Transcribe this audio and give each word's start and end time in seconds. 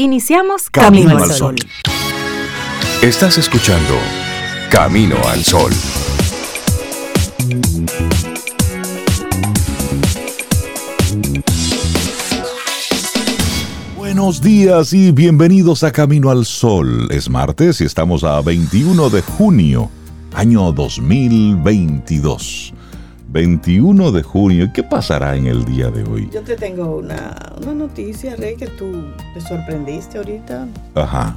Iniciamos 0.00 0.70
Camino, 0.70 1.18
al 1.18 1.32
Sol. 1.32 1.56
Estás 3.02 3.36
escuchando 3.36 3.94
Camino 4.70 5.16
al 5.26 5.42
Sol. 5.42 5.72
Buenos 13.96 14.40
días 14.40 14.92
y 14.92 15.10
bienvenidos 15.10 15.82
a 15.82 15.90
Camino 15.90 16.30
al 16.30 16.46
Sol. 16.46 17.08
Es 17.10 17.28
martes 17.28 17.80
y 17.80 17.84
estamos 17.84 18.22
a 18.22 18.40
21 18.40 19.10
de 19.10 19.22
junio, 19.22 19.90
año 20.32 20.70
2022. 20.70 22.72
21 23.28 24.10
de 24.10 24.22
junio. 24.22 24.70
¿Qué 24.72 24.82
pasará 24.82 25.36
en 25.36 25.46
el 25.46 25.64
día 25.64 25.90
de 25.90 26.02
hoy? 26.04 26.30
Yo 26.32 26.42
te 26.42 26.56
tengo 26.56 26.96
una, 26.96 27.36
noticia, 27.74 28.36
Rey, 28.36 28.56
que 28.56 28.66
tú 28.66 29.04
te 29.34 29.40
sorprendiste 29.40 30.18
ahorita. 30.18 30.66
Ajá. 30.94 31.36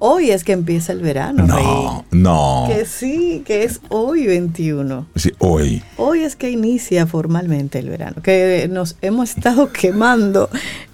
Hoy 0.00 0.30
es 0.30 0.44
que 0.44 0.52
empieza 0.52 0.92
el 0.92 1.00
verano. 1.00 1.46
No, 1.46 2.04
no. 2.10 2.64
Que 2.68 2.84
sí, 2.84 3.42
que 3.46 3.62
es 3.62 3.80
hoy 3.88 4.26
21. 4.26 5.06
Sí, 5.14 5.32
hoy. 5.38 5.82
Hoy 5.96 6.20
es 6.20 6.36
que 6.36 6.50
inicia 6.50 7.06
formalmente 7.06 7.78
el 7.78 7.88
verano. 7.88 8.20
Que 8.20 8.68
nos 8.70 8.96
hemos 9.00 9.30
estado 9.30 9.72
quemando. 9.80 10.50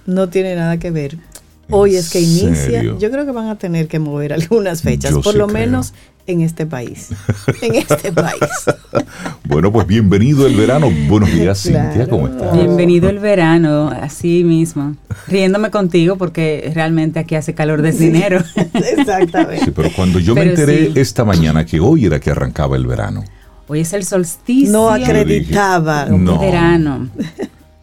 No 0.06 0.28
tiene 0.28 0.54
nada 0.54 0.78
que 0.78 0.90
ver. 0.90 1.18
Hoy 1.70 1.96
es 1.96 2.10
que 2.10 2.20
inicia. 2.20 2.82
Yo 2.82 3.10
creo 3.10 3.24
que 3.24 3.32
van 3.32 3.48
a 3.48 3.56
tener 3.56 3.88
que 3.88 3.98
mover 3.98 4.32
algunas 4.32 4.82
fechas. 4.82 5.14
por 5.22 5.34
lo 5.34 5.48
menos 5.48 5.92
en 6.26 6.40
este 6.42 6.66
país. 6.66 7.08
En 7.62 7.74
este 7.74 8.12
país. 8.12 8.40
bueno, 9.44 9.72
pues 9.72 9.86
bienvenido 9.86 10.46
el 10.46 10.54
verano. 10.54 10.90
Buenos 11.08 11.32
días, 11.32 11.62
Cintia, 11.62 12.08
¿cómo 12.08 12.28
estás? 12.28 12.52
Bienvenido 12.54 13.08
el 13.10 13.18
verano, 13.18 13.88
así 13.88 14.44
mismo. 14.44 14.96
Riéndome 15.26 15.70
contigo 15.70 16.16
porque 16.16 16.70
realmente 16.74 17.18
aquí 17.18 17.34
hace 17.34 17.54
calor 17.54 17.82
de 17.82 17.92
dinero. 17.92 18.42
Exactamente. 18.74 19.64
Sí, 19.66 19.72
pero 19.74 19.90
cuando 19.94 20.18
yo 20.18 20.34
me 20.34 20.42
enteré 20.42 20.92
esta 20.94 21.24
mañana 21.24 21.66
que 21.66 21.80
hoy 21.80 22.06
era 22.06 22.20
que 22.20 22.30
arrancaba 22.30 22.76
el 22.76 22.86
verano. 22.86 23.24
Hoy 23.68 23.80
es 23.80 23.92
el 23.92 24.04
solsticio. 24.04 24.72
No 24.72 24.90
acreditaba. 24.90 26.06
no. 26.06 26.38
Verano. 26.38 27.08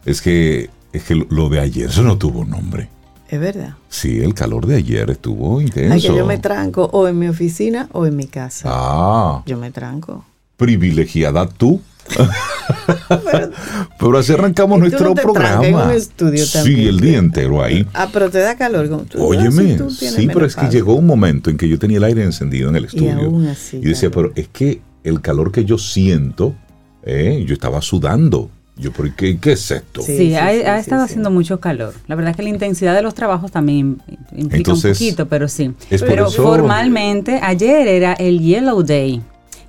Es 0.04 0.20
que, 0.20 0.70
es 0.92 1.02
que 1.04 1.14
lo 1.28 1.48
de 1.48 1.60
ayer, 1.60 1.90
eso 1.90 2.02
no 2.02 2.18
tuvo 2.18 2.44
nombre. 2.44 2.88
Es 3.28 3.38
verdad. 3.38 3.76
Sí, 3.88 4.20
el 4.20 4.34
calor 4.34 4.66
de 4.66 4.76
ayer 4.76 5.10
estuvo 5.10 5.60
intenso. 5.60 5.94
Ay, 5.94 6.00
que 6.00 6.08
yo 6.08 6.24
me 6.24 6.38
tranco 6.38 6.88
o 6.92 7.06
en 7.08 7.18
mi 7.18 7.28
oficina 7.28 7.88
o 7.92 8.06
en 8.06 8.16
mi 8.16 8.26
casa. 8.26 8.68
Ah. 8.72 9.42
Yo 9.46 9.58
me 9.58 9.70
tranco. 9.70 10.24
Privilegiada 10.56 11.46
tú. 11.46 11.80
pero, 14.00 14.18
así 14.18 14.32
arrancamos 14.32 14.78
nuestro 14.78 15.14
programa. 15.14 15.66
En 15.66 15.74
un 15.74 15.90
estudio 15.90 16.46
sí, 16.46 16.88
el 16.88 17.00
día 17.00 17.18
entero 17.18 17.62
ahí. 17.62 17.86
Ah, 17.92 18.08
pero 18.10 18.30
te 18.30 18.38
da 18.38 18.56
calor. 18.56 18.88
Tú, 19.06 19.22
Óyeme, 19.22 19.78
sí, 19.90 20.26
pero 20.32 20.46
es 20.46 20.56
que 20.56 20.68
llegó 20.68 20.94
un 20.94 21.06
momento 21.06 21.50
en 21.50 21.58
que 21.58 21.68
yo 21.68 21.78
tenía 21.78 21.98
el 21.98 22.04
aire 22.04 22.24
encendido 22.24 22.70
en 22.70 22.76
el 22.76 22.86
estudio. 22.86 23.30
Y, 23.72 23.76
y 23.76 23.80
decía, 23.80 24.10
pero 24.10 24.32
es 24.34 24.48
que 24.48 24.80
el 25.04 25.20
calor 25.20 25.52
que 25.52 25.66
yo 25.66 25.76
siento, 25.76 26.54
eh, 27.02 27.44
yo 27.46 27.52
estaba 27.52 27.82
sudando. 27.82 28.50
Yo, 28.78 28.92
¿por 28.92 29.12
qué, 29.14 29.38
qué 29.38 29.52
es 29.52 29.70
esto? 29.70 30.02
Sí, 30.02 30.34
ha, 30.34 30.78
estado 30.78 31.02
haciendo 31.02 31.30
mucho 31.30 31.58
calor. 31.58 31.94
La 32.06 32.14
verdad 32.14 32.30
es 32.30 32.36
que 32.36 32.44
la 32.44 32.48
intensidad 32.48 32.94
de 32.94 33.02
los 33.02 33.14
trabajos 33.14 33.50
también 33.50 34.00
implica 34.36 34.72
un 34.72 34.80
poquito, 34.80 35.26
pero 35.26 35.48
sí. 35.48 35.72
Pero 35.90 36.30
formalmente, 36.30 37.40
ayer 37.42 37.88
era 37.88 38.12
el 38.14 38.40
Yellow 38.40 38.82
Day 38.82 39.22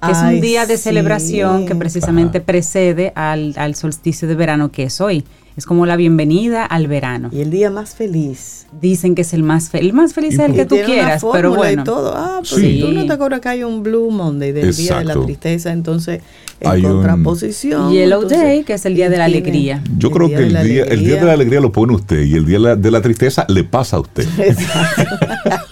que 0.05 0.11
es 0.11 0.17
un 0.19 0.39
día 0.39 0.65
de 0.65 0.77
celebración 0.77 1.65
que 1.65 1.75
precisamente 1.75 2.39
precede 2.39 3.11
al, 3.15 3.53
al, 3.57 3.75
solsticio 3.75 4.27
de 4.27 4.35
verano 4.35 4.71
que 4.71 4.83
es 4.83 5.01
hoy. 5.01 5.25
Es 5.59 5.65
como 5.65 5.85
la 5.85 5.97
bienvenida 5.97 6.63
al 6.63 6.87
verano. 6.87 7.27
Y 7.33 7.41
el 7.41 7.51
día 7.51 7.69
más 7.69 7.93
feliz. 7.93 8.65
Dicen 8.79 9.13
que 9.13 9.23
es 9.23 9.33
el 9.33 9.43
más 9.43 9.69
feliz. 9.69 9.89
El 9.89 9.93
más 9.93 10.13
feliz 10.13 10.35
es 10.35 10.39
el 10.39 10.53
que 10.53 10.63
tú 10.63 10.77
quieras, 10.85 11.21
pero 11.33 11.53
bueno. 11.53 11.81
Y 11.81 11.83
todo. 11.83 12.13
Ah, 12.15 12.39
pues 12.49 12.79
tú 12.79 12.93
no 12.93 13.05
te 13.05 13.11
acuerdas 13.11 13.41
que 13.41 13.49
hay 13.49 13.63
un 13.65 13.83
Blue 13.83 14.09
Monday 14.09 14.53
del 14.53 14.73
día 14.73 14.99
de 14.99 15.03
la 15.03 15.15
tristeza, 15.15 15.73
entonces 15.73 16.21
en 16.61 16.71
hay 16.71 16.81
contraposición. 16.81 17.91
Yellow 17.91 18.23
Day, 18.25 18.63
que 18.63 18.75
es 18.75 18.85
el 18.85 18.95
día 18.95 19.09
de 19.09 19.17
la 19.17 19.25
alegría. 19.25 19.83
Yo 19.97 20.11
creo 20.11 20.29
que 20.29 20.47
el 20.47 20.63
día, 20.63 20.85
el 20.85 21.03
día 21.03 21.15
de 21.17 21.25
la 21.25 21.33
alegría 21.33 21.59
lo 21.59 21.73
pone 21.73 21.93
usted 21.93 22.21
y 22.21 22.35
el 22.35 22.45
día 22.45 22.77
de 22.77 22.91
la, 22.91 23.01
tristeza 23.01 23.45
le 23.49 23.65
pasa 23.65 23.97
a 23.97 23.99
usted. 23.99 24.25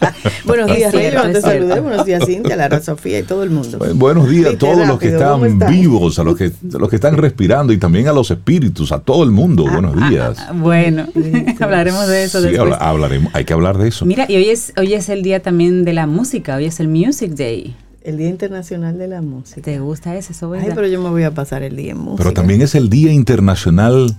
buenos 0.48 0.76
días, 0.76 0.94
Rey, 0.94 1.12
te 1.34 1.42
saludé. 1.42 1.80
Buenos 1.80 2.06
días, 2.06 2.26
Cintia, 2.26 2.56
Lara 2.56 2.82
Sofía 2.82 3.20
y 3.20 3.24
todo 3.24 3.44
el 3.44 3.50
mundo. 3.50 3.80
buenos 3.96 4.30
días 4.30 4.54
a 4.54 4.58
todos 4.58 4.88
los 4.88 5.00
que 5.00 5.10
están 5.10 5.60
vivos, 5.60 6.20
a 6.20 6.24
los 6.24 6.36
que, 6.36 6.52
los 6.64 6.90
que 6.90 6.96
están 6.96 7.18
respirando 7.18 7.74
y 7.74 7.78
también 7.78 8.08
a 8.08 8.14
los 8.14 8.32
espíritus, 8.32 8.92
a 8.92 9.00
todo 9.00 9.24
el 9.24 9.32
mundo. 9.32 9.66
Ah, 9.68 9.74
buenos 9.74 9.96
ah, 10.00 10.10
días. 10.10 10.38
Ah, 10.40 10.54
bueno, 10.54 11.08
hablaremos 11.60 12.08
de 12.08 12.24
eso 12.24 12.42
después. 12.42 12.74
hablaremos, 12.80 13.34
hay 13.36 13.46
que 13.46 13.54
hablar 13.54 13.78
de 13.78 13.90
eso. 13.90 14.06
Mira, 14.06 14.26
y 14.28 14.36
hoy 14.36 14.50
es, 14.50 14.74
hoy 14.78 14.94
es 14.94 15.10
el 15.10 15.22
día 15.22 15.42
también 15.42 15.86
de 15.86 15.94
la 15.94 16.08
música, 16.08 16.56
hoy 16.56 16.66
es 16.66 16.80
el 16.80 16.88
Music 16.88 17.32
Day. 17.32 17.76
El 18.04 18.18
Día 18.18 18.30
Internacional 18.30 18.98
de 18.98 19.10
la 19.10 19.22
Música. 19.22 19.62
¿Te 19.62 19.80
gusta 19.80 20.16
ese? 20.16 20.32
Eso 20.32 20.54
Ay, 20.54 20.70
pero 20.74 20.88
yo 20.88 21.02
me 21.02 21.10
voy 21.10 21.24
a 21.24 21.32
pasar 21.32 21.62
el 21.64 21.76
día 21.76 21.92
en 21.92 21.98
música. 21.98 22.24
Pero 22.24 22.34
también 22.34 22.62
es 22.62 22.74
el 22.74 22.90
Día 22.90 23.12
Internacional 23.12 24.16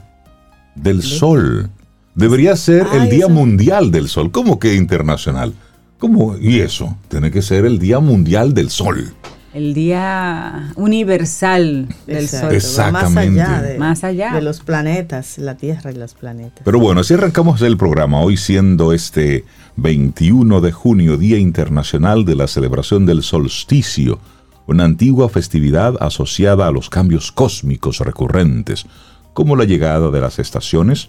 del 0.74 1.02
Sol. 1.02 1.70
Debería 2.14 2.54
ser 2.56 2.86
el 2.92 3.08
Día 3.08 3.28
Mundial 3.28 3.90
del 3.90 4.08
Sol. 4.08 4.30
¿Cómo 4.30 4.58
que 4.58 4.74
internacional? 4.74 5.54
¿Cómo? 5.98 6.36
¿Y 6.38 6.60
eso? 6.60 6.96
Tiene 7.08 7.30
que 7.32 7.42
ser 7.42 7.66
el 7.66 7.80
Día 7.80 7.98
Mundial 7.98 8.54
del 8.54 8.70
Sol. 8.70 9.12
El 9.52 9.74
Día 9.74 10.72
Universal 10.76 11.88
del 12.06 12.28
Sol. 12.28 12.54
Exactamente. 12.54 13.40
Más 13.40 13.48
allá, 13.48 13.62
de, 13.62 13.78
más 13.78 14.04
allá 14.04 14.34
de 14.34 14.42
los 14.42 14.60
planetas, 14.60 15.38
la 15.38 15.56
Tierra 15.56 15.90
y 15.90 15.96
los 15.96 16.14
planetas. 16.14 16.62
Pero 16.64 16.78
bueno, 16.78 17.00
así 17.00 17.14
arrancamos 17.14 17.60
el 17.62 17.76
programa, 17.76 18.20
hoy 18.20 18.36
siendo 18.36 18.92
este 18.92 19.44
21 19.76 20.60
de 20.60 20.70
junio, 20.70 21.16
Día 21.16 21.38
Internacional 21.38 22.24
de 22.24 22.36
la 22.36 22.46
Celebración 22.46 23.04
del 23.04 23.24
Solsticio, 23.24 24.20
una 24.68 24.84
antigua 24.84 25.28
festividad 25.28 25.94
asociada 25.98 26.68
a 26.68 26.70
los 26.70 26.90
cambios 26.90 27.32
cósmicos 27.32 27.98
recurrentes, 27.98 28.86
como 29.32 29.56
la 29.56 29.64
llegada 29.64 30.12
de 30.12 30.20
las 30.20 30.38
estaciones, 30.38 31.08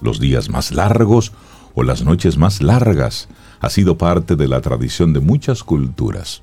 los 0.00 0.20
días 0.20 0.48
más 0.48 0.70
largos 0.70 1.32
o 1.74 1.82
las 1.82 2.04
noches 2.04 2.36
más 2.36 2.62
largas, 2.62 3.28
ha 3.60 3.70
sido 3.70 3.98
parte 3.98 4.36
de 4.36 4.48
la 4.48 4.60
tradición 4.60 5.12
de 5.12 5.20
muchas 5.20 5.62
culturas. 5.62 6.42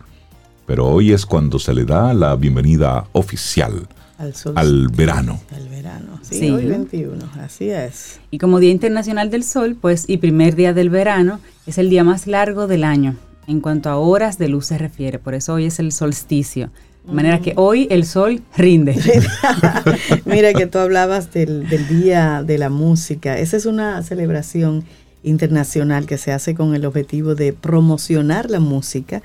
Pero 0.66 0.88
hoy 0.88 1.12
es 1.12 1.26
cuando 1.26 1.59
se 1.59 1.74
le 1.74 1.86
da 1.86 2.14
la 2.14 2.36
bienvenida 2.36 3.06
oficial 3.12 3.88
al, 4.56 4.88
verano. 4.90 5.40
Al 5.53 5.68
verano, 5.70 6.20
sí, 6.22 6.50
hoy 6.50 6.66
21, 6.66 7.24
así 7.42 7.70
es. 7.70 8.20
Y 8.31 8.40
como 8.40 8.59
Día 8.59 8.72
Internacional 8.72 9.30
del 9.30 9.44
Sol, 9.44 9.78
pues, 9.80 10.06
y 10.08 10.18
primer 10.18 10.56
día 10.56 10.74
del 10.74 10.90
verano, 10.90 11.40
es 11.68 11.78
el 11.78 11.90
día 11.90 12.03
más 12.03 12.26
largo 12.26 12.68
del 12.68 12.84
año 12.84 13.16
en 13.47 13.62
cuanto 13.62 13.90
a 13.90 13.97
horas 13.97 14.38
de 14.38 14.47
luz 14.47 14.68
se 14.68 14.78
refiere, 14.78 15.20
por 15.20 15.36
eso 15.36 15.53
hoy 15.53 15.66
es 15.66 15.80
el 15.80 15.92
solsticio. 15.92 16.72
De 17.06 17.14
manera 17.14 17.40
que 17.40 17.53
hoy 17.56 17.88
el 17.92 18.03
sol 18.03 18.42
rinde. 18.58 18.96
Mira 20.26 20.53
que 20.53 20.66
tú 20.66 20.80
hablabas 20.80 21.32
del, 21.32 21.70
del, 21.70 21.88
Día 21.88 22.42
de 22.44 22.58
la 22.58 22.70
Música. 22.70 23.38
Esa 23.38 23.58
es 23.58 23.68
una 23.68 24.02
celebración 24.02 24.84
internacional 25.25 26.06
que 26.06 26.18
se 26.18 26.31
hace 26.31 26.56
con 26.56 26.75
el 26.75 26.86
objetivo 26.86 27.36
de 27.36 27.52
promocionar 27.52 28.50
la 28.50 28.59
música, 28.59 29.22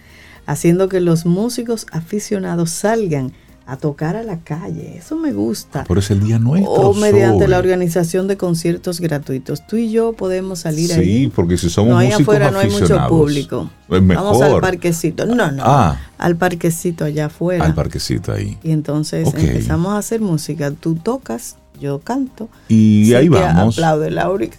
haciendo 0.47 0.89
que 0.89 1.01
los 1.01 1.27
músicos 1.27 1.87
aficionados 1.93 2.71
salgan 2.71 3.33
a 3.71 3.77
tocar 3.77 4.17
a 4.17 4.25
la 4.25 4.41
calle. 4.41 4.97
Eso 4.99 5.15
me 5.15 5.33
gusta. 5.33 5.85
Por 5.85 5.99
eso 5.99 6.13
el 6.13 6.25
día 6.25 6.41
nuestro. 6.41 6.73
O 6.73 6.95
mediante 6.95 7.47
la 7.47 7.59
organización 7.59 8.27
de 8.27 8.37
conciertos 8.37 8.99
gratuitos. 8.99 9.65
Tú 9.65 9.77
y 9.77 9.93
yo 9.93 10.13
podemos 10.13 10.59
salir 10.61 10.93
ahí. 10.93 11.05
Sí, 11.05 11.33
porque 11.33 11.57
si 11.57 11.71
somos 11.71 11.91
no, 11.93 11.99
ahí 11.99 12.11
afuera 12.11 12.51
no 12.51 12.59
hay 12.59 12.69
mucho 12.69 12.99
público. 13.09 13.71
Vamos 13.89 14.43
al 14.43 14.61
parquecito. 14.61 15.25
No, 15.25 15.53
no. 15.53 15.63
Ah. 15.65 16.01
Al 16.19 16.35
parquecito 16.35 17.05
allá 17.05 17.27
afuera. 17.27 17.65
Al 17.65 17.75
parquecito 17.75 18.33
ahí. 18.33 18.59
Y 18.65 18.73
entonces 18.73 19.33
empezamos 19.33 19.93
a 19.93 19.99
hacer 19.99 20.21
música. 20.21 20.73
Tú 20.73 20.97
tocas, 20.97 21.57
yo 21.81 22.01
canto. 22.01 22.49
Y 22.69 23.13
ahí 23.15 23.29
vamos. 23.29 23.79
Aplaude, 23.79 24.11
Laura. 24.11 24.47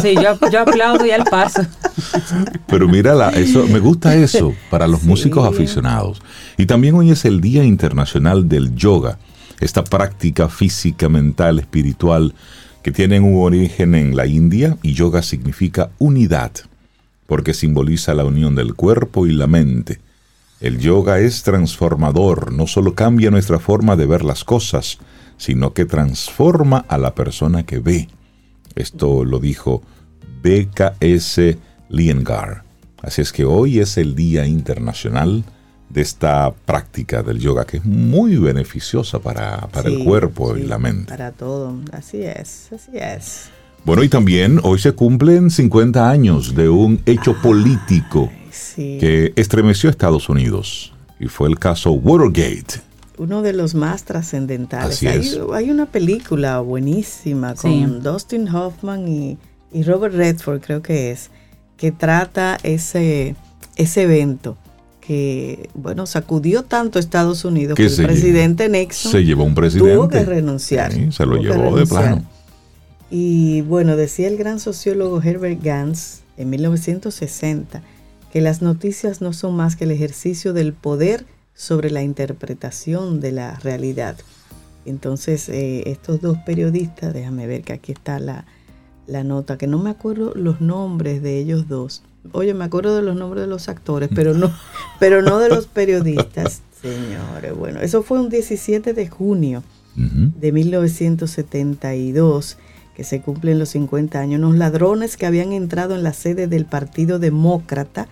Sí, 0.00 0.14
yo, 0.14 0.60
aplaudo 0.60 1.04
y 1.04 1.10
al 1.10 1.24
paso. 1.24 1.62
Pero 2.68 2.86
mira, 2.86 3.30
eso, 3.30 3.66
me 3.66 3.80
gusta 3.80 4.14
eso 4.14 4.54
para 4.70 4.86
los 4.86 5.02
músicos 5.02 5.44
aficionados. 5.48 6.22
Y 6.56 6.66
también 6.66 6.94
hoy 6.94 7.10
es 7.10 7.24
el 7.24 7.40
Día 7.40 7.64
Internacional 7.64 8.48
del 8.48 8.76
Yoga, 8.76 9.18
esta 9.58 9.82
práctica 9.82 10.48
física, 10.48 11.08
mental, 11.08 11.58
espiritual, 11.58 12.34
que 12.82 12.92
tiene 12.92 13.20
un 13.20 13.42
origen 13.42 13.94
en 13.94 14.16
la 14.16 14.26
India 14.26 14.76
y 14.82 14.94
yoga 14.94 15.22
significa 15.22 15.90
unidad, 15.98 16.52
porque 17.26 17.52
simboliza 17.52 18.14
la 18.14 18.24
unión 18.24 18.54
del 18.54 18.74
cuerpo 18.74 19.26
y 19.26 19.32
la 19.32 19.46
mente. 19.46 20.00
El 20.60 20.78
yoga 20.78 21.18
es 21.18 21.42
transformador, 21.42 22.52
no 22.52 22.66
solo 22.66 22.94
cambia 22.94 23.30
nuestra 23.30 23.58
forma 23.58 23.96
de 23.96 24.06
ver 24.06 24.24
las 24.24 24.44
cosas, 24.44 24.98
sino 25.40 25.72
que 25.72 25.86
transforma 25.86 26.84
a 26.86 26.98
la 26.98 27.14
persona 27.14 27.64
que 27.64 27.78
ve. 27.78 28.08
Esto 28.74 29.24
lo 29.24 29.38
dijo 29.38 29.80
BKS 30.42 31.56
Liengar. 31.88 32.62
Así 33.00 33.22
es 33.22 33.32
que 33.32 33.46
hoy 33.46 33.78
es 33.78 33.96
el 33.96 34.14
Día 34.14 34.46
Internacional 34.46 35.42
de 35.88 36.02
esta 36.02 36.52
práctica 36.52 37.22
del 37.22 37.38
yoga 37.38 37.64
que 37.64 37.78
es 37.78 37.84
muy 37.86 38.36
beneficiosa 38.36 39.18
para, 39.18 39.66
el 39.82 40.04
cuerpo 40.04 40.58
y 40.58 40.64
la 40.64 40.76
mente. 40.76 41.06
Para 41.06 41.32
todo, 41.32 41.74
así 41.92 42.22
es, 42.22 42.68
así 42.70 42.90
es. 42.92 43.48
Bueno, 43.86 44.04
y 44.04 44.10
también 44.10 44.60
hoy 44.62 44.78
se 44.78 44.92
cumplen 44.92 45.48
50 45.48 46.10
años 46.10 46.54
de 46.54 46.68
un 46.68 47.00
hecho 47.06 47.34
político 47.40 48.30
que 48.76 49.32
estremeció 49.36 49.88
a 49.88 49.92
Estados 49.92 50.28
Unidos 50.28 50.92
y 51.18 51.28
fue 51.28 51.48
el 51.48 51.58
caso 51.58 51.92
Watergate. 51.92 52.89
Uno 53.20 53.42
de 53.42 53.52
los 53.52 53.74
más 53.74 54.04
trascendentales. 54.04 55.02
Hay, 55.02 55.38
hay, 55.52 55.70
una 55.70 55.84
película 55.84 56.60
buenísima 56.60 57.54
con 57.54 58.02
Dustin 58.02 58.48
Hoffman 58.48 59.06
y, 59.06 59.36
Robert 59.82 60.14
Redford, 60.14 60.62
creo 60.62 60.80
que 60.80 61.10
es, 61.10 61.30
que 61.76 61.92
trata 61.92 62.58
ese, 62.62 63.36
ese 63.76 64.02
evento 64.04 64.56
que, 65.02 65.68
bueno, 65.74 66.06
sacudió 66.06 66.62
tanto 66.62 66.98
a 66.98 67.00
Estados 67.00 67.44
Unidos 67.44 67.76
que, 67.76 67.84
el 67.84 68.06
presidente 68.06 68.70
Nixon 68.70 69.12
se 69.12 69.22
llevó 69.22 69.44
un 69.44 69.54
presidente. 69.54 69.96
tuvo 69.96 70.08
que 70.08 70.24
renunciar. 70.24 70.90
se 71.12 71.26
lo 71.26 71.36
llevó 71.36 71.76
de 71.76 71.84
plano. 71.84 72.24
Y 73.10 73.60
bueno, 73.60 73.96
decía 73.96 74.28
el 74.28 74.38
gran 74.38 74.60
sociólogo 74.60 75.20
Herbert 75.20 75.62
Gans 75.62 76.22
en 76.38 76.48
1960 76.48 77.82
que 78.32 78.40
las 78.40 78.62
noticias 78.62 79.20
no 79.20 79.34
son 79.34 79.56
más 79.56 79.76
que 79.76 79.84
el 79.84 79.90
ejercicio 79.90 80.54
del 80.54 80.72
poder 80.72 81.26
sobre 81.54 81.90
la 81.90 82.02
interpretación 82.02 83.20
de 83.20 83.32
la 83.32 83.58
realidad. 83.60 84.16
Entonces, 84.86 85.48
eh, 85.48 85.84
estos 85.86 86.20
dos 86.20 86.38
periodistas, 86.38 87.12
déjame 87.12 87.46
ver 87.46 87.62
que 87.62 87.72
aquí 87.72 87.92
está 87.92 88.18
la, 88.18 88.44
nota, 89.24 89.58
que 89.58 89.66
no 89.66 89.78
me 89.78 89.90
acuerdo 89.90 90.32
los 90.34 90.60
nombres 90.60 91.22
de 91.22 91.38
ellos 91.38 91.68
dos. 91.68 92.02
Oye, 92.32 92.54
me 92.54 92.64
acuerdo 92.64 92.96
de 92.96 93.02
los 93.02 93.16
nombres 93.16 93.42
de 93.42 93.48
los 93.48 93.68
actores, 93.68 94.08
pero 94.14 94.34
no, 94.34 94.52
pero 94.98 95.22
no 95.22 95.38
de 95.38 95.48
los 95.48 95.66
periodistas. 95.66 96.62
Señores, 96.80 97.54
bueno, 97.54 97.80
eso 97.80 98.02
fue 98.02 98.20
un 98.20 98.30
17 98.30 98.94
de 98.94 99.08
junio 99.08 99.62
de 99.94 100.52
1972 100.52 102.56
que 102.94 103.04
se 103.04 103.20
cumplen 103.20 103.58
los 103.58 103.68
50 103.70 104.18
años, 104.18 104.38
unos 104.38 104.56
ladrones 104.56 105.16
que 105.16 105.26
habían 105.26 105.52
entrado 105.52 105.94
en 105.94 106.02
la 106.02 106.14
sede 106.14 106.46
del 106.46 106.64
Partido 106.64 107.18
Demócrata 107.18 108.08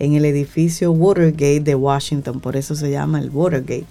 en 0.00 0.14
el 0.14 0.24
edificio 0.24 0.90
Watergate 0.90 1.60
de 1.60 1.74
Washington, 1.76 2.40
por 2.40 2.56
eso 2.56 2.74
se 2.74 2.90
llama 2.90 3.20
el 3.20 3.30
Watergate, 3.30 3.86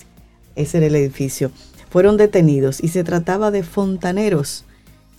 ese 0.55 0.79
era 0.79 0.87
el 0.87 0.95
edificio, 0.95 1.51
fueron 1.89 2.17
detenidos 2.17 2.83
y 2.83 2.89
se 2.89 3.05
trataba 3.05 3.51
de 3.51 3.63
fontaneros. 3.63 4.65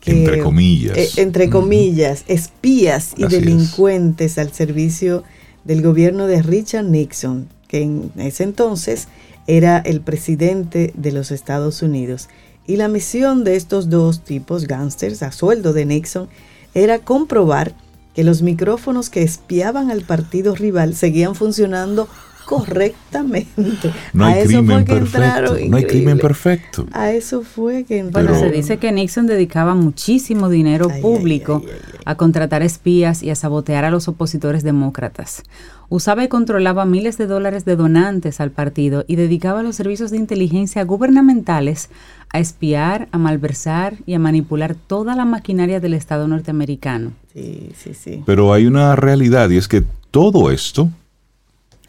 entre 0.04 0.40
comillas. 0.40 0.96
Eh, 0.96 1.08
entre 1.16 1.48
comillas, 1.48 2.25
espías 2.26 3.14
y 3.16 3.26
delincuentes 3.26 4.37
al 4.38 4.52
servicio 4.52 5.25
del 5.64 5.82
gobierno 5.82 6.26
de 6.26 6.42
Richard 6.42 6.87
Nixon, 6.87 7.48
que 7.69 7.82
en 7.82 8.10
ese 8.16 8.42
entonces 8.42 9.08
era 9.46 9.78
el 9.78 10.00
presidente 10.00 10.92
de 10.96 11.12
los 11.12 11.31
Estados 11.31 11.82
Unidos. 11.82 12.28
Y 12.66 12.76
la 12.76 12.88
misión 12.88 13.44
de 13.44 13.56
estos 13.56 13.90
dos 13.90 14.25
tipos 14.25 14.66
gángsters 14.66 15.22
a 15.22 15.32
sueldo 15.32 15.72
de 15.72 15.84
Nixon 15.84 16.28
era 16.75 16.98
comprobar 16.98 17.75
que 18.14 18.24
los 18.24 18.42
micrófonos 18.42 19.10
que 19.10 19.22
espiaban 19.22 19.90
al 19.90 20.02
partido 20.02 20.54
rival 20.54 20.94
seguían 20.94 21.34
funcionando 21.34 22.08
correctamente. 22.50 23.92
No 24.12 24.24
hay 24.24 24.44
crimen 24.44 24.84
perfecto. 24.84 25.56
No 25.68 25.76
hay 25.76 25.84
crimen 25.84 26.18
perfecto. 26.18 26.86
A 26.90 27.12
eso 27.12 27.42
fue 27.42 27.84
que 27.84 27.98
entraron. 27.98 28.32
Bueno, 28.32 28.44
se 28.44 28.50
dice 28.50 28.78
que 28.78 28.90
Nixon 28.90 29.28
dedicaba 29.28 29.76
muchísimo 29.76 30.48
dinero 30.48 30.88
público 31.00 31.62
a 32.04 32.16
contratar 32.16 32.62
espías 32.62 33.22
y 33.22 33.30
a 33.30 33.36
sabotear 33.36 33.84
a 33.84 33.90
los 33.90 34.08
opositores 34.08 34.64
demócratas. 34.64 35.44
Usaba 35.92 36.22
y 36.22 36.28
controlaba 36.28 36.84
miles 36.84 37.19
de 37.19 37.26
dólares 37.26 37.64
de 37.64 37.75
donantes 37.75 38.40
al 38.40 38.52
partido 38.52 39.04
y 39.08 39.16
dedicaba 39.16 39.64
los 39.64 39.75
servicios 39.75 40.12
de 40.12 40.19
inteligencia 40.19 40.84
gubernamentales 40.84 41.90
a 42.32 42.38
espiar, 42.38 43.08
a 43.10 43.19
malversar 43.19 43.96
y 44.06 44.14
a 44.14 44.20
manipular 44.20 44.76
toda 44.76 45.16
la 45.16 45.25
maquinaria 45.25 45.81
del 45.81 45.94
Estado 45.94 46.28
norteamericano. 46.28 47.10
Sí, 47.34 47.72
sí, 47.76 47.94
sí. 47.94 48.22
Pero 48.25 48.52
hay 48.52 48.66
una 48.66 48.94
realidad 48.94 49.50
y 49.50 49.56
es 49.56 49.66
que 49.66 49.82
todo 50.12 50.52
esto 50.52 50.88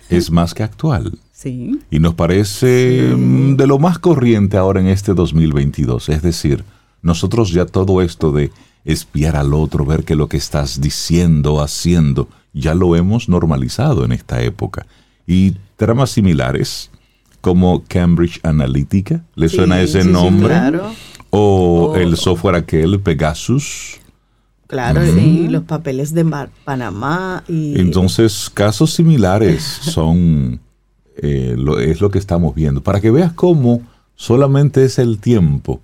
es 0.09 0.31
más 0.31 0.56
que 0.56 0.63
actual. 0.63 1.19
Sí. 1.31 1.80
Y 1.92 2.00
nos 2.00 2.15
parece 2.15 3.13
mm, 3.15 3.56
de 3.56 3.68
lo 3.68 3.77
más 3.77 4.00
corriente 4.00 4.57
ahora 4.57 4.80
en 4.80 4.88
este 4.88 5.13
2022. 5.13 6.09
Es 6.09 6.24
decir, 6.24 6.63
nosotros 7.03 7.51
ya 7.51 7.68
todo 7.68 8.01
esto 8.01 8.31
de 8.31 8.51
espiar 8.83 9.36
al 9.36 9.53
otro, 9.53 9.86
ver 9.86 10.06
que 10.06 10.15
lo 10.15 10.27
que 10.27 10.38
estás 10.38 10.81
diciendo, 10.81 11.62
haciendo, 11.62 12.27
ya 12.53 12.75
lo 12.75 12.95
hemos 12.95 13.30
normalizado 13.30 14.06
en 14.06 14.12
esta 14.12 14.42
época. 14.42 14.86
Y 15.27 15.56
tramas 15.77 16.12
similares 16.12 16.92
como 17.42 17.83
Cambridge 17.88 18.39
Analytica, 18.44 19.24
¿le 19.36 19.50
suena 19.50 19.81
ese 19.81 20.03
nombre? 20.03 20.56
O 21.31 21.95
el 21.95 22.18
software 22.18 22.56
aquel, 22.56 23.00
Pegasus. 23.00 24.00
Claro, 24.68 25.06
y 25.06 25.48
los 25.50 25.63
papeles 25.63 26.13
de 26.13 26.25
Panamá. 26.63 27.44
Y... 27.48 27.80
Entonces, 27.80 28.50
casos 28.53 28.94
similares 28.94 29.63
son, 29.81 30.62
eh, 31.18 31.56
es 31.81 32.00
lo 32.00 32.09
que 32.09 32.19
estamos 32.19 32.56
viendo. 32.56 32.81
Para 32.81 33.01
que 33.01 33.12
veas 33.12 33.33
cómo 33.33 33.81
solamente 34.15 34.86
es 34.86 35.00
el 35.00 35.19
tiempo 35.19 35.81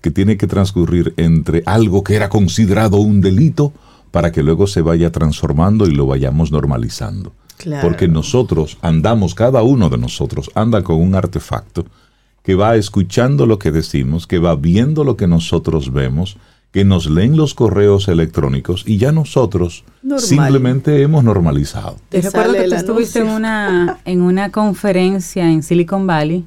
que 0.00 0.10
tiene 0.10 0.36
que 0.36 0.46
transcurrir 0.46 1.12
entre 1.16 1.62
algo 1.66 2.02
que 2.02 2.14
era 2.14 2.28
considerado 2.28 2.98
un 2.98 3.20
delito 3.20 3.72
para 4.10 4.32
que 4.32 4.42
luego 4.42 4.66
se 4.66 4.82
vaya 4.82 5.12
transformando 5.12 5.86
y 5.86 5.92
lo 5.92 6.06
vayamos 6.06 6.52
normalizando. 6.52 7.32
Porque 7.82 8.06
nosotros 8.06 8.78
andamos, 8.82 9.34
cada 9.34 9.62
uno 9.62 9.88
de 9.88 9.98
nosotros 9.98 10.50
anda 10.54 10.82
con 10.82 11.00
un 11.00 11.14
artefacto 11.14 11.86
que 12.42 12.54
va 12.54 12.76
escuchando 12.76 13.46
lo 13.46 13.58
que 13.58 13.72
decimos, 13.72 14.26
que 14.26 14.38
va 14.38 14.54
viendo 14.54 15.04
lo 15.04 15.16
que 15.16 15.26
nosotros 15.26 15.92
vemos, 15.92 16.36
que 16.70 16.84
nos 16.84 17.10
leen 17.10 17.36
los 17.36 17.54
correos 17.54 18.08
electrónicos 18.08 18.84
y 18.86 18.98
ya 18.98 19.10
nosotros 19.10 19.84
simplemente 20.18 21.02
hemos 21.02 21.24
normalizado. 21.24 21.96
Te 22.10 22.20
recuerdo 22.20 22.52
que 22.52 22.68
tú 22.68 22.74
estuviste 22.74 23.20
en 23.20 23.28
una, 23.28 23.98
en 24.04 24.20
una 24.20 24.50
conferencia 24.50 25.50
en 25.50 25.62
Silicon 25.62 26.06
Valley 26.06 26.44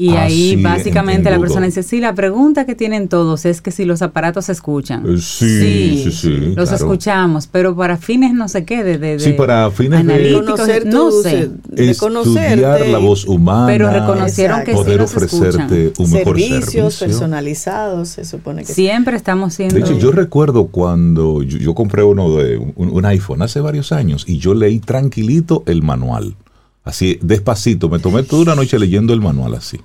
y 0.00 0.16
ah, 0.16 0.22
ahí 0.22 0.56
básicamente 0.56 1.30
la 1.30 1.38
persona 1.38 1.66
dice, 1.66 1.82
sí, 1.82 2.00
la 2.00 2.14
pregunta 2.14 2.64
que 2.64 2.74
tienen 2.74 3.06
todos 3.06 3.44
es 3.44 3.60
que 3.60 3.70
si 3.70 3.84
los 3.84 4.00
aparatos 4.00 4.46
se 4.46 4.52
escuchan. 4.52 5.04
Eh, 5.06 5.18
sí, 5.20 6.04
sí, 6.04 6.10
sí. 6.10 6.54
los 6.56 6.72
escuchamos, 6.72 7.46
pero 7.46 7.76
para 7.76 7.98
fines 7.98 8.32
no 8.32 8.48
sé 8.48 8.64
qué, 8.64 8.82
de, 8.82 8.96
de, 8.96 9.18
sí, 9.20 9.34
para 9.34 9.70
fines 9.70 10.00
analíticos, 10.00 10.66
de, 10.66 10.86
no 10.86 11.10
sé, 11.10 11.50
de 11.68 11.90
estudiar 11.90 12.86
la 12.86 12.96
voz 12.96 13.26
humana, 13.26 13.66
pero 13.66 13.90
reconocieron 13.90 14.64
que 14.64 14.72
poder 14.72 15.02
ofrecerte 15.02 15.92
un 15.98 16.10
mejor 16.10 16.40
servicios 16.40 16.96
personalizados, 16.96 18.08
se 18.08 18.24
supone 18.24 18.64
que 18.64 18.72
siempre 18.72 19.18
estamos 19.18 19.52
siendo. 19.52 19.74
De 19.74 19.82
hecho, 19.82 19.98
yo 19.98 20.12
recuerdo 20.12 20.68
cuando 20.68 21.42
yo, 21.42 21.74
compré 21.74 22.04
uno 22.04 22.36
de 22.36 22.56
un 22.56 23.04
iPhone 23.04 23.42
hace 23.42 23.60
varios 23.60 23.92
años 23.92 24.24
y 24.26 24.38
yo 24.38 24.54
leí 24.54 24.78
tranquilito 24.78 25.62
el 25.66 25.82
manual. 25.82 26.36
Así, 26.84 27.18
despacito, 27.20 27.90
me 27.90 27.98
tomé 27.98 28.22
toda 28.22 28.42
una 28.44 28.54
noche 28.54 28.78
leyendo 28.78 29.12
el 29.12 29.20
manual 29.20 29.56
así. 29.56 29.78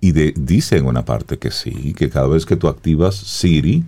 Y 0.00 0.12
de, 0.12 0.32
dice 0.36 0.76
en 0.76 0.86
una 0.86 1.04
parte 1.04 1.38
que 1.38 1.50
sí, 1.50 1.94
que 1.94 2.08
cada 2.08 2.28
vez 2.28 2.46
que 2.46 2.56
tú 2.56 2.68
activas 2.68 3.16
Siri, 3.16 3.84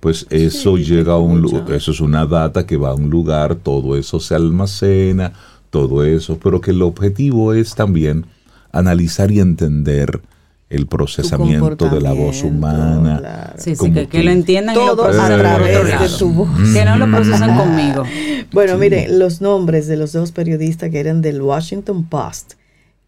pues 0.00 0.26
eso 0.30 0.78
llega 0.78 1.12
a 1.12 1.18
un 1.18 1.40
lugar, 1.40 1.70
eso 1.72 1.92
es 1.92 2.00
una 2.00 2.26
data 2.26 2.66
que 2.66 2.76
va 2.76 2.90
a 2.90 2.94
un 2.94 3.10
lugar, 3.10 3.54
todo 3.56 3.96
eso 3.96 4.18
se 4.18 4.34
almacena, 4.34 5.32
todo 5.70 6.04
eso, 6.04 6.38
pero 6.42 6.60
que 6.60 6.70
el 6.70 6.82
objetivo 6.82 7.52
es 7.52 7.74
también 7.74 8.26
analizar 8.72 9.30
y 9.30 9.40
entender 9.40 10.20
el 10.70 10.86
procesamiento 10.86 11.88
de 11.88 12.00
la 12.00 12.14
voz 12.14 12.42
humana. 12.42 13.54
Sí, 13.58 13.76
sí, 13.76 13.92
que, 14.06 14.22
lo 14.22 14.30
entiendan 14.30 14.74
todo 14.74 15.10
y 15.10 15.14
lo 15.14 15.22
a 15.22 15.38
través 15.38 15.84
de 15.84 16.18
tu 16.18 16.32
voz. 16.32 16.48
Que 16.72 16.84
no 16.84 16.96
lo 16.96 17.10
procesan 17.10 17.56
conmigo. 17.58 18.04
Bueno, 18.52 18.78
miren, 18.78 19.18
los 19.18 19.42
nombres 19.42 19.86
de 19.86 19.96
los 19.96 20.12
dos 20.12 20.32
periodistas 20.32 20.90
que 20.90 20.98
eran 20.98 21.20
del 21.20 21.42
Washington 21.42 22.04
Post 22.04 22.54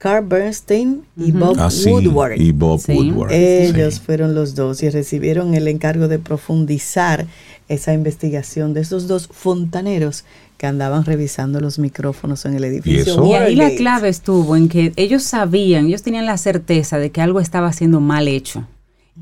Carl 0.04 0.26
Bernstein 0.26 1.06
y 1.16 1.32
Bob 1.32 1.56
ah, 1.58 1.70
Woodward. 1.86 2.38
Y 2.38 2.52
Bob 2.52 2.78
Woodward. 2.86 3.32
Ellos 3.32 4.00
fueron 4.00 4.34
los 4.34 4.54
dos 4.54 4.82
y 4.82 4.90
recibieron 4.90 5.54
el 5.54 5.66
encargo 5.66 6.08
de 6.08 6.18
profundizar 6.18 7.26
esa 7.70 7.94
investigación 7.94 8.74
de 8.74 8.82
esos 8.82 9.08
dos 9.08 9.28
fontaneros 9.28 10.26
que 10.58 10.66
andaban 10.66 11.06
revisando 11.06 11.58
los 11.58 11.78
micrófonos 11.78 12.44
en 12.44 12.52
el 12.52 12.64
edificio. 12.64 13.24
¿Y, 13.24 13.32
ahí 13.32 13.56
la 13.56 13.74
clave 13.76 14.10
estuvo 14.10 14.56
en 14.56 14.68
que 14.68 14.92
ellos 14.96 15.22
sabían, 15.22 15.86
ellos 15.86 16.02
tenían 16.02 16.26
la 16.26 16.36
certeza 16.36 16.98
de 16.98 17.10
que 17.10 17.22
algo 17.22 17.40
estaba 17.40 17.72
siendo 17.72 18.00
mal 18.00 18.28
hecho. 18.28 18.68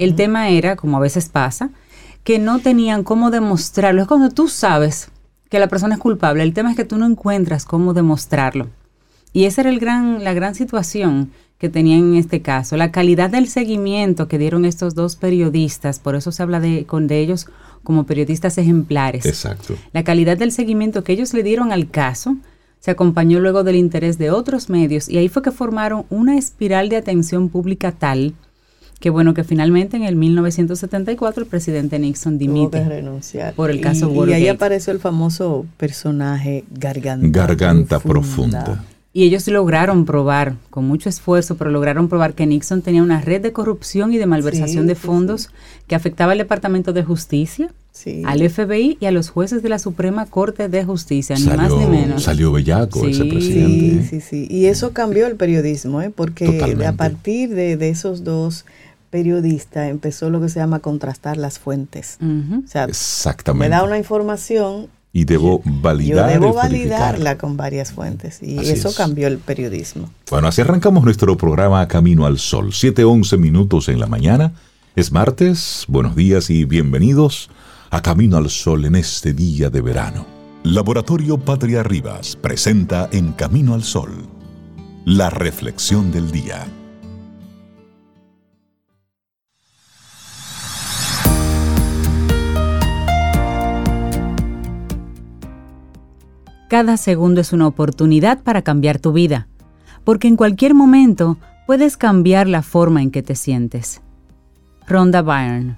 El 0.01 0.17
tema 0.17 0.49
era, 0.49 0.75
como 0.75 0.97
a 0.97 1.01
veces 1.01 1.29
pasa, 1.29 1.71
que 2.25 2.41
no 2.41 2.59
tenían 2.59 3.05
cómo 3.05 3.31
demostrarlo. 3.31 4.03
Es 4.03 4.09
cuando 4.09 4.31
tú 4.31 4.49
sabes 4.49 5.11
que 5.49 5.61
la 5.61 5.69
persona 5.69 5.95
es 5.95 6.01
culpable, 6.01 6.43
el 6.43 6.55
tema 6.55 6.73
es 6.73 6.77
que 6.77 6.85
tú 6.85 6.99
no 6.99 7.07
encuentras 7.07 7.67
cómo 7.67 7.95
demostrarlo. 7.95 8.67
Y 9.33 9.45
esa 9.45 9.63
era 9.63 9.71
el 9.71 9.79
gran, 9.79 10.25
la 10.25 10.35
gran 10.35 10.55
situación 10.55 11.31
que 11.59 11.69
tenían 11.69 12.01
en 12.01 12.15
este 12.17 12.43
caso. 12.43 12.77
La 12.77 12.91
calidad 12.91 13.31
del 13.31 13.49
seguimiento 13.49 14.29
que 14.29 14.39
dieron 14.39 14.65
estos 14.65 14.95
dos 14.95 15.17
periodistas, 15.17 15.99
por 15.99 16.17
eso 16.17 16.33
se 16.33 16.43
habla 16.43 16.61
de, 16.61 16.85
con 16.87 17.07
de 17.07 17.21
ellos 17.21 17.47
como 17.83 18.05
periodistas 18.05 18.59
ejemplares. 18.59 19.27
Exacto. 19.27 19.75
La 19.93 20.05
calidad 20.05 20.37
del 20.37 20.53
seguimiento 20.53 21.05
que 21.05 21.13
ellos 21.13 21.35
le 21.35 21.43
dieron 21.43 21.73
al 21.73 21.89
caso 21.91 22.37
se 22.81 22.91
acompañó 22.91 23.39
luego 23.39 23.63
del 23.63 23.77
interés 23.77 24.19
de 24.19 24.31
otros 24.31 24.69
medios 24.69 25.09
y 25.09 25.19
ahí 25.19 25.29
fue 25.29 25.43
que 25.43 25.53
formaron 25.53 26.05
una 26.11 26.37
espiral 26.37 26.89
de 26.89 26.97
atención 26.97 27.49
pública 27.49 27.93
tal 27.93 28.35
Qué 29.03 29.11
bueno 29.11 29.35
que 29.35 29.43
finalmente 29.43 29.97
en 29.97 30.05
el 30.05 30.15
1974 30.15 31.43
el 31.43 31.49
presidente 31.49 31.99
Nixon 31.99 32.39
dimite 32.39 32.85
renunciar. 32.85 33.53
por 33.55 33.73
el 33.73 33.81
caso 33.81 34.09
y, 34.27 34.31
Y 34.31 34.33
ahí 34.33 34.47
apareció 34.47 34.93
el 34.93 35.01
famoso 35.01 35.67
personaje 35.77 36.65
Garganta. 36.71 37.27
Garganta 37.29 37.99
profunda. 37.99 38.85
Y 39.15 39.25
ellos 39.25 39.47
lograron 39.49 40.07
probar, 40.07 40.57
con 40.71 40.87
mucho 40.87 41.11
esfuerzo, 41.11 41.57
pero 41.57 41.71
lograron 41.71 42.09
probar 42.09 42.33
que 42.33 42.47
Nixon 42.47 42.81
tenía 42.81 43.03
una 43.03 43.21
red 43.21 43.43
de 43.43 43.53
corrupción 43.53 44.15
y 44.15 44.19
de 44.19 44.25
malversación 44.25 44.87
de 44.87 44.95
fondos 44.95 45.51
que 45.87 45.95
afectaba 45.95 46.33
al 46.33 46.39
Departamento 46.39 46.95
de 46.95 47.05
Justicia, 47.05 47.71
al 48.25 48.49
FBI 48.49 48.97
y 49.01 49.05
a 49.05 49.11
los 49.11 49.29
jueces 49.29 49.63
de 49.63 49.69
la 49.69 49.79
Suprema 49.79 50.25
Corte 50.25 50.71
de 50.71 50.85
Justicia, 50.85 51.37
ni 51.37 51.45
más 51.45 51.71
ni 51.77 51.87
menos. 51.87 52.23
Salió 52.23 52.53
bellaco 52.53 53.07
ese 53.07 53.27
presidente. 53.27 54.03
Sí, 54.09 54.21
sí, 54.21 54.21
sí. 54.23 54.47
Y 54.49 54.67
eso 54.67 54.93
cambió 54.93 55.27
el 55.27 55.37
periodismo, 55.37 56.01
¿eh? 56.01 56.09
porque 56.09 56.81
a 56.87 56.93
partir 56.93 57.51
de, 57.51 57.91
esos 57.91 58.25
dos 58.25 58.65
periodistas 59.11 59.91
empezó 59.91 60.31
lo 60.31 60.41
que 60.41 60.49
se 60.49 60.59
llama 60.59 60.79
contrastar 60.79 61.37
las 61.37 61.59
fuentes. 61.59 62.17
o 62.19 62.67
sea, 62.67 62.85
Exactamente. 62.85 63.69
me 63.69 63.77
da 63.77 63.85
una 63.85 63.99
información 63.99 64.89
y 65.13 65.25
debo 65.25 65.61
validar. 65.65 66.29
Yo 66.29 66.41
debo 66.41 66.55
validarla 66.55 67.37
con 67.37 67.57
varias 67.57 67.93
fuentes 67.93 68.43
y 68.43 68.59
eso 68.59 68.95
cambió 68.95 69.29
el 69.29 69.39
periodismo. 69.39 70.11
Bueno, 70.31 70.49
así 70.49 70.63
arrancamos 70.63 71.05
nuestro 71.05 71.37
programa 71.37 71.87
Camino 71.89 72.27
al 72.27 72.39
Sol. 72.39 72.73
7:11 72.73 73.39
minutos 73.39 73.89
en 73.89 74.01
la 74.01 74.07
mañana. 74.07 74.53
Es 74.97 75.13
martes. 75.13 75.85
Buenos 75.89 76.17
días 76.17 76.51
y 76.51 76.65
bienvenidos 76.65 77.51
a 77.91 78.01
Camino 78.03 78.37
al 78.39 78.51
Sol 78.51 78.85
en 78.85 78.97
este 78.97 79.33
día 79.35 79.71
de 79.71 79.81
verano. 79.81 80.27
Laboratorio 80.65 81.39
Patria 81.39 81.83
Rivas 81.83 82.37
presenta 82.37 83.09
en 83.13 83.33
Camino 83.33 83.75
al 83.75 83.83
Sol 83.83 84.11
la 85.05 85.29
reflexión 85.31 86.13
del 86.13 86.31
día. 86.31 86.67
Cada 96.73 96.97
segundo 96.97 97.43
es 97.43 97.53
una 97.53 97.67
oportunidad 97.67 98.43
para 98.43 98.63
cambiar 98.63 98.99
tu 98.99 99.13
vida, 99.13 99.47
porque 100.05 100.27
en 100.27 100.37
cualquier 100.37 100.73
momento 100.73 101.37
puedes 101.67 101.99
cambiar 101.99 102.49
la 102.49 102.63
forma 102.63 103.03
en 103.03 103.11
que 103.11 103.23
te 103.23 103.35
sientes. 103.35 104.01
Ronda 104.87 105.21
Byrne. 105.21 105.77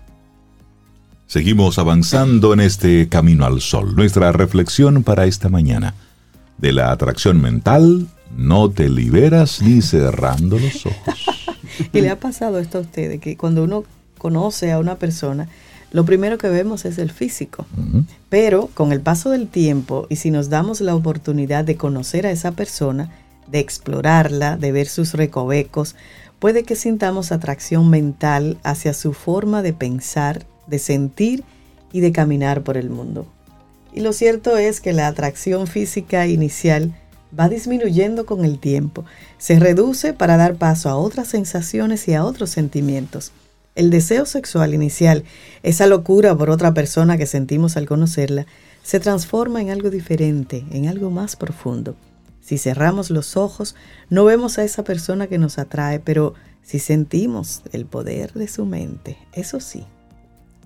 Seguimos 1.26 1.80
avanzando 1.80 2.52
en 2.52 2.60
este 2.60 3.08
camino 3.08 3.44
al 3.44 3.60
sol. 3.60 3.96
Nuestra 3.96 4.30
reflexión 4.30 5.02
para 5.02 5.26
esta 5.26 5.48
mañana. 5.48 5.94
De 6.58 6.70
la 6.70 6.92
atracción 6.92 7.42
mental, 7.42 8.06
no 8.36 8.70
te 8.70 8.88
liberas 8.88 9.62
ni 9.62 9.82
cerrando 9.82 10.60
los 10.60 10.86
ojos. 10.86 11.26
¿Y 11.92 12.02
le 12.02 12.10
ha 12.10 12.20
pasado 12.20 12.60
esto 12.60 12.78
a 12.78 12.82
ustedes? 12.82 13.20
Que 13.20 13.36
cuando 13.36 13.64
uno 13.64 13.82
conoce 14.16 14.70
a 14.70 14.78
una 14.78 14.94
persona, 14.94 15.48
lo 15.94 16.04
primero 16.04 16.38
que 16.38 16.48
vemos 16.48 16.84
es 16.86 16.98
el 16.98 17.12
físico. 17.12 17.66
Pero 18.28 18.68
con 18.74 18.90
el 18.90 19.00
paso 19.00 19.30
del 19.30 19.46
tiempo 19.46 20.08
y 20.10 20.16
si 20.16 20.32
nos 20.32 20.50
damos 20.50 20.80
la 20.80 20.96
oportunidad 20.96 21.64
de 21.64 21.76
conocer 21.76 22.26
a 22.26 22.32
esa 22.32 22.50
persona, 22.50 23.12
de 23.46 23.60
explorarla, 23.60 24.56
de 24.56 24.72
ver 24.72 24.88
sus 24.88 25.14
recovecos, 25.14 25.94
puede 26.40 26.64
que 26.64 26.74
sintamos 26.74 27.30
atracción 27.30 27.90
mental 27.90 28.58
hacia 28.64 28.92
su 28.92 29.12
forma 29.12 29.62
de 29.62 29.72
pensar, 29.72 30.44
de 30.66 30.80
sentir 30.80 31.44
y 31.92 32.00
de 32.00 32.10
caminar 32.10 32.64
por 32.64 32.76
el 32.76 32.90
mundo. 32.90 33.24
Y 33.92 34.00
lo 34.00 34.12
cierto 34.12 34.56
es 34.56 34.80
que 34.80 34.92
la 34.92 35.06
atracción 35.06 35.68
física 35.68 36.26
inicial 36.26 36.92
va 37.38 37.48
disminuyendo 37.48 38.26
con 38.26 38.44
el 38.44 38.58
tiempo, 38.58 39.04
se 39.38 39.60
reduce 39.60 40.12
para 40.12 40.36
dar 40.36 40.56
paso 40.56 40.88
a 40.88 40.96
otras 40.96 41.28
sensaciones 41.28 42.08
y 42.08 42.14
a 42.14 42.24
otros 42.24 42.50
sentimientos. 42.50 43.30
El 43.75 43.90
deseo 43.90 44.25
sexual 44.25 44.73
inicial, 44.73 45.25
esa 45.64 45.87
locura 45.88 46.37
por 46.37 46.49
otra 46.49 46.73
persona 46.75 47.19
que 47.19 47.26
sentimos 47.26 47.76
al 47.76 47.87
conocerla, 47.87 48.47
se 48.85 49.00
transforma 49.00 49.61
en 49.61 49.71
algo 49.71 49.90
diferente, 49.90 50.64
en 50.71 50.87
algo 50.87 51.11
más 51.11 51.35
profundo. 51.35 51.97
Si 52.40 52.59
cerramos 52.59 53.11
los 53.11 53.37
ojos, 53.37 53.75
no 54.11 54.25
vemos 54.25 54.59
a 54.59 54.64
esa 54.64 54.85
persona 54.85 55.26
que 55.26 55.38
nos 55.38 55.59
atrae, 55.59 55.99
pero 55.99 56.35
si 56.62 56.78
sentimos 56.78 57.62
el 57.73 57.87
poder 57.87 58.33
de 58.35 58.47
su 58.47 58.64
mente, 58.64 59.19
eso 59.33 59.59
sí. 59.59 59.85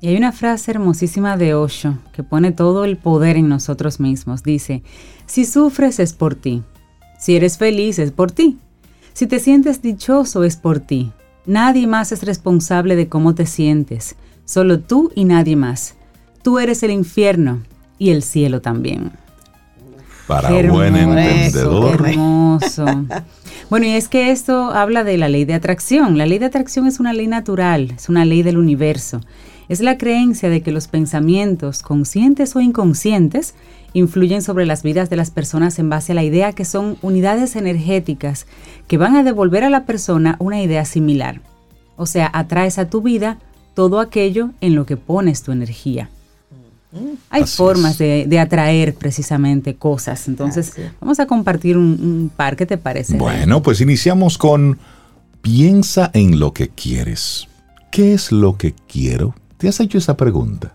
Y 0.01 0.09
hay 0.09 0.17
una 0.17 0.33
frase 0.33 0.73
hermosísima 0.73 1.37
de 1.37 1.55
Osho 1.55 1.99
que 2.13 2.23
pone 2.23 2.53
todo 2.53 2.85
el 2.85 2.99
poder 2.99 3.37
en 3.37 3.49
nosotros 3.49 4.01
mismos. 4.01 4.43
Dice, 4.43 4.83
si 5.27 5.45
sufres 5.45 5.99
es 5.99 6.13
por 6.13 6.35
ti, 6.35 6.63
si 7.19 7.37
eres 7.37 7.57
feliz 7.59 7.99
es 7.99 8.13
por 8.13 8.31
ti, 8.31 8.59
si 9.13 9.27
te 9.27 9.41
sientes 9.41 9.81
dichoso 9.81 10.45
es 10.45 10.57
por 10.57 10.79
ti, 10.79 11.13
Nadie 11.49 11.87
más 11.87 12.13
es 12.13 12.25
responsable 12.25 12.95
de 12.95 13.09
cómo 13.09 13.35
te 13.35 13.47
sientes, 13.47 14.17
solo 14.45 14.81
tú 14.81 15.11
y 15.15 15.25
nadie 15.25 15.57
más. 15.57 15.95
Tú 16.43 16.59
eres 16.59 16.83
el 16.83 16.91
infierno 16.91 17.63
y 17.99 18.11
el 18.11 18.23
cielo 18.23 18.61
también. 18.61 19.13
Para 20.27 20.51
buen 20.71 20.95
entendedor. 20.95 22.07
hermoso. 22.07 22.85
Bueno, 23.71 23.87
y 23.87 23.93
es 23.93 24.09
que 24.09 24.31
esto 24.31 24.73
habla 24.73 25.05
de 25.05 25.17
la 25.17 25.31
ley 25.31 25.47
de 25.47 25.55
atracción. 25.55 26.19
La 26.19 26.27
ley 26.27 26.39
de 26.39 26.45
atracción 26.45 26.87
es 26.87 27.01
una 27.01 27.15
ley 27.15 27.27
natural, 27.27 27.95
es 27.97 28.11
una 28.11 28.27
ley 28.27 28.43
del 28.43 28.59
universo. 28.59 29.23
Es 29.71 29.81
la 29.81 29.97
creencia 29.97 30.51
de 30.51 30.63
que 30.63 30.71
los 30.71 30.87
pensamientos, 30.87 31.83
conscientes 31.83 32.57
o 32.57 32.61
inconscientes, 32.61 33.55
influyen 33.99 34.43
sobre 34.43 34.67
las 34.67 34.83
vidas 34.83 35.11
de 35.11 35.17
las 35.17 35.31
personas 35.31 35.79
en 35.79 35.91
base 35.91 36.13
a 36.13 36.15
la 36.15 36.25
idea 36.25 36.53
que 36.53 36.65
son 36.65 36.97
unidades 37.03 37.57
energéticas 37.57 38.47
que 38.87 38.99
van 38.99 39.17
a 39.17 39.23
devolver 39.23 39.65
a 39.65 39.71
la 39.71 39.85
persona 39.85 40.37
una 40.39 40.63
idea 40.63 40.85
similar. 40.85 41.41
O 41.97 42.07
sea, 42.07 42.31
atraes 42.33 42.79
a 42.79 42.89
tu 42.89 43.03
vida 43.03 43.39
todo 43.75 44.01
aquello 44.01 44.51
en 44.61 44.75
lo 44.75 44.87
que 44.87 44.97
pones 44.97 45.43
tu 45.43 45.53
energía. 45.53 46.11
Hay 47.29 47.45
formas 47.45 47.99
de, 47.99 48.39
atraer 48.41 48.95
precisamente 48.95 49.75
cosas. 49.75 50.27
Entonces, 50.27 50.73
vamos 51.01 51.21
a 51.21 51.27
compartir 51.27 51.77
un, 51.77 52.31
par. 52.35 52.57
¿Qué 52.57 52.67
te 52.67 52.79
parece? 52.79 53.17
Bueno, 53.17 53.63
pues 53.63 53.81
iniciamos 53.81 54.39
con 54.39 54.79
piensa 55.43 56.11
en 56.15 56.41
lo 56.41 56.53
que 56.53 56.69
quieres. 56.69 57.47
¿Qué 57.91 58.15
es 58.15 58.33
lo 58.33 58.57
que 58.57 58.75
quiero? 58.87 59.35
¿Te 59.59 59.69
has 59.69 59.81
hecho 59.81 59.99
esa 59.99 60.17
pregunta? 60.17 60.75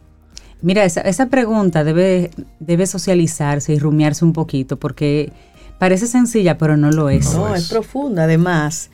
Mira, 0.64 0.86
esa, 0.86 1.26
pregunta 1.28 1.84
debe, 1.84 2.32
debe 2.60 2.88
socializarse 2.88 3.74
y 3.74 3.80
rumiarse 3.80 4.24
un 4.24 4.32
poquito 4.32 4.80
porque 4.80 5.34
parece 5.78 6.08
sencilla, 6.08 6.58
pero 6.58 6.78
no 6.78 6.90
lo 6.90 7.10
es. 7.10 7.34
No, 7.34 7.54
es. 7.54 7.68
profunda. 7.68 8.24
Además, 8.24 8.90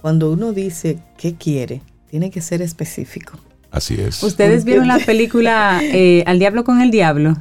cuando 0.00 0.30
uno 0.30 0.52
dice 0.52 0.98
qué 1.16 1.34
quiere, 1.34 1.80
tiene 2.10 2.30
que 2.30 2.42
ser 2.42 2.60
específico. 2.60 3.38
Así 3.70 3.94
es. 3.94 4.22
¿Ustedes 4.22 4.64
vieron 4.64 4.88
la 4.88 4.98
película 4.98 5.80
eh, 5.82 6.22
Al 6.26 6.38
Diablo 6.38 6.64
con 6.64 6.82
el 6.82 6.90
Diablo? 6.90 7.36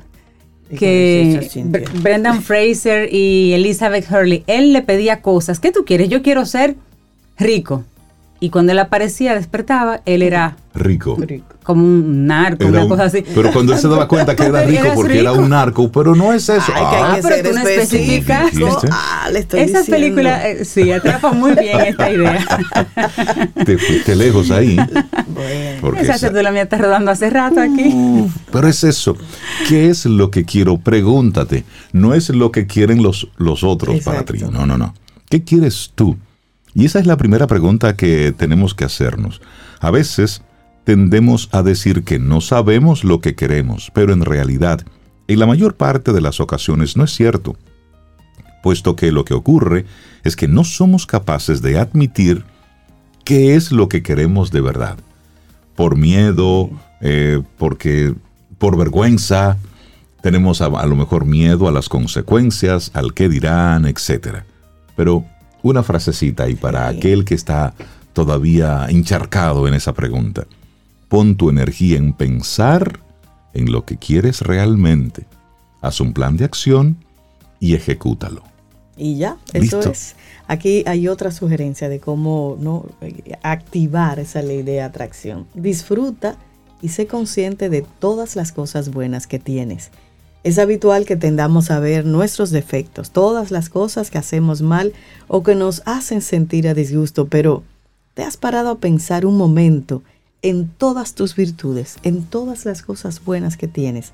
que 0.69 1.47
Brendan 2.01 2.41
Fraser 2.41 3.13
y 3.13 3.53
Elizabeth 3.53 4.09
Hurley, 4.09 4.43
él 4.47 4.73
le 4.73 4.81
pedía 4.81 5.21
cosas. 5.21 5.59
¿Qué 5.59 5.71
tú 5.71 5.85
quieres? 5.85 6.09
Yo 6.09 6.23
quiero 6.23 6.45
ser 6.45 6.75
rico. 7.37 7.83
Y 8.39 8.49
cuando 8.49 8.71
él 8.71 8.79
aparecía, 8.79 9.35
despertaba, 9.35 10.01
él 10.05 10.21
era 10.21 10.57
rico. 10.73 11.17
Como 11.65 11.83
un 11.83 12.27
narco, 12.27 12.67
una 12.67 12.87
cosa 12.87 13.05
así. 13.05 13.25
Pero 13.33 13.51
cuando 13.51 13.73
él 13.73 13.79
se 13.79 13.87
daba 13.87 14.07
cuenta 14.07 14.35
que 14.35 14.43
era 14.43 14.63
rico 14.63 14.87
porque 14.93 15.19
era 15.19 15.31
un 15.31 15.49
narco, 15.49 15.91
pero 15.91 16.13
no 16.13 16.31
es 16.31 16.47
eso. 16.47 16.71
ah, 16.75 17.17
pero 17.23 17.49
tú 17.49 17.55
no 17.55 17.67
especificas. 17.67 18.51
Ah, 18.91 19.29
le 19.33 19.39
estoy 19.39 19.61
Esa 19.61 19.83
película, 19.83 20.47
eh, 20.47 20.63
sí, 20.63 20.91
atrapa 20.91 21.31
muy 21.31 21.55
bien 21.55 21.81
esta 21.81 22.11
idea. 22.11 22.45
Te 23.65 23.79
fuiste 23.79 24.15
lejos 24.15 24.51
ahí. 24.51 24.77
Bueno. 25.81 25.97
Esa 25.99 26.19
cédula 26.19 26.51
mía 26.51 26.61
está 26.61 26.77
rodando 26.77 27.09
hace 27.09 27.31
rato 27.31 27.59
aquí. 27.59 27.93
pero 28.51 28.67
es 28.67 28.83
eso. 28.83 29.17
¿Qué 29.67 29.89
es 29.89 30.05
lo 30.05 30.29
que 30.29 30.45
quiero? 30.45 30.77
Pregúntate. 30.77 31.65
No 31.93 32.13
es 32.13 32.29
lo 32.29 32.51
que 32.51 32.67
quieren 32.67 33.01
los, 33.01 33.27
los 33.37 33.63
otros 33.63 34.01
para 34.01 34.23
ti. 34.23 34.37
No, 34.51 34.67
no, 34.67 34.77
no. 34.77 34.93
¿Qué 35.29 35.43
quieres 35.43 35.91
tú? 35.95 36.15
Y 36.75 36.85
esa 36.85 36.99
es 36.99 37.07
la 37.07 37.17
primera 37.17 37.47
pregunta 37.47 37.95
que 37.95 38.33
tenemos 38.37 38.75
que 38.75 38.85
hacernos. 38.85 39.41
A 39.79 39.89
veces 39.89 40.43
tendemos 40.85 41.49
a 41.51 41.63
decir 41.63 42.03
que 42.03 42.19
no 42.19 42.39
sabemos 42.39 43.03
lo 43.03 43.19
que 43.19 43.35
queremos, 43.35 43.91
pero 43.93 44.13
en 44.13 44.23
realidad, 44.23 44.85
en 45.27 45.39
la 45.39 45.47
mayor 45.47 45.75
parte 45.75 46.13
de 46.13 46.21
las 46.21 46.39
ocasiones 46.39 46.95
no 46.95 47.03
es 47.03 47.11
cierto, 47.11 47.57
puesto 48.63 48.95
que 48.95 49.11
lo 49.11 49.25
que 49.25 49.33
ocurre 49.33 49.85
es 50.23 50.35
que 50.35 50.47
no 50.47 50.63
somos 50.63 51.05
capaces 51.05 51.61
de 51.61 51.79
admitir 51.79 52.45
qué 53.23 53.55
es 53.55 53.71
lo 53.71 53.89
que 53.89 54.03
queremos 54.03 54.51
de 54.51 54.61
verdad. 54.61 54.97
Por 55.75 55.97
miedo, 55.97 56.69
eh, 57.01 57.41
porque 57.57 58.13
por 58.59 58.77
vergüenza, 58.77 59.57
tenemos 60.21 60.61
a, 60.61 60.65
a, 60.65 60.85
lo 60.85 60.95
mejor 60.95 61.25
miedo 61.25 61.67
a 61.67 61.71
las 61.71 61.89
consecuencias, 61.89 62.91
al 62.93 63.13
qué 63.13 63.27
dirán, 63.27 63.85
etc. 63.85 64.43
Pero 64.95 65.25
una 65.63 65.83
frasecita 65.83 66.47
y 66.47 66.55
para 66.55 66.87
aquel 66.87 67.25
que 67.25 67.35
está 67.35 67.73
todavía 68.13 68.85
encharcado 68.87 69.67
en 69.67 69.73
esa 69.73 69.93
pregunta. 69.93 70.45
Pon 71.07 71.35
tu 71.35 71.49
energía 71.49 71.97
en 71.97 72.13
pensar 72.13 72.99
en 73.53 73.71
lo 73.71 73.85
que 73.85 73.97
quieres 73.97 74.41
realmente. 74.41 75.25
Haz 75.81 76.01
un 76.01 76.13
plan 76.13 76.37
de 76.37 76.45
acción 76.45 76.97
y 77.59 77.75
ejecútalo. 77.75 78.43
Y 78.97 79.17
ya, 79.17 79.37
eso 79.53 79.79
es. 79.81 80.15
Aquí 80.47 80.83
hay 80.87 81.07
otra 81.07 81.31
sugerencia 81.31 81.89
de 81.89 81.99
cómo 81.99 82.57
¿no? 82.59 82.85
activar 83.43 84.19
esa 84.19 84.41
ley 84.41 84.63
de 84.63 84.81
atracción. 84.81 85.47
Disfruta 85.53 86.37
y 86.81 86.89
sé 86.89 87.07
consciente 87.07 87.69
de 87.69 87.85
todas 87.99 88.35
las 88.35 88.51
cosas 88.51 88.91
buenas 88.91 89.27
que 89.27 89.39
tienes. 89.39 89.91
Es 90.43 90.59
habitual 90.59 91.05
que 91.05 91.15
tendamos 91.15 91.71
a 91.71 91.79
ver 91.79 92.05
nuestros 92.05 92.51
defectos, 92.51 93.09
todas 93.09 93.49
las 93.49 93.69
cosas 93.69 94.11
que 94.11 94.19
hacemos 94.19 94.61
mal 94.61 94.93
o 95.27 95.41
que 95.41 95.55
nos 95.55 95.81
hacen 95.85 96.21
sentir 96.21 96.67
a 96.67 96.75
disgusto, 96.75 97.27
pero 97.27 97.63
¿te 98.13 98.23
has 98.23 98.37
parado 98.37 98.69
a 98.69 98.77
pensar 98.77 99.25
un 99.25 99.37
momento 99.37 100.03
en 100.41 100.69
todas 100.69 101.15
tus 101.15 101.35
virtudes, 101.35 101.97
en 102.03 102.23
todas 102.23 102.65
las 102.65 102.81
cosas 102.81 103.23
buenas 103.23 103.57
que 103.57 103.67
tienes? 103.67 104.13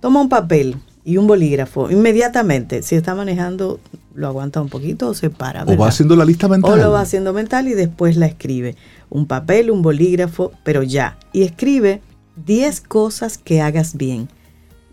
Toma 0.00 0.20
un 0.20 0.28
papel 0.28 0.76
y 1.04 1.16
un 1.18 1.26
bolígrafo 1.26 1.90
inmediatamente. 1.90 2.82
Si 2.82 2.96
está 2.96 3.14
manejando, 3.14 3.80
lo 4.14 4.26
aguanta 4.26 4.60
un 4.60 4.68
poquito 4.68 5.08
o 5.08 5.14
se 5.14 5.30
para. 5.30 5.64
O 5.64 5.76
va 5.76 5.88
haciendo 5.88 6.16
la 6.16 6.24
lista 6.24 6.48
mental. 6.48 6.72
O 6.72 6.76
lo 6.76 6.90
va 6.90 7.00
haciendo 7.00 7.32
mental 7.32 7.68
y 7.68 7.74
después 7.74 8.16
la 8.16 8.26
escribe. 8.26 8.76
Un 9.08 9.26
papel, 9.26 9.70
un 9.70 9.82
bolígrafo, 9.82 10.52
pero 10.64 10.82
ya. 10.82 11.18
Y 11.32 11.42
escribe 11.42 12.02
10 12.44 12.80
cosas 12.82 13.38
que 13.38 13.60
hagas 13.60 13.96
bien. 13.96 14.28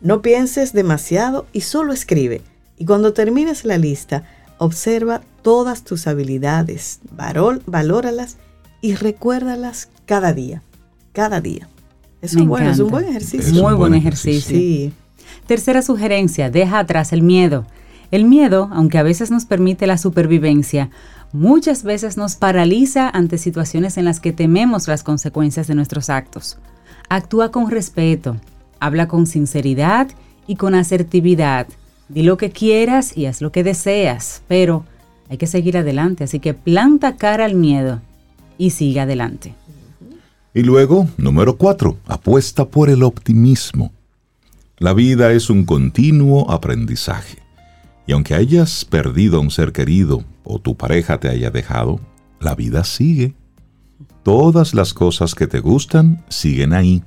No 0.01 0.21
pienses 0.21 0.73
demasiado 0.73 1.47
y 1.51 1.61
solo 1.61 1.93
escribe. 1.93 2.41
Y 2.77 2.85
cuando 2.85 3.13
termines 3.13 3.65
la 3.65 3.77
lista, 3.77 4.23
observa 4.57 5.21
todas 5.41 5.83
tus 5.83 6.07
habilidades, 6.07 6.99
valóralas 7.65 8.37
y 8.81 8.95
recuérdalas 8.95 9.89
cada 10.05 10.33
día. 10.33 10.61
Cada 11.11 11.41
día. 11.41 11.67
Es 12.21 12.35
un, 12.35 12.47
buen, 12.47 12.65
es 12.65 12.79
un 12.79 12.89
buen 12.89 13.07
ejercicio. 13.07 13.61
Muy 13.61 13.73
buen 13.73 13.93
ejercicio. 13.93 14.57
Sí. 14.57 14.93
Tercera 15.45 15.81
sugerencia, 15.81 16.49
deja 16.49 16.79
atrás 16.79 17.11
el 17.11 17.21
miedo. 17.21 17.65
El 18.11 18.25
miedo, 18.25 18.69
aunque 18.71 18.97
a 18.97 19.03
veces 19.03 19.31
nos 19.31 19.45
permite 19.45 19.87
la 19.87 19.97
supervivencia, 19.97 20.89
muchas 21.33 21.83
veces 21.83 22.15
nos 22.15 22.35
paraliza 22.35 23.09
ante 23.09 23.37
situaciones 23.37 23.97
en 23.97 24.05
las 24.05 24.19
que 24.19 24.31
tememos 24.31 24.87
las 24.87 25.03
consecuencias 25.03 25.67
de 25.67 25.75
nuestros 25.75 26.09
actos. 26.09 26.57
Actúa 27.09 27.51
con 27.51 27.69
respeto, 27.69 28.37
habla 28.79 29.07
con 29.07 29.27
sinceridad 29.27 30.07
y 30.47 30.55
con 30.55 30.75
asertividad. 30.75 31.67
Di 32.07 32.23
lo 32.23 32.37
que 32.37 32.51
quieras 32.51 33.17
y 33.17 33.25
haz 33.25 33.41
lo 33.41 33.51
que 33.51 33.63
deseas, 33.63 34.43
pero 34.47 34.85
hay 35.29 35.37
que 35.37 35.47
seguir 35.47 35.77
adelante, 35.77 36.23
así 36.23 36.39
que 36.39 36.53
planta 36.53 37.15
cara 37.17 37.45
al 37.45 37.55
miedo 37.55 38.01
y 38.57 38.69
sigue 38.69 38.99
adelante. 38.99 39.55
Y 40.53 40.61
luego, 40.61 41.07
número 41.17 41.57
cuatro, 41.57 41.97
apuesta 42.05 42.65
por 42.65 42.89
el 42.89 43.01
optimismo. 43.01 43.91
La 44.77 44.93
vida 44.93 45.31
es 45.31 45.49
un 45.49 45.65
continuo 45.65 46.51
aprendizaje. 46.51 47.39
Y 48.05 48.11
aunque 48.11 48.35
hayas 48.35 48.85
perdido 48.85 49.37
a 49.37 49.39
un 49.39 49.49
ser 49.49 49.71
querido 49.71 50.23
o 50.43 50.59
tu 50.59 50.75
pareja 50.75 51.19
te 51.19 51.29
haya 51.29 51.49
dejado, 51.49 51.99
la 52.39 52.53
vida 52.53 52.83
sigue. 52.83 53.33
Todas 54.21 54.75
las 54.75 54.93
cosas 54.93 55.33
que 55.33 55.47
te 55.47 55.59
gustan 55.59 56.23
siguen 56.29 56.73
ahí. 56.73 57.03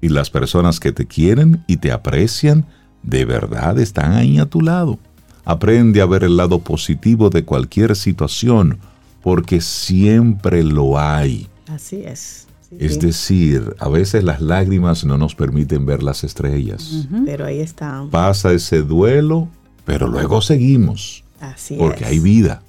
Y 0.00 0.08
las 0.08 0.30
personas 0.30 0.80
que 0.80 0.92
te 0.92 1.06
quieren 1.06 1.62
y 1.68 1.76
te 1.76 1.92
aprecian 1.92 2.66
de 3.04 3.24
verdad 3.24 3.78
están 3.78 4.12
ahí 4.12 4.38
a 4.38 4.46
tu 4.46 4.60
lado. 4.62 4.98
Aprende 5.44 6.00
a 6.00 6.06
ver 6.06 6.24
el 6.24 6.36
lado 6.36 6.58
positivo 6.58 7.30
de 7.30 7.44
cualquier 7.44 7.94
situación, 7.94 8.78
porque 9.22 9.60
siempre 9.60 10.64
lo 10.64 10.98
hay. 10.98 11.48
Así 11.68 12.02
es. 12.04 12.48
Es 12.78 13.00
decir, 13.00 13.74
a 13.78 13.88
veces 13.88 14.24
las 14.24 14.40
lágrimas 14.40 15.04
no 15.04 15.18
nos 15.18 15.34
permiten 15.34 15.86
ver 15.86 16.02
las 16.02 16.24
estrellas. 16.24 17.06
Pero 17.24 17.46
ahí 17.46 17.60
está. 17.60 18.04
Pasa 18.10 18.52
ese 18.52 18.82
duelo, 18.82 19.48
pero 19.84 20.08
luego 20.08 20.40
seguimos. 20.40 21.24
Así 21.40 21.76
porque 21.76 22.04
hay 22.04 22.18
vida. 22.18 22.62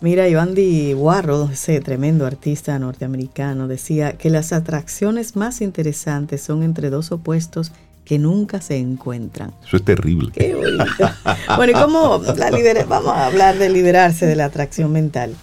Mira, 0.00 0.24
Andy 0.40 0.92
Warhol, 0.92 1.50
ese 1.52 1.80
tremendo 1.80 2.26
artista 2.26 2.78
norteamericano, 2.78 3.68
decía 3.68 4.18
que 4.18 4.28
las 4.28 4.52
atracciones 4.52 5.34
más 5.34 5.62
interesantes 5.62 6.42
son 6.42 6.62
entre 6.62 6.90
dos 6.90 7.10
opuestos 7.10 7.72
que 8.04 8.18
nunca 8.18 8.60
se 8.60 8.76
encuentran. 8.76 9.52
Eso 9.66 9.78
es 9.78 9.84
terrible. 9.84 10.30
Qué 10.32 10.54
bueno, 10.54 11.70
¿y 11.70 11.72
cómo 11.72 12.20
la 12.36 12.84
Vamos 12.86 13.12
a 13.12 13.26
hablar 13.26 13.56
de 13.56 13.70
liberarse 13.70 14.26
de 14.26 14.36
la 14.36 14.44
atracción 14.46 14.92
mental. 14.92 15.34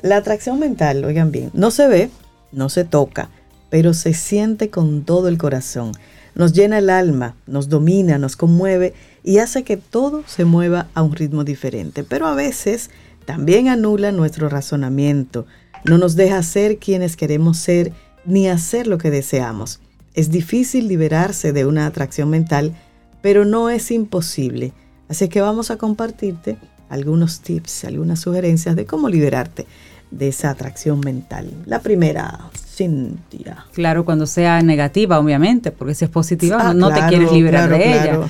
La 0.00 0.18
atracción 0.18 0.60
mental, 0.60 1.04
oigan 1.04 1.32
bien, 1.32 1.50
no 1.52 1.70
se 1.70 1.88
ve, 1.88 2.10
no 2.54 2.68
se 2.68 2.84
toca, 2.84 3.30
pero 3.70 3.94
se 3.94 4.14
siente 4.14 4.70
con 4.70 5.04
todo 5.04 5.28
el 5.28 5.38
corazón. 5.38 5.92
Nos 6.34 6.52
llena 6.52 6.78
el 6.78 6.90
alma, 6.90 7.36
nos 7.46 7.68
domina, 7.68 8.18
nos 8.18 8.36
conmueve 8.36 8.94
y 9.22 9.38
hace 9.38 9.62
que 9.62 9.76
todo 9.76 10.24
se 10.26 10.44
mueva 10.44 10.88
a 10.94 11.02
un 11.02 11.14
ritmo 11.14 11.44
diferente. 11.44 12.04
Pero 12.04 12.26
a 12.26 12.34
veces 12.34 12.90
también 13.24 13.68
anula 13.68 14.12
nuestro 14.12 14.48
razonamiento, 14.48 15.46
no 15.84 15.98
nos 15.98 16.16
deja 16.16 16.42
ser 16.42 16.78
quienes 16.78 17.16
queremos 17.16 17.58
ser 17.58 17.92
ni 18.24 18.48
hacer 18.48 18.86
lo 18.86 18.98
que 18.98 19.10
deseamos. 19.10 19.80
Es 20.14 20.30
difícil 20.30 20.88
liberarse 20.88 21.52
de 21.52 21.66
una 21.66 21.86
atracción 21.86 22.30
mental, 22.30 22.74
pero 23.20 23.44
no 23.44 23.68
es 23.70 23.90
imposible. 23.90 24.72
Así 25.08 25.28
que 25.28 25.40
vamos 25.40 25.70
a 25.70 25.76
compartirte 25.76 26.56
algunos 26.88 27.40
tips, 27.40 27.84
algunas 27.84 28.20
sugerencias 28.20 28.76
de 28.76 28.86
cómo 28.86 29.08
liberarte 29.08 29.66
de 30.16 30.28
esa 30.28 30.50
atracción 30.50 31.00
mental. 31.00 31.50
La 31.66 31.80
primera, 31.80 32.50
Cintia. 32.54 33.66
Claro, 33.72 34.04
cuando 34.04 34.26
sea 34.26 34.62
negativa, 34.62 35.18
obviamente, 35.18 35.70
porque 35.70 35.94
si 35.94 36.04
es 36.04 36.10
positiva 36.10 36.74
no, 36.74 36.92
te 36.92 37.00
quieres 37.08 37.32
liberar 37.32 37.68
de 37.70 37.92
ella. 37.92 38.20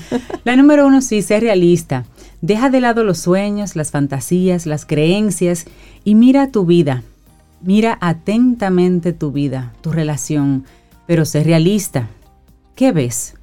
La 0.45 0.57
número 0.57 0.87
uno, 0.87 1.01
sí, 1.01 1.23
sé 1.23 1.41
realista. 1.41 2.05
Deja 2.41 2.69
de 2.69 2.81
lado 2.81 3.05
los 3.05 3.19
sueños, 3.19 3.75
las 3.75 3.91
fantasías, 3.91 4.67
las 4.67 4.85
creencias 4.85 5.65
y 6.05 6.15
mira 6.15 6.51
tu 6.51 6.67
vida. 6.67 7.03
Mira 7.63 7.97
atentamente 8.03 9.15
tu 9.15 9.33
vida, 9.33 9.73
tu 9.81 9.93
relación, 9.93 10.65
pero 11.07 11.25
sé 11.25 11.43
realista. 11.43 12.09
¿Qué 12.75 12.93
ves? 12.93 13.35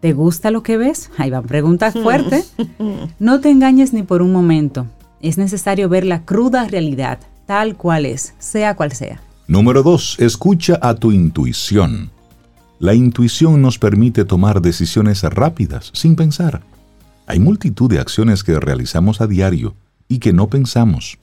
¿Te 0.00 0.12
gusta 0.12 0.50
lo 0.50 0.62
que 0.62 0.76
ves? 0.76 1.10
Ahí 1.16 1.30
van 1.30 1.44
preguntas 1.44 1.94
fuertes. 1.94 2.54
No 3.18 3.40
te 3.40 3.50
engañes 3.50 3.92
ni 3.92 4.02
por 4.02 4.22
un 4.22 4.32
momento. 4.32 4.86
Es 5.20 5.38
necesario 5.38 5.88
ver 5.88 6.04
la 6.04 6.24
cruda 6.24 6.66
realidad, 6.66 7.18
tal 7.48 7.76
cual 7.76 8.04
es, 8.04 8.34
sea 8.38 8.76
cual 8.76 8.92
sea. 8.92 9.22
Número 9.46 9.82
2. 9.82 10.16
Escucha 10.20 10.78
a 10.82 10.94
tu 10.94 11.12
intuición. 11.12 12.10
La 12.78 12.94
intuición 12.94 13.62
nos 13.62 13.78
permite 13.78 14.26
tomar 14.26 14.60
decisiones 14.60 15.22
rápidas, 15.22 15.90
sin 15.94 16.14
pensar. 16.14 16.60
Hay 17.26 17.40
multitud 17.40 17.88
de 17.88 18.00
acciones 18.00 18.44
que 18.44 18.60
realizamos 18.60 19.22
a 19.22 19.26
diario 19.26 19.74
y 20.08 20.18
que 20.18 20.34
no 20.34 20.48
pensamos. 20.48 21.18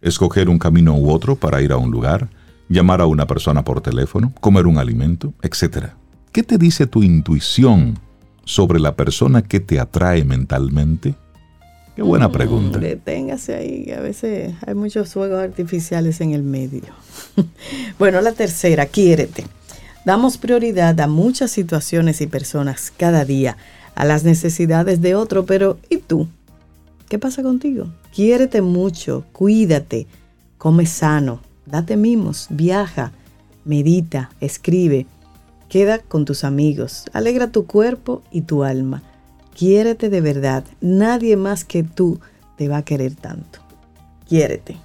Escoger 0.00 0.48
un 0.48 0.60
camino 0.60 0.94
u 0.96 1.10
otro 1.10 1.34
para 1.34 1.60
ir 1.60 1.72
a 1.72 1.76
un 1.76 1.90
lugar, 1.90 2.28
llamar 2.68 3.00
a 3.00 3.06
una 3.06 3.26
persona 3.26 3.64
por 3.64 3.80
teléfono, 3.80 4.32
comer 4.40 4.68
un 4.68 4.78
alimento, 4.78 5.34
etc. 5.42 5.88
¿Qué 6.30 6.44
te 6.44 6.56
dice 6.56 6.86
tu 6.86 7.02
intuición 7.02 7.98
sobre 8.44 8.78
la 8.78 8.94
persona 8.94 9.42
que 9.42 9.58
te 9.58 9.80
atrae 9.80 10.24
mentalmente? 10.24 11.16
Qué 11.98 12.04
buena 12.04 12.28
mm, 12.28 12.32
pregunta. 12.32 12.78
Deténgase 12.78 13.56
ahí, 13.56 13.90
a 13.90 14.00
veces 14.00 14.54
hay 14.64 14.74
muchos 14.76 15.12
fuegos 15.12 15.42
artificiales 15.42 16.20
en 16.20 16.30
el 16.30 16.44
medio. 16.44 16.84
bueno, 17.98 18.20
la 18.20 18.30
tercera, 18.30 18.86
quiérete. 18.86 19.44
Damos 20.04 20.38
prioridad 20.38 21.00
a 21.00 21.08
muchas 21.08 21.50
situaciones 21.50 22.20
y 22.20 22.28
personas 22.28 22.92
cada 22.96 23.24
día, 23.24 23.56
a 23.96 24.04
las 24.04 24.22
necesidades 24.22 25.00
de 25.00 25.16
otro, 25.16 25.44
pero 25.44 25.80
¿y 25.90 25.96
tú? 25.96 26.28
¿Qué 27.08 27.18
pasa 27.18 27.42
contigo? 27.42 27.88
Quiérete 28.14 28.62
mucho, 28.62 29.24
cuídate, 29.32 30.06
come 30.56 30.86
sano, 30.86 31.40
date 31.66 31.96
mimos, 31.96 32.46
viaja, 32.48 33.10
medita, 33.64 34.30
escribe, 34.40 35.06
queda 35.68 35.98
con 35.98 36.24
tus 36.24 36.44
amigos, 36.44 37.06
alegra 37.12 37.50
tu 37.50 37.66
cuerpo 37.66 38.22
y 38.30 38.42
tu 38.42 38.62
alma. 38.62 39.02
Quiérete 39.58 40.08
de 40.08 40.20
verdad. 40.20 40.62
Nadie 40.80 41.36
más 41.36 41.64
que 41.64 41.82
tú 41.82 42.20
te 42.56 42.68
va 42.68 42.76
a 42.76 42.84
querer 42.84 43.16
tanto. 43.16 43.58
Quiérete. 44.28 44.76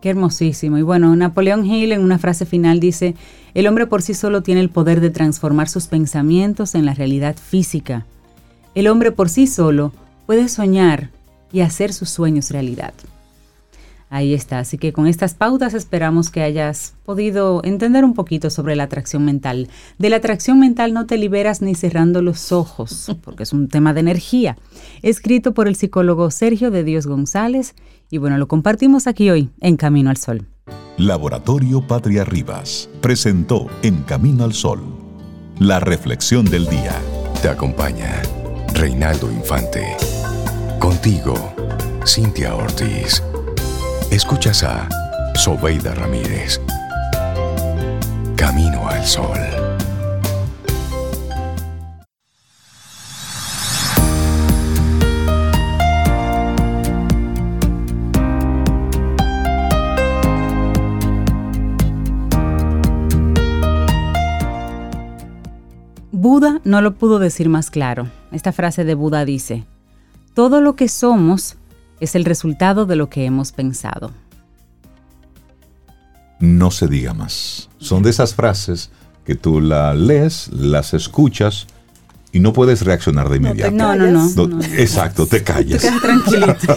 Qué 0.00 0.10
hermosísimo. 0.10 0.78
Y 0.78 0.82
bueno, 0.82 1.16
Napoleón 1.16 1.66
Hill 1.66 1.90
en 1.90 2.00
una 2.00 2.20
frase 2.20 2.46
final 2.46 2.78
dice, 2.78 3.16
el 3.54 3.66
hombre 3.66 3.88
por 3.88 4.00
sí 4.00 4.14
solo 4.14 4.44
tiene 4.44 4.60
el 4.60 4.70
poder 4.70 5.00
de 5.00 5.10
transformar 5.10 5.68
sus 5.68 5.88
pensamientos 5.88 6.76
en 6.76 6.86
la 6.86 6.94
realidad 6.94 7.34
física. 7.34 8.06
El 8.76 8.86
hombre 8.86 9.10
por 9.10 9.28
sí 9.28 9.48
solo 9.48 9.92
puede 10.26 10.46
soñar 10.48 11.10
y 11.52 11.62
hacer 11.62 11.92
sus 11.92 12.08
sueños 12.08 12.52
realidad. 12.52 12.94
Ahí 14.14 14.34
está, 14.34 14.58
así 14.58 14.76
que 14.76 14.92
con 14.92 15.06
estas 15.06 15.32
pautas 15.32 15.72
esperamos 15.72 16.28
que 16.28 16.42
hayas 16.42 16.92
podido 17.06 17.62
entender 17.64 18.04
un 18.04 18.12
poquito 18.12 18.50
sobre 18.50 18.76
la 18.76 18.82
atracción 18.82 19.24
mental. 19.24 19.70
De 19.96 20.10
la 20.10 20.16
atracción 20.16 20.60
mental 20.60 20.92
no 20.92 21.06
te 21.06 21.16
liberas 21.16 21.62
ni 21.62 21.74
cerrando 21.74 22.20
los 22.20 22.52
ojos, 22.52 23.16
porque 23.24 23.44
es 23.44 23.54
un 23.54 23.68
tema 23.68 23.94
de 23.94 24.00
energía. 24.00 24.58
Escrito 25.00 25.54
por 25.54 25.66
el 25.66 25.76
psicólogo 25.76 26.30
Sergio 26.30 26.70
de 26.70 26.84
Dios 26.84 27.06
González 27.06 27.74
y 28.10 28.18
bueno, 28.18 28.36
lo 28.36 28.48
compartimos 28.48 29.06
aquí 29.06 29.30
hoy 29.30 29.48
en 29.62 29.78
Camino 29.78 30.10
al 30.10 30.18
Sol. 30.18 30.46
Laboratorio 30.98 31.80
Patria 31.80 32.22
Rivas 32.24 32.90
presentó 33.00 33.68
En 33.82 34.02
Camino 34.02 34.44
al 34.44 34.52
Sol 34.52 34.80
la 35.58 35.80
reflexión 35.80 36.44
del 36.44 36.66
día. 36.66 37.00
Te 37.40 37.48
acompaña 37.48 38.20
Reinaldo 38.74 39.32
Infante. 39.32 39.96
Contigo, 40.78 41.34
Cintia 42.04 42.54
Ortiz. 42.54 43.22
Escuchas 44.12 44.62
a 44.62 44.90
Sobeida 45.34 45.94
Ramírez. 45.94 46.60
Camino 48.36 48.86
al 48.86 49.02
Sol. 49.06 49.38
Buda 66.10 66.60
no 66.64 66.82
lo 66.82 66.96
pudo 66.96 67.18
decir 67.18 67.48
más 67.48 67.70
claro. 67.70 68.10
Esta 68.30 68.52
frase 68.52 68.84
de 68.84 68.94
Buda 68.94 69.24
dice, 69.24 69.64
todo 70.34 70.60
lo 70.60 70.76
que 70.76 70.88
somos 70.88 71.56
es 72.02 72.16
el 72.16 72.24
resultado 72.24 72.84
de 72.84 72.96
lo 72.96 73.08
que 73.08 73.24
hemos 73.24 73.52
pensado. 73.52 74.10
No 76.40 76.72
se 76.72 76.88
diga 76.88 77.14
más. 77.14 77.68
Son 77.78 78.02
de 78.02 78.10
esas 78.10 78.34
frases 78.34 78.90
que 79.24 79.36
tú 79.36 79.60
las 79.60 79.96
lees, 79.96 80.48
las 80.52 80.94
escuchas 80.94 81.68
y 82.32 82.40
no 82.40 82.52
puedes 82.52 82.82
reaccionar 82.82 83.28
de 83.28 83.36
inmediato. 83.36 83.70
No, 83.70 83.94
no, 83.94 84.10
no, 84.10 84.64
Exacto, 84.76 85.26
te 85.26 85.44
callas. 85.44 85.82
Te 85.82 85.92
tranquilito. 86.00 86.76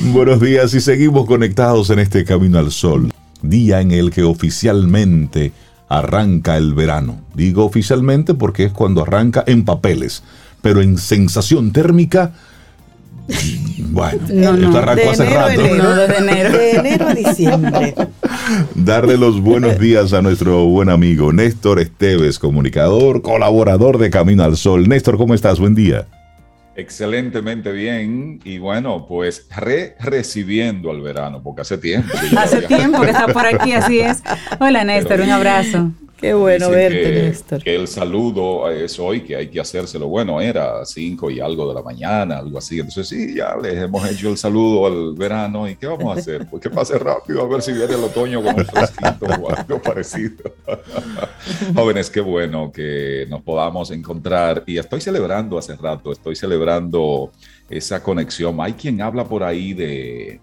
Buenos 0.00 0.40
días 0.40 0.72
y 0.74 0.80
seguimos 0.80 1.26
conectados 1.26 1.90
en 1.90 1.98
este 1.98 2.24
Camino 2.24 2.60
al 2.60 2.70
Sol, 2.70 3.12
día 3.42 3.80
en 3.80 3.90
el 3.90 4.12
que 4.12 4.22
oficialmente 4.22 5.52
arranca 5.88 6.56
el 6.56 6.74
verano. 6.74 7.20
Digo 7.34 7.64
oficialmente 7.64 8.34
porque 8.34 8.66
es 8.66 8.72
cuando 8.72 9.02
arranca 9.02 9.42
en 9.48 9.64
papeles, 9.64 10.22
pero 10.62 10.82
en 10.82 10.98
sensación 10.98 11.72
térmica, 11.72 12.32
bueno, 13.90 14.18
esto 14.26 14.78
arrancó 14.78 15.10
hace 15.10 15.24
rato. 15.24 15.60
de, 15.60 15.70
enero. 16.18 16.58
de 16.58 16.70
enero 16.72 17.08
a 17.08 17.14
diciembre. 17.14 17.94
Darle 18.74 19.16
los 19.16 19.40
buenos 19.40 19.78
días 19.78 20.12
a 20.12 20.22
nuestro 20.22 20.64
buen 20.66 20.88
amigo 20.88 21.32
Néstor 21.32 21.80
Esteves, 21.80 22.38
comunicador, 22.38 23.22
colaborador 23.22 23.98
de 23.98 24.10
Camino 24.10 24.44
al 24.44 24.56
Sol. 24.56 24.88
Néstor, 24.88 25.16
¿cómo 25.16 25.34
estás? 25.34 25.58
Buen 25.58 25.74
día. 25.74 26.06
Excelentemente 26.76 27.72
bien 27.72 28.40
y 28.44 28.58
bueno, 28.58 29.06
pues 29.06 29.48
re 29.54 29.96
recibiendo 30.00 30.90
al 30.90 31.00
verano, 31.02 31.42
porque 31.42 31.62
hace 31.62 31.78
tiempo. 31.78 32.08
hace 32.38 32.62
tiempo 32.62 33.00
que 33.02 33.10
está 33.10 33.26
por 33.26 33.44
aquí, 33.44 33.72
así 33.72 34.00
es. 34.00 34.22
Hola 34.58 34.84
Néstor, 34.84 35.20
un 35.20 35.30
abrazo. 35.30 35.90
Qué 36.20 36.34
bueno 36.34 36.68
verte, 36.68 37.02
que, 37.02 37.22
Néstor. 37.22 37.62
Que 37.62 37.74
el 37.74 37.88
saludo 37.88 38.70
es 38.70 38.98
hoy, 38.98 39.22
que 39.22 39.36
hay 39.36 39.48
que 39.48 39.58
hacérselo. 39.58 40.06
Bueno, 40.06 40.38
era 40.40 40.84
cinco 40.84 41.30
y 41.30 41.40
algo 41.40 41.66
de 41.68 41.74
la 41.74 41.82
mañana, 41.82 42.38
algo 42.38 42.58
así. 42.58 42.78
Entonces, 42.78 43.08
sí, 43.08 43.34
ya 43.34 43.56
les 43.56 43.82
hemos 43.82 44.06
hecho 44.10 44.28
el 44.28 44.36
saludo 44.36 44.86
al 44.86 45.14
verano. 45.14 45.66
¿Y 45.66 45.76
qué 45.76 45.86
vamos 45.86 46.14
a 46.14 46.20
hacer? 46.20 46.46
Pues 46.46 46.62
que 46.62 46.68
pase 46.68 46.98
rápido, 46.98 47.42
a 47.42 47.48
ver 47.48 47.62
si 47.62 47.72
viene 47.72 47.94
el 47.94 48.04
otoño 48.04 48.42
con 48.42 48.54
un 48.54 48.66
fresquito 48.66 49.26
o 49.26 49.50
algo 49.50 49.80
parecido. 49.82 50.52
Jóvenes, 51.74 52.10
qué 52.10 52.20
bueno 52.20 52.70
que 52.70 53.26
nos 53.30 53.40
podamos 53.40 53.90
encontrar. 53.90 54.62
Y 54.66 54.76
estoy 54.76 55.00
celebrando 55.00 55.56
hace 55.56 55.74
rato, 55.74 56.12
estoy 56.12 56.36
celebrando 56.36 57.32
esa 57.70 58.02
conexión. 58.02 58.60
Hay 58.60 58.74
quien 58.74 59.00
habla 59.00 59.24
por 59.24 59.42
ahí 59.42 59.72
de 59.72 60.40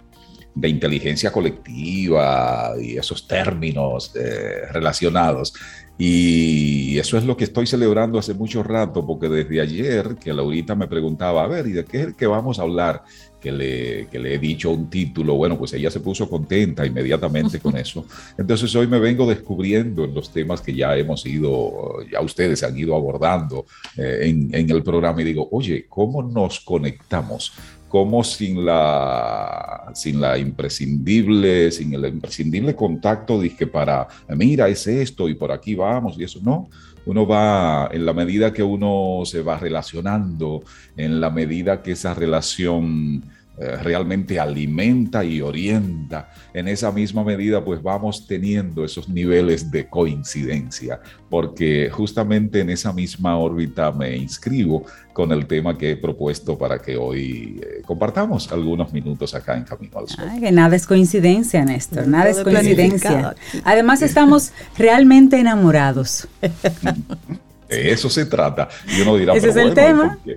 de 0.59 0.69
inteligencia 0.69 1.31
colectiva 1.31 2.73
y 2.81 2.97
esos 2.97 3.27
términos 3.27 4.11
eh, 4.15 4.65
relacionados. 4.71 5.53
Y 5.99 6.97
eso 6.99 7.17
es 7.17 7.25
lo 7.25 7.35
que 7.35 7.43
estoy 7.43 7.65
celebrando 7.65 8.19
hace 8.19 8.33
mucho 8.33 8.61
rato, 8.61 9.05
porque 9.05 9.29
desde 9.29 9.61
ayer 9.61 10.15
que 10.19 10.33
Laurita 10.33 10.75
me 10.75 10.87
preguntaba, 10.87 11.43
a 11.43 11.47
ver, 11.47 11.67
¿y 11.67 11.71
de 11.71 11.85
qué 11.85 11.97
es 11.97 12.07
el 12.07 12.15
que 12.15 12.27
vamos 12.27 12.59
a 12.59 12.63
hablar? 12.63 13.03
Que 13.39 13.51
le, 13.51 14.07
que 14.07 14.19
le 14.19 14.33
he 14.33 14.39
dicho 14.39 14.71
un 14.71 14.89
título, 14.89 15.35
bueno, 15.35 15.57
pues 15.57 15.73
ella 15.73 15.91
se 15.91 15.99
puso 15.99 16.27
contenta 16.27 16.85
inmediatamente 16.85 17.59
con 17.59 17.77
eso. 17.77 18.05
Entonces 18.37 18.75
hoy 18.75 18.87
me 18.87 18.99
vengo 18.99 19.27
descubriendo 19.27 20.05
en 20.05 20.13
los 20.13 20.31
temas 20.31 20.61
que 20.61 20.73
ya 20.73 20.95
hemos 20.95 21.25
ido, 21.25 21.97
ya 22.11 22.21
ustedes 22.21 22.63
han 22.63 22.77
ido 22.77 22.95
abordando 22.95 23.65
eh, 23.95 24.19
en, 24.23 24.53
en 24.53 24.69
el 24.69 24.83
programa 24.83 25.21
y 25.21 25.25
digo, 25.25 25.47
oye, 25.51 25.85
¿cómo 25.87 26.21
nos 26.21 26.59
conectamos? 26.59 27.53
Como 27.87 28.23
sin 28.23 28.65
la, 28.65 29.91
sin 29.93 30.19
la 30.19 30.37
imprescindible, 30.37 31.71
sin 31.71 31.93
el 31.93 32.05
imprescindible 32.05 32.75
contacto 32.75 33.39
que 33.57 33.67
para, 33.67 34.07
mira, 34.29 34.67
es 34.67 34.87
esto 34.87 35.29
y 35.29 35.35
por 35.35 35.51
aquí 35.51 35.75
vamos 35.75 36.17
y 36.17 36.23
eso, 36.23 36.39
no. 36.43 36.69
Uno 37.05 37.25
va, 37.25 37.89
en 37.93 38.05
la 38.05 38.13
medida 38.13 38.51
que 38.51 38.63
uno 38.63 39.21
se 39.23 39.41
va 39.41 39.57
relacionando, 39.57 40.63
en 40.97 41.21
la 41.21 41.29
medida 41.29 41.81
que 41.81 41.93
esa 41.93 42.13
relación 42.13 43.23
realmente 43.57 44.39
alimenta 44.39 45.23
y 45.23 45.41
orienta. 45.41 46.31
En 46.53 46.67
esa 46.67 46.91
misma 46.91 47.23
medida, 47.23 47.63
pues 47.63 47.81
vamos 47.81 48.27
teniendo 48.27 48.85
esos 48.85 49.09
niveles 49.09 49.71
de 49.71 49.87
coincidencia, 49.87 50.99
porque 51.29 51.89
justamente 51.91 52.59
en 52.59 52.69
esa 52.69 52.93
misma 52.93 53.37
órbita 53.37 53.91
me 53.91 54.15
inscribo 54.15 54.85
con 55.17 55.31
el 55.31 55.47
tema 55.47 55.75
que 55.75 55.91
he 55.91 55.97
propuesto 55.97 56.57
para 56.59 56.77
que 56.77 56.95
hoy 56.95 57.59
eh, 57.59 57.81
compartamos 57.83 58.51
algunos 58.51 58.93
minutos 58.93 59.33
acá 59.33 59.57
en 59.57 59.63
Camino 59.63 59.97
al 59.97 60.07
Sol. 60.07 60.25
que 60.39 60.51
nada 60.51 60.75
es 60.75 60.85
coincidencia, 60.85 61.65
Néstor, 61.65 62.07
nada 62.07 62.29
es 62.29 62.41
coincidencia. 62.41 63.35
Además, 63.63 64.03
estamos 64.03 64.51
realmente 64.77 65.39
enamorados. 65.39 66.27
De 67.67 67.91
eso 67.91 68.09
se 68.09 68.25
trata. 68.25 68.69
Y 68.95 69.01
uno 69.01 69.17
dirá, 69.17 69.33
Ese 69.33 69.49
es 69.49 69.55
el 69.55 69.73
tema. 69.73 70.19
¿Y, 70.23 70.33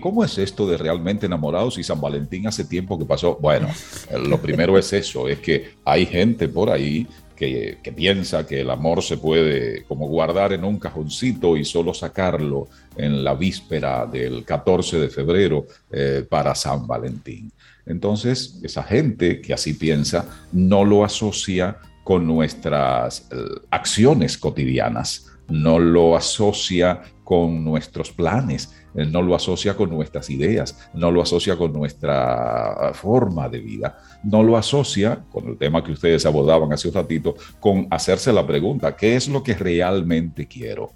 cómo 0.00 0.24
es 0.24 0.38
esto 0.38 0.66
de 0.66 0.76
realmente 0.76 1.26
enamorados 1.26 1.78
y 1.78 1.82
San 1.82 2.00
Valentín 2.00 2.46
hace 2.46 2.64
tiempo 2.64 2.98
que 2.98 3.04
pasó? 3.04 3.36
Bueno, 3.40 3.68
eh, 4.10 4.18
lo 4.18 4.40
primero 4.40 4.78
es 4.78 4.92
eso, 4.92 5.28
es 5.28 5.40
que 5.40 5.74
hay 5.84 6.06
gente 6.06 6.48
por 6.48 6.70
ahí 6.70 7.06
que, 7.36 7.78
piensa 7.94 8.46
que 8.46 8.62
el 8.62 8.70
amor 8.70 9.02
se 9.02 9.18
puede 9.18 9.84
como 9.84 10.08
guardar 10.08 10.52
en 10.52 10.64
un 10.64 10.78
cajoncito 10.78 11.56
y 11.56 11.64
solo 11.64 11.94
sacarlo 11.94 12.68
en 12.96 13.22
la 13.22 13.34
víspera 13.34 14.06
del 14.06 14.44
14 14.44 14.98
de 14.98 15.08
febrero 15.10 15.66
eh, 15.90 16.24
para 16.28 16.54
San 16.54 16.86
Valentín. 16.86 17.52
Entonces, 17.84 18.58
esa 18.62 18.82
gente 18.82 19.40
que 19.40 19.52
así 19.52 19.74
piensa 19.74 20.26
no 20.52 20.84
lo 20.84 21.04
asocia 21.04 21.76
con 22.02 22.26
nuestras 22.26 23.28
eh, 23.30 23.36
acciones 23.70 24.38
cotidianas, 24.38 25.26
no 25.48 25.78
lo 25.78 26.16
asocia 26.16 27.02
con 27.22 27.64
nuestros 27.64 28.10
planes, 28.10 28.72
no 29.04 29.22
lo 29.22 29.34
asocia 29.34 29.76
con 29.76 29.90
nuestras 29.90 30.30
ideas, 30.30 30.88
no 30.94 31.10
lo 31.10 31.22
asocia 31.22 31.56
con 31.56 31.72
nuestra 31.72 32.92
forma 32.94 33.48
de 33.48 33.58
vida, 33.60 33.98
no 34.24 34.42
lo 34.42 34.56
asocia 34.56 35.22
con 35.30 35.48
el 35.48 35.58
tema 35.58 35.84
que 35.84 35.92
ustedes 35.92 36.24
abordaban 36.24 36.72
hace 36.72 36.88
un 36.88 36.94
ratito, 36.94 37.34
con 37.60 37.86
hacerse 37.90 38.32
la 38.32 38.46
pregunta, 38.46 38.96
¿qué 38.96 39.16
es 39.16 39.28
lo 39.28 39.42
que 39.42 39.54
realmente 39.54 40.46
quiero? 40.46 40.92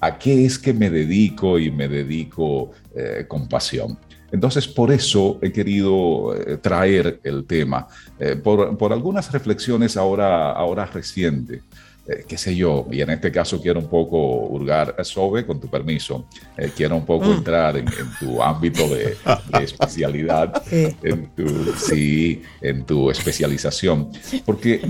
¿A 0.00 0.18
qué 0.18 0.44
es 0.44 0.58
que 0.58 0.74
me 0.74 0.90
dedico 0.90 1.58
y 1.58 1.70
me 1.70 1.88
dedico 1.88 2.72
eh, 2.94 3.24
con 3.26 3.48
pasión? 3.48 3.98
Entonces, 4.32 4.66
por 4.66 4.90
eso 4.90 5.38
he 5.42 5.52
querido 5.52 6.34
eh, 6.34 6.56
traer 6.56 7.20
el 7.22 7.46
tema, 7.46 7.86
eh, 8.18 8.34
por, 8.34 8.76
por, 8.76 8.92
algunas 8.92 9.30
reflexiones 9.30 9.96
ahora, 9.96 10.50
ahora 10.50 10.86
recientes. 10.86 11.62
Eh, 12.06 12.24
qué 12.28 12.36
sé 12.36 12.54
yo, 12.54 12.86
y 12.90 13.00
en 13.00 13.08
este 13.08 13.32
caso 13.32 13.62
quiero 13.62 13.80
un 13.80 13.88
poco 13.88 14.18
hurgar, 14.18 14.94
eh, 14.98 15.04
Sobe, 15.04 15.46
con 15.46 15.58
tu 15.58 15.68
permiso, 15.68 16.26
eh, 16.54 16.70
quiero 16.76 16.96
un 16.96 17.06
poco 17.06 17.28
mm. 17.28 17.32
entrar 17.32 17.78
en, 17.78 17.86
tu 18.20 18.42
ámbito 18.42 18.86
de, 18.94 19.16
especialidad, 19.62 20.62
en 20.70 21.30
tu, 21.34 21.72
sí, 21.78 22.42
en 22.60 22.84
tu 22.84 23.10
especialización, 23.10 24.10
porque 24.44 24.86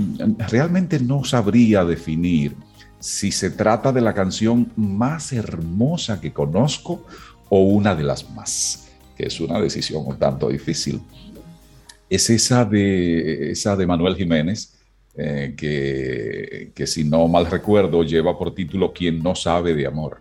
realmente 0.49 0.99
no 0.99 1.23
sabría 1.23 1.85
definir 1.85 2.53
si 2.99 3.31
se 3.31 3.49
trata 3.49 3.93
de 3.93 4.01
la 4.01 4.13
canción 4.13 4.73
más 4.75 5.31
hermosa 5.31 6.19
que 6.19 6.33
conozco 6.33 7.05
o 7.47 7.61
una 7.61 7.95
de 7.95 8.03
las 8.03 8.29
más, 8.31 8.89
que 9.15 9.27
es 9.27 9.39
una 9.39 9.61
decisión 9.61 10.03
un 10.05 10.19
tanto 10.19 10.49
difícil. 10.49 11.01
Es 12.09 12.29
esa 12.29 12.65
de, 12.65 13.51
esa 13.51 13.77
de 13.77 13.87
Manuel 13.87 14.17
Jiménez, 14.17 14.74
eh, 15.17 15.53
que, 15.55 16.71
que, 16.75 16.87
si 16.87 17.03
no 17.03 17.27
mal 17.27 17.45
recuerdo 17.45 18.03
lleva 18.03 18.37
por 18.37 18.53
título 18.53 18.91
Quien 18.91 19.23
no 19.23 19.35
sabe 19.35 19.73
de 19.73 19.87
amor. 19.87 20.19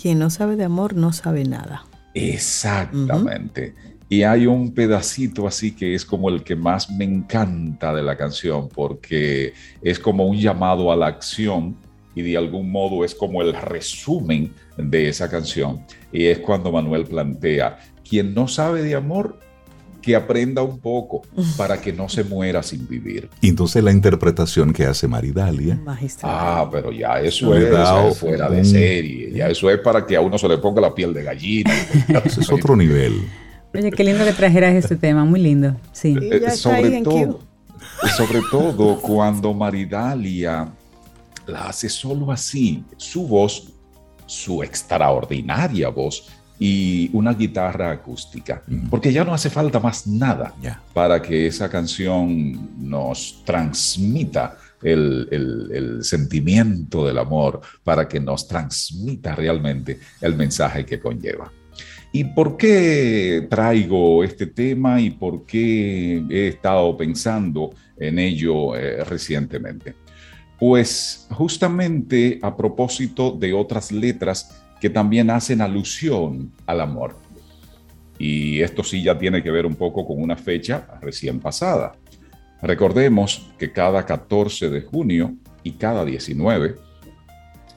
Quien 0.00 0.18
no 0.18 0.30
sabe 0.30 0.56
de 0.56 0.64
amor 0.64 0.94
no 0.94 1.12
sabe 1.12 1.44
nada. 1.44 1.84
Exactamente. 2.14 3.74
Y 4.08 4.24
hay 4.24 4.46
un 4.46 4.74
pedacito 4.74 5.46
así 5.46 5.74
que 5.74 5.94
es 5.94 6.04
como 6.04 6.28
el 6.28 6.42
que 6.42 6.54
más 6.54 6.90
me 6.90 7.04
encanta 7.04 7.94
de 7.94 8.02
la 8.02 8.16
canción, 8.16 8.68
porque 8.68 9.54
es 9.80 9.98
como 9.98 10.26
un 10.26 10.36
llamado 10.36 10.92
a 10.92 10.96
la 10.96 11.06
acción 11.06 11.76
y 12.14 12.22
de 12.22 12.36
algún 12.36 12.70
modo 12.70 13.04
es 13.04 13.14
como 13.14 13.40
el 13.40 13.54
resumen 13.54 14.52
de 14.76 15.08
esa 15.08 15.30
canción. 15.30 15.84
Y 16.12 16.26
es 16.26 16.40
cuando 16.40 16.70
Manuel 16.70 17.04
plantea, 17.04 17.78
quien 18.08 18.34
no 18.34 18.48
sabe 18.48 18.82
de 18.82 18.94
amor 18.94 19.38
que 20.02 20.16
aprenda 20.16 20.62
un 20.62 20.78
poco 20.78 21.22
para 21.56 21.80
que 21.80 21.92
no 21.92 22.08
se 22.08 22.24
muera 22.24 22.62
sin 22.62 22.86
vivir. 22.86 23.30
Y 23.40 23.48
entonces 23.48 23.82
la 23.82 23.92
interpretación 23.92 24.72
que 24.72 24.84
hace 24.84 25.08
Maridalia. 25.08 25.80
Ah, 26.22 26.68
pero 26.70 26.92
ya 26.92 27.20
eso 27.20 27.54
es, 27.56 28.18
fuera 28.18 28.50
de 28.50 28.64
serie. 28.64 29.32
Ya 29.32 29.48
eso 29.48 29.70
es 29.70 29.78
para 29.78 30.04
que 30.04 30.16
a 30.16 30.20
uno 30.20 30.36
se 30.36 30.48
le 30.48 30.58
ponga 30.58 30.80
la 30.80 30.94
piel 30.94 31.14
de 31.14 31.22
gallina. 31.22 31.72
Ese 32.24 32.40
es 32.40 32.50
otro 32.50 32.76
nivel. 32.76 33.22
Oye, 33.74 33.90
qué 33.90 34.04
lindo 34.04 34.24
que 34.24 34.32
trajeras 34.32 34.74
este 34.74 34.96
tema, 34.96 35.24
muy 35.24 35.40
lindo. 35.40 35.76
Sí. 35.92 36.14
Eh, 36.20 36.50
sobre 36.50 37.00
todo, 37.02 37.40
sobre 38.16 38.40
todo 38.50 39.00
cuando 39.00 39.54
Maridalia 39.54 40.68
la 41.46 41.68
hace 41.68 41.88
solo 41.88 42.30
así, 42.30 42.84
su 42.96 43.26
voz, 43.26 43.72
su 44.26 44.62
extraordinaria 44.62 45.88
voz 45.88 46.28
y 46.64 47.10
una 47.12 47.34
guitarra 47.34 47.90
acústica, 47.90 48.62
porque 48.88 49.12
ya 49.12 49.24
no 49.24 49.34
hace 49.34 49.50
falta 49.50 49.80
más 49.80 50.06
nada 50.06 50.54
para 50.94 51.20
que 51.20 51.48
esa 51.48 51.68
canción 51.68 52.70
nos 52.78 53.42
transmita 53.44 54.56
el, 54.80 55.26
el, 55.32 56.04
sentimiento 56.04 57.04
del 57.04 57.18
amor, 57.18 57.62
para 57.82 58.06
que 58.06 58.20
nos 58.20 58.46
transmita 58.46 59.34
realmente 59.34 59.98
el 60.20 60.36
mensaje 60.36 60.86
que 60.86 61.00
conlleva. 61.00 61.50
¿Y 62.12 62.22
por 62.22 62.56
qué 62.56 63.44
traigo 63.50 64.22
este 64.22 64.46
tema 64.46 65.00
y 65.00 65.10
por 65.10 65.44
qué 65.44 66.22
he 66.30 66.46
estado 66.46 66.96
pensando 66.96 67.70
en 67.98 68.20
ello 68.20 68.76
eh, 68.76 69.02
recientemente? 69.02 69.96
Pues 70.60 71.26
justamente 71.30 72.38
a 72.40 72.56
propósito 72.56 73.32
de 73.32 73.52
otras 73.52 73.90
letras 73.90 74.61
que 74.82 74.90
también 74.90 75.30
hacen 75.30 75.60
alusión 75.60 76.50
al 76.66 76.80
amor. 76.80 77.14
Y 78.18 78.60
esto 78.62 78.82
sí 78.82 79.00
ya 79.00 79.16
tiene 79.16 79.40
que 79.40 79.52
ver 79.52 79.64
un 79.64 79.76
poco 79.76 80.04
con 80.04 80.20
una 80.20 80.36
fecha 80.36 80.88
recién 81.00 81.38
pasada. 81.38 81.92
Recordemos 82.60 83.52
que 83.56 83.70
cada 83.70 84.04
14 84.04 84.70
de 84.70 84.80
junio 84.80 85.36
y 85.62 85.74
cada 85.74 86.04
19 86.04 86.74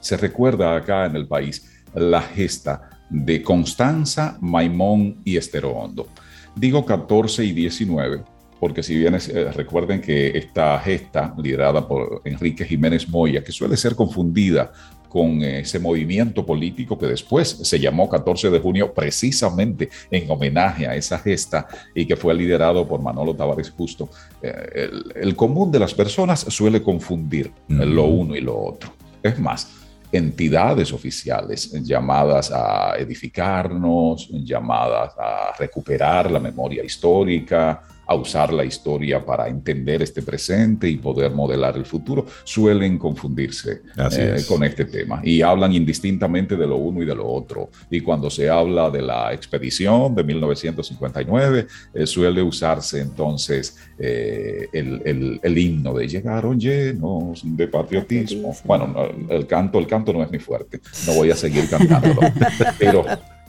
se 0.00 0.16
recuerda 0.16 0.74
acá 0.74 1.06
en 1.06 1.14
el 1.14 1.28
país 1.28 1.84
la 1.94 2.22
gesta 2.22 2.90
de 3.08 3.40
Constanza, 3.40 4.36
Maimón 4.40 5.20
y 5.24 5.36
Esterohondo. 5.36 6.08
Digo 6.56 6.84
14 6.84 7.44
y 7.44 7.52
19 7.52 8.24
porque 8.58 8.82
si 8.82 8.96
bien 8.96 9.14
eh, 9.14 9.52
recuerden 9.52 10.00
que 10.00 10.36
esta 10.36 10.78
gesta 10.80 11.34
liderada 11.40 11.86
por 11.86 12.22
Enrique 12.24 12.64
Jiménez 12.64 13.08
Moya, 13.08 13.44
que 13.44 13.52
suele 13.52 13.76
ser 13.76 13.94
confundida 13.94 14.72
con 15.16 15.42
ese 15.42 15.78
movimiento 15.78 16.44
político 16.44 16.98
que 16.98 17.06
después 17.06 17.48
se 17.48 17.80
llamó 17.80 18.06
14 18.06 18.50
de 18.50 18.58
junio 18.60 18.92
precisamente 18.92 19.88
en 20.10 20.30
homenaje 20.30 20.86
a 20.86 20.94
esa 20.94 21.18
gesta 21.18 21.66
y 21.94 22.04
que 22.04 22.16
fue 22.16 22.34
liderado 22.34 22.86
por 22.86 23.00
Manolo 23.00 23.34
Tavares 23.34 23.70
Justo. 23.70 24.10
Eh, 24.42 24.90
el, 25.14 25.34
común 25.34 25.72
de 25.72 25.78
las 25.78 25.94
personas 25.94 26.40
suele 26.40 26.82
confundir 26.82 27.50
lo 27.66 28.04
uno 28.04 28.36
y 28.36 28.42
lo 28.42 28.62
otro. 28.62 28.92
Es 29.22 29.38
más, 29.38 29.70
entidades 30.12 30.92
oficiales 30.92 31.72
llamadas 31.82 32.52
a 32.52 32.96
edificarnos, 32.98 34.28
llamadas 34.44 35.14
a 35.18 35.54
recuperar 35.58 36.30
la 36.30 36.40
memoria 36.40 36.84
histórica, 36.84 37.80
a 38.06 38.14
usar 38.14 38.52
la 38.52 38.64
historia 38.64 39.24
para 39.24 39.48
entender 39.48 40.02
este 40.02 40.22
presente 40.22 40.88
y 40.88 40.96
poder 40.96 41.32
modelar 41.32 41.76
el 41.76 41.84
futuro, 41.84 42.26
suelen 42.44 42.98
confundirse 42.98 43.82
eh, 44.12 44.42
con 44.48 44.64
este 44.64 44.84
tema. 44.84 45.20
Y 45.24 45.42
hablan 45.42 45.72
indistintamente 45.72 46.56
de 46.56 46.66
lo 46.66 46.76
uno 46.76 47.02
y 47.02 47.06
de 47.06 47.14
lo 47.14 47.26
otro. 47.26 47.70
Y 47.90 48.00
cuando 48.00 48.30
se 48.30 48.48
habla 48.48 48.90
de 48.90 49.02
la 49.02 49.32
expedición 49.32 50.14
de 50.14 50.24
1959, 50.24 51.66
eh, 51.94 52.06
suele 52.06 52.42
usarse 52.42 53.00
entonces 53.00 53.76
eh, 53.98 54.68
el, 54.72 55.40
el, 55.42 55.58
himno 55.58 55.94
de 55.94 56.06
llegaron 56.06 56.60
llenos 56.60 57.42
de 57.44 57.68
patriotismo. 57.68 58.54
Bueno, 58.64 58.94
el 59.28 59.46
canto, 59.46 59.78
el 59.78 59.86
canto 59.86 60.12
no 60.12 60.22
es 60.22 60.30
mi 60.30 60.38
fuerte, 60.38 60.80
no 61.06 61.14
voy 61.14 61.30
a 61.30 61.36
seguir 61.36 61.68
cantándolo, 61.68 62.20
pero 62.78 63.04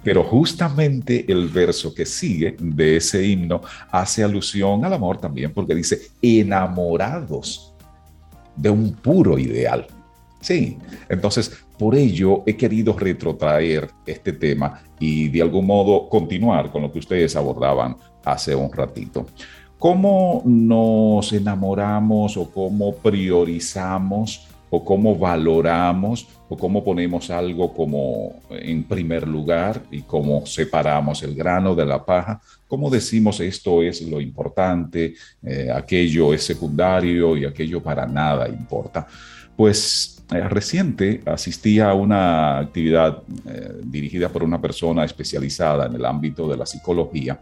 pero 0.08 0.24
justamente 0.24 1.30
el 1.30 1.50
verso 1.50 1.94
que 1.94 2.06
sigue 2.06 2.56
de 2.58 2.96
ese 2.96 3.28
himno 3.28 3.60
hace 3.92 4.24
alusión 4.24 4.86
al 4.86 4.94
amor 4.94 5.18
también 5.18 5.52
porque 5.52 5.76
dice 5.76 6.00
enamorados 6.22 7.74
de 8.56 8.70
un 8.70 8.94
puro 8.94 9.38
ideal. 9.38 9.86
Sí, 10.40 10.78
entonces 11.10 11.52
por 11.78 11.94
ello 11.94 12.44
he 12.46 12.56
querido 12.56 12.98
retrotraer 12.98 13.90
este 14.06 14.32
tema 14.32 14.82
y 14.98 15.28
de 15.28 15.42
algún 15.42 15.66
modo 15.66 16.08
continuar 16.08 16.72
con 16.72 16.84
lo 16.84 16.92
que 16.94 17.00
ustedes 17.00 17.36
abordaban 17.36 17.98
hace 18.24 18.56
un 18.56 18.72
ratito. 18.72 19.26
¿Cómo 19.78 20.42
nos 20.46 21.34
enamoramos 21.34 22.38
o 22.38 22.50
cómo 22.50 22.96
priorizamos 22.96 24.47
o 24.70 24.84
cómo 24.84 25.16
valoramos 25.16 26.28
o 26.50 26.58
cómo 26.58 26.84
ponemos 26.84 27.30
algo 27.30 27.74
como 27.74 28.42
en 28.50 28.84
primer 28.84 29.28
lugar 29.28 29.84
y 29.92 30.02
cómo 30.02 30.46
separamos 30.46 31.24
el 31.24 31.36
grano 31.36 31.76
de 31.76 31.86
la 31.86 32.06
paja, 32.06 32.42
cómo 32.68 32.90
decimos 32.90 33.40
esto 33.40 33.82
es 33.82 34.02
lo 34.02 34.20
importante, 34.22 35.14
eh, 35.44 35.70
aquello 35.74 36.34
es 36.34 36.44
secundario 36.44 37.38
y 37.38 37.46
aquello 37.46 37.82
para 37.82 38.06
nada 38.06 38.48
importa. 38.48 39.08
Pues 39.56 40.24
eh, 40.32 40.42
reciente 40.42 41.22
asistí 41.26 41.80
a 41.80 41.94
una 41.94 42.60
actividad 42.60 43.24
eh, 43.48 43.82
dirigida 43.84 44.30
por 44.30 44.44
una 44.44 44.62
persona 44.62 45.06
especializada 45.06 45.86
en 45.86 45.96
el 45.96 46.06
ámbito 46.06 46.48
de 46.48 46.58
la 46.58 46.66
psicología 46.66 47.40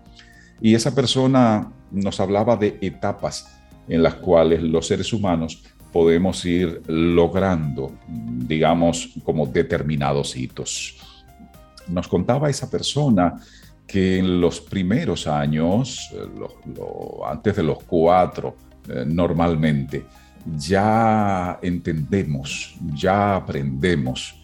y 0.61 0.75
esa 0.75 0.93
persona 0.93 1.71
nos 1.91 2.19
hablaba 2.19 2.55
de 2.55 2.77
etapas 2.81 3.47
en 3.87 4.01
las 4.01 4.15
cuales 4.15 4.61
los 4.61 4.87
seres 4.87 5.11
humanos 5.13 5.63
podemos 5.95 6.43
ir 6.43 6.81
logrando, 6.87 7.93
digamos, 8.05 9.13
como 9.23 9.45
determinados 9.45 10.35
hitos. 10.35 10.97
Nos 11.87 12.09
contaba 12.09 12.49
esa 12.49 12.69
persona 12.69 13.39
que 13.87 14.17
en 14.17 14.41
los 14.41 14.59
primeros 14.59 15.25
años, 15.25 16.11
eh, 16.11 16.27
antes 17.25 17.55
de 17.55 17.63
los 17.63 17.81
cuatro, 17.83 18.57
eh, 18.89 19.05
normalmente, 19.07 20.05
ya 20.57 21.59
entendemos, 21.61 22.75
ya 22.93 23.37
aprendemos 23.37 24.43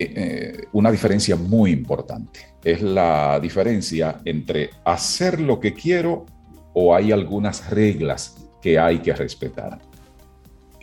eh, 0.00 0.64
una 0.72 0.90
diferencia 0.90 1.36
muy 1.36 1.70
importante. 1.70 2.40
Es 2.64 2.82
la 2.82 3.38
diferencia 3.38 4.20
entre 4.24 4.70
hacer 4.84 5.40
lo 5.40 5.60
que 5.60 5.74
quiero 5.74 6.26
o 6.72 6.92
hay 6.92 7.12
algunas 7.12 7.70
reglas 7.70 8.36
que 8.60 8.80
hay 8.80 8.98
que 8.98 9.14
respetar. 9.14 9.93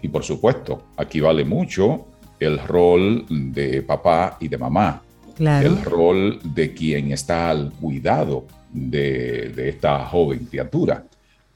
Y 0.01 0.07
por 0.07 0.23
supuesto, 0.23 0.83
aquí 0.97 1.19
vale 1.19 1.45
mucho 1.45 2.07
el 2.39 2.59
rol 2.59 3.25
de 3.29 3.81
papá 3.83 4.37
y 4.39 4.47
de 4.47 4.57
mamá. 4.57 5.01
El 5.39 5.81
rol 5.83 6.39
de 6.43 6.73
quien 6.73 7.11
está 7.11 7.49
al 7.49 7.71
cuidado 7.73 8.45
de, 8.71 9.69
esta 9.69 10.05
joven 10.05 10.45
criatura. 10.45 11.03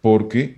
Porque 0.02 0.58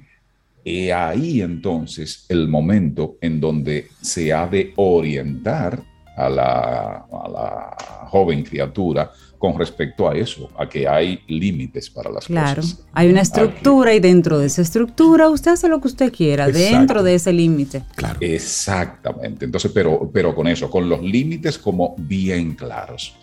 he 0.63 0.91
ahí 0.93 1.41
entonces 1.41 2.25
el 2.29 2.47
momento 2.47 3.17
en 3.21 3.39
donde 3.39 3.87
se 4.01 4.33
ha 4.33 4.47
de 4.47 4.73
orientar 4.75 5.81
a 6.15 6.29
la, 6.29 7.05
a 7.11 7.29
la 7.29 7.77
joven 8.07 8.43
criatura 8.43 9.11
con 9.37 9.57
respecto 9.57 10.09
a 10.09 10.15
eso, 10.15 10.49
a 10.57 10.67
que 10.67 10.87
hay 10.87 11.19
límites 11.27 11.89
para 11.89 12.09
las 12.09 12.25
claro, 12.25 12.61
cosas. 12.61 12.75
Claro, 12.75 12.91
hay 12.93 13.09
una 13.09 13.21
estructura 13.21 13.93
y 13.93 13.99
dentro 13.99 14.39
de 14.39 14.47
esa 14.47 14.61
estructura 14.61 15.29
usted 15.29 15.51
hace 15.51 15.67
lo 15.67 15.79
que 15.79 15.87
usted 15.87 16.11
quiera, 16.11 16.47
dentro 16.47 17.03
de 17.03 17.15
ese 17.15 17.31
límite. 17.31 17.83
Claro. 17.95 18.17
Exactamente. 18.21 19.45
Entonces, 19.45 19.71
pero, 19.73 20.09
pero 20.11 20.33
con 20.33 20.47
eso, 20.47 20.69
con 20.69 20.89
los 20.89 21.01
límites 21.01 21.57
como 21.57 21.95
bien 21.97 22.55
claros. 22.55 23.15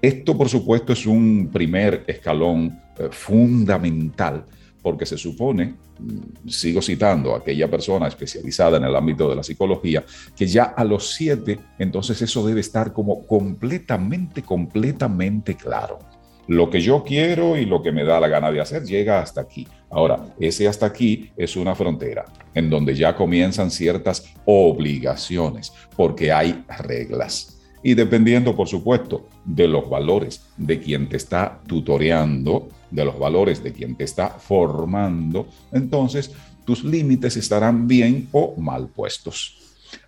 Esto, 0.00 0.36
por 0.36 0.48
supuesto, 0.48 0.92
es 0.92 1.06
un 1.06 1.50
primer 1.52 2.04
escalón 2.06 2.80
eh, 2.98 3.08
fundamental 3.10 4.44
porque 4.86 5.04
se 5.04 5.18
supone, 5.18 5.74
mm, 5.98 6.48
sigo 6.48 6.80
citando 6.80 7.34
a 7.34 7.38
aquella 7.38 7.68
persona 7.68 8.06
especializada 8.06 8.76
en 8.76 8.84
el 8.84 8.94
ámbito 8.94 9.28
de 9.28 9.34
la 9.34 9.42
psicología, 9.42 10.04
que 10.36 10.46
ya 10.46 10.62
a 10.62 10.84
los 10.84 11.10
siete, 11.10 11.58
entonces 11.76 12.22
eso 12.22 12.46
debe 12.46 12.60
estar 12.60 12.92
como 12.92 13.26
completamente, 13.26 14.42
completamente 14.42 15.56
claro. 15.56 15.98
Lo 16.46 16.70
que 16.70 16.80
yo 16.80 17.02
quiero 17.02 17.56
y 17.56 17.66
lo 17.66 17.82
que 17.82 17.90
me 17.90 18.04
da 18.04 18.20
la 18.20 18.28
gana 18.28 18.52
de 18.52 18.60
hacer 18.60 18.84
llega 18.84 19.20
hasta 19.20 19.40
aquí. 19.40 19.66
Ahora, 19.90 20.24
ese 20.38 20.68
hasta 20.68 20.86
aquí 20.86 21.32
es 21.36 21.56
una 21.56 21.74
frontera 21.74 22.24
en 22.54 22.70
donde 22.70 22.94
ya 22.94 23.16
comienzan 23.16 23.72
ciertas 23.72 24.32
obligaciones, 24.44 25.72
porque 25.96 26.30
hay 26.30 26.64
reglas. 26.86 27.60
Y 27.82 27.94
dependiendo, 27.94 28.54
por 28.54 28.68
supuesto, 28.68 29.26
de 29.44 29.66
los 29.66 29.90
valores 29.90 30.46
de 30.56 30.78
quien 30.78 31.08
te 31.08 31.16
está 31.16 31.60
tutoreando, 31.66 32.68
de 32.90 33.04
los 33.04 33.18
valores 33.18 33.62
de 33.62 33.72
quien 33.72 33.96
te 33.96 34.04
está 34.04 34.30
formando, 34.30 35.48
entonces 35.72 36.32
tus 36.64 36.84
límites 36.84 37.36
estarán 37.36 37.86
bien 37.86 38.28
o 38.32 38.54
mal 38.56 38.88
puestos. 38.88 39.58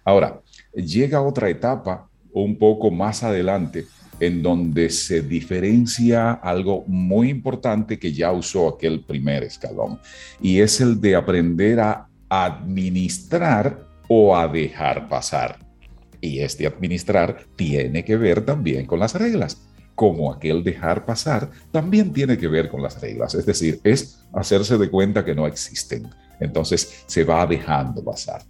Ahora, 0.04 0.40
llega 0.74 1.22
otra 1.22 1.48
etapa 1.48 2.08
un 2.32 2.56
poco 2.56 2.90
más 2.90 3.22
adelante 3.22 3.86
en 4.20 4.42
donde 4.42 4.90
se 4.90 5.22
diferencia 5.22 6.32
algo 6.32 6.84
muy 6.86 7.30
importante 7.30 7.98
que 7.98 8.12
ya 8.12 8.32
usó 8.32 8.68
aquel 8.68 9.04
primer 9.04 9.44
escalón, 9.44 10.00
y 10.40 10.58
es 10.58 10.80
el 10.80 11.00
de 11.00 11.14
aprender 11.14 11.78
a 11.78 12.08
administrar 12.28 13.86
o 14.08 14.36
a 14.36 14.48
dejar 14.48 15.08
pasar. 15.08 15.58
Y 16.20 16.40
este 16.40 16.66
administrar 16.66 17.44
tiene 17.54 18.04
que 18.04 18.16
ver 18.16 18.44
también 18.44 18.86
con 18.86 18.98
las 18.98 19.14
reglas 19.14 19.67
como 19.98 20.32
aquel 20.32 20.62
dejar 20.62 21.04
pasar, 21.04 21.50
también 21.72 22.12
tiene 22.12 22.38
que 22.38 22.46
ver 22.46 22.68
con 22.68 22.80
las 22.80 23.00
reglas, 23.00 23.34
es 23.34 23.44
decir, 23.44 23.80
es 23.82 24.24
hacerse 24.32 24.78
de 24.78 24.88
cuenta 24.88 25.24
que 25.24 25.34
no 25.34 25.44
existen. 25.44 26.08
Entonces 26.38 27.02
se 27.08 27.24
va 27.24 27.44
dejando 27.44 28.04
pasar. 28.04 28.42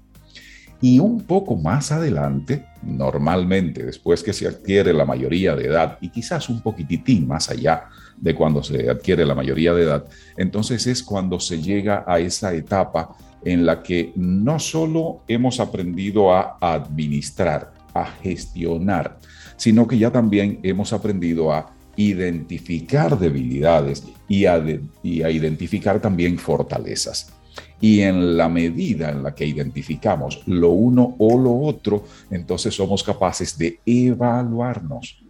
Y 0.83 0.99
un 0.99 1.23
poco 1.23 1.57
más 1.57 1.91
adelante, 1.91 2.67
normalmente 2.83 3.83
después 3.83 4.23
que 4.23 4.35
se 4.35 4.47
adquiere 4.47 4.93
la 4.93 5.07
mayoría 5.07 5.57
de 5.57 5.69
edad 5.69 5.97
y 6.03 6.11
quizás 6.11 6.51
un 6.51 6.61
poquititín 6.61 7.27
más 7.27 7.49
allá 7.49 7.85
de 8.19 8.35
cuando 8.35 8.63
se 8.63 8.91
adquiere 8.91 9.25
la 9.25 9.35
mayoría 9.35 9.73
de 9.73 9.85
edad, 9.85 10.05
entonces 10.37 10.87
es 10.87 11.03
cuando 11.03 11.41
se 11.41 11.63
llega 11.63 12.05
a 12.07 12.19
esa 12.19 12.53
etapa 12.53 13.17
en 13.43 13.65
la 13.65 13.83
que 13.83 14.13
no 14.17 14.59
solo 14.59 15.23
hemos 15.27 15.61
aprendido 15.61 16.31
a 16.31 16.59
administrar, 16.61 17.73
a 17.95 18.05
gestionar, 18.05 19.17
sino 19.59 19.87
que 19.87 19.99
ya 19.99 20.11
también 20.11 20.61
hemos 20.63 20.95
aprendido 20.95 21.53
a 21.53 21.71
identificar 21.97 23.19
debilidades 23.19 24.05
y 24.29 24.47
a, 24.47 24.63
identificar 25.03 26.01
también 26.01 26.39
fortalezas. 26.39 27.35
Y 27.81 28.01
en 28.01 28.37
la 28.37 28.49
medida 28.49 29.11
en 29.11 29.23
la 29.23 29.35
que 29.35 29.45
identificamos 29.45 30.43
lo 30.47 30.71
uno 30.71 31.17
o 31.19 31.39
lo 31.39 31.59
otro, 31.59 32.05
entonces 32.31 32.75
somos 32.75 33.03
capaces 33.03 33.59
de 33.59 33.81
evaluarnos. 33.85 35.21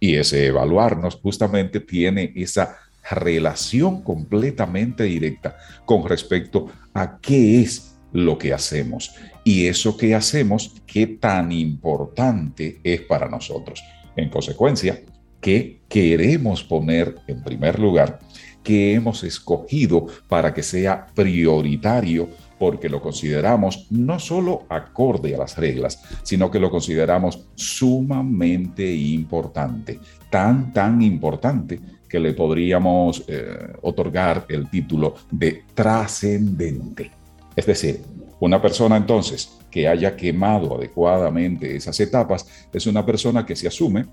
Y 0.00 0.14
ese 0.14 0.46
evaluarnos 0.46 1.16
justamente 1.16 1.80
tiene 1.80 2.32
esa 2.34 2.78
relación 3.10 4.02
completamente 4.02 5.04
directa 5.04 5.56
con 5.84 6.08
respecto 6.08 6.68
a 6.94 7.18
qué 7.18 7.60
es 7.60 7.93
lo 8.14 8.38
que 8.38 8.54
hacemos 8.54 9.14
y 9.44 9.66
eso 9.66 9.96
que 9.96 10.14
hacemos, 10.14 10.72
qué 10.86 11.06
tan 11.06 11.52
importante 11.52 12.80
es 12.82 13.02
para 13.02 13.28
nosotros. 13.28 13.82
En 14.16 14.30
consecuencia, 14.30 15.02
¿qué 15.40 15.80
queremos 15.88 16.64
poner 16.64 17.16
en 17.26 17.42
primer 17.42 17.78
lugar? 17.78 18.20
¿Qué 18.62 18.94
hemos 18.94 19.22
escogido 19.24 20.06
para 20.28 20.54
que 20.54 20.62
sea 20.62 21.06
prioritario? 21.14 22.30
Porque 22.58 22.88
lo 22.88 23.02
consideramos 23.02 23.88
no 23.90 24.18
solo 24.18 24.64
acorde 24.70 25.34
a 25.34 25.38
las 25.38 25.58
reglas, 25.58 26.00
sino 26.22 26.50
que 26.50 26.60
lo 26.60 26.70
consideramos 26.70 27.46
sumamente 27.56 28.90
importante. 28.94 29.98
Tan, 30.30 30.72
tan 30.72 31.02
importante 31.02 31.80
que 32.08 32.20
le 32.20 32.32
podríamos 32.32 33.24
eh, 33.26 33.74
otorgar 33.82 34.46
el 34.48 34.70
título 34.70 35.16
de 35.30 35.64
trascendente. 35.74 37.23
Es 37.56 37.66
decir, 37.66 38.02
una 38.40 38.60
persona 38.60 38.96
entonces 38.96 39.58
que 39.70 39.88
haya 39.88 40.16
quemado 40.16 40.76
adecuadamente 40.76 41.76
esas 41.76 41.98
etapas 42.00 42.46
es 42.72 42.86
una 42.86 43.04
persona 43.04 43.46
que 43.46 43.56
se 43.56 43.68
asume 43.68 44.06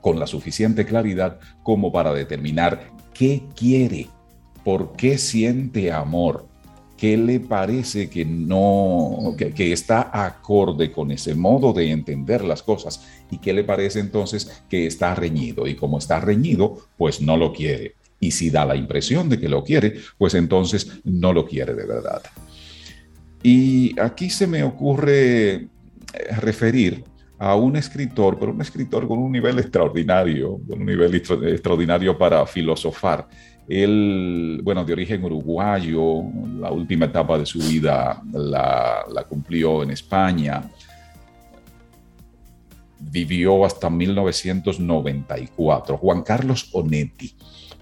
con 0.00 0.18
la 0.18 0.26
suficiente 0.26 0.84
claridad 0.84 1.38
como 1.62 1.92
para 1.92 2.12
determinar 2.12 2.92
qué 3.14 3.42
quiere, 3.56 4.08
por 4.64 4.92
qué 4.92 5.18
siente 5.18 5.92
amor, 5.92 6.46
qué 6.96 7.16
le 7.16 7.40
parece 7.40 8.10
que 8.10 8.24
no, 8.24 9.34
que, 9.36 9.72
está 9.72 10.10
acorde 10.12 10.92
con 10.92 11.10
ese 11.10 11.34
modo 11.34 11.72
de 11.72 11.90
entender 11.90 12.44
las 12.44 12.62
cosas 12.62 13.06
y 13.30 13.38
qué 13.38 13.52
le 13.52 13.64
parece 13.64 14.00
entonces 14.00 14.62
que 14.68 14.86
está 14.86 15.14
reñido 15.14 15.66
y 15.66 15.74
como 15.74 15.98
está 15.98 16.20
reñido, 16.20 16.78
pues 16.96 17.20
no 17.20 17.36
lo 17.36 17.52
quiere. 17.52 17.94
Y 18.20 18.32
si 18.32 18.50
da 18.50 18.64
la 18.66 18.74
impresión 18.74 19.28
de 19.28 19.38
que 19.38 19.48
lo 19.48 19.62
quiere, 19.62 19.94
pues 20.18 20.34
entonces 20.34 21.00
no 21.04 21.32
lo 21.32 21.46
quiere 21.46 21.74
de 21.74 21.86
verdad. 21.86 22.22
Y 23.42 23.98
aquí 24.00 24.30
se 24.30 24.46
me 24.46 24.62
ocurre 24.62 25.54
eh, 25.54 25.68
referir 26.40 27.04
a 27.38 27.54
un 27.54 27.76
escritor, 27.76 28.38
pero 28.38 28.52
un 28.52 28.60
escritor 28.60 29.06
con 29.06 29.20
un 29.20 29.30
nivel 29.30 29.58
extraordinario, 29.58 30.58
con 30.68 30.80
un 30.80 30.86
nivel 30.86 31.14
extraordinario 31.14 32.18
para 32.18 32.44
filosofar. 32.46 33.28
Él, 33.68 34.60
bueno, 34.64 34.84
de 34.84 34.92
origen 34.92 35.22
uruguayo, 35.22 36.22
la 36.58 36.72
última 36.72 37.06
etapa 37.06 37.38
de 37.38 37.46
su 37.46 37.60
vida 37.60 38.20
la, 38.32 39.04
la 39.12 39.24
cumplió 39.24 39.82
en 39.82 39.90
España, 39.90 40.62
vivió 42.98 43.64
hasta 43.64 43.88
1994, 43.88 45.96
Juan 45.96 46.22
Carlos 46.22 46.70
Onetti. 46.72 47.36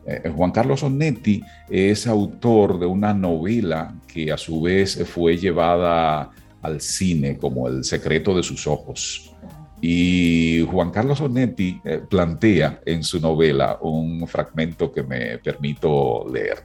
Eh, 0.07 0.31
Juan 0.35 0.53
Carlos 0.53 0.83
Onetti 0.83 1.42
es 1.69 2.07
autor 2.07 2.79
de 2.79 2.87
una 2.87 3.12
novela 3.12 3.95
que 4.07 4.31
a 4.31 4.37
su 4.37 4.61
vez 4.61 5.05
fue 5.07 5.37
llevada 5.37 6.31
al 6.62 6.81
cine 6.81 7.37
como 7.37 7.69
El 7.69 7.85
secreto 7.85 8.35
de 8.35 8.42
sus 8.42 8.66
ojos. 8.66 9.35
Y 9.81 10.66
Juan 10.71 10.90
Carlos 10.90 11.21
Onetti 11.21 11.81
eh, 11.85 12.01
plantea 12.09 12.81
en 12.87 13.03
su 13.03 13.21
novela 13.21 13.79
un 13.83 14.27
fragmento 14.27 14.90
que 14.92 15.03
me 15.03 15.38
permito 15.38 16.27
leer. 16.33 16.64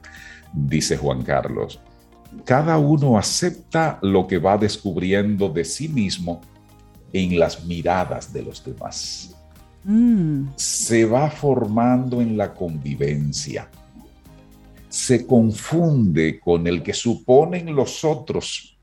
Dice 0.52 0.96
Juan 0.96 1.22
Carlos, 1.22 1.80
cada 2.44 2.78
uno 2.78 3.18
acepta 3.18 3.98
lo 4.02 4.26
que 4.26 4.38
va 4.38 4.56
descubriendo 4.56 5.48
de 5.48 5.64
sí 5.64 5.88
mismo 5.88 6.40
en 7.12 7.38
las 7.38 7.64
miradas 7.64 8.32
de 8.32 8.42
los 8.42 8.64
demás. 8.64 9.31
Mm. 9.84 10.48
Se 10.56 11.04
va 11.04 11.30
formando 11.30 12.20
en 12.20 12.36
la 12.36 12.52
convivencia. 12.54 13.68
Se 14.88 15.26
confunde 15.26 16.38
con 16.38 16.66
el 16.66 16.82
que 16.82 16.92
suponen 16.92 17.74
los 17.74 18.04
otros 18.04 18.78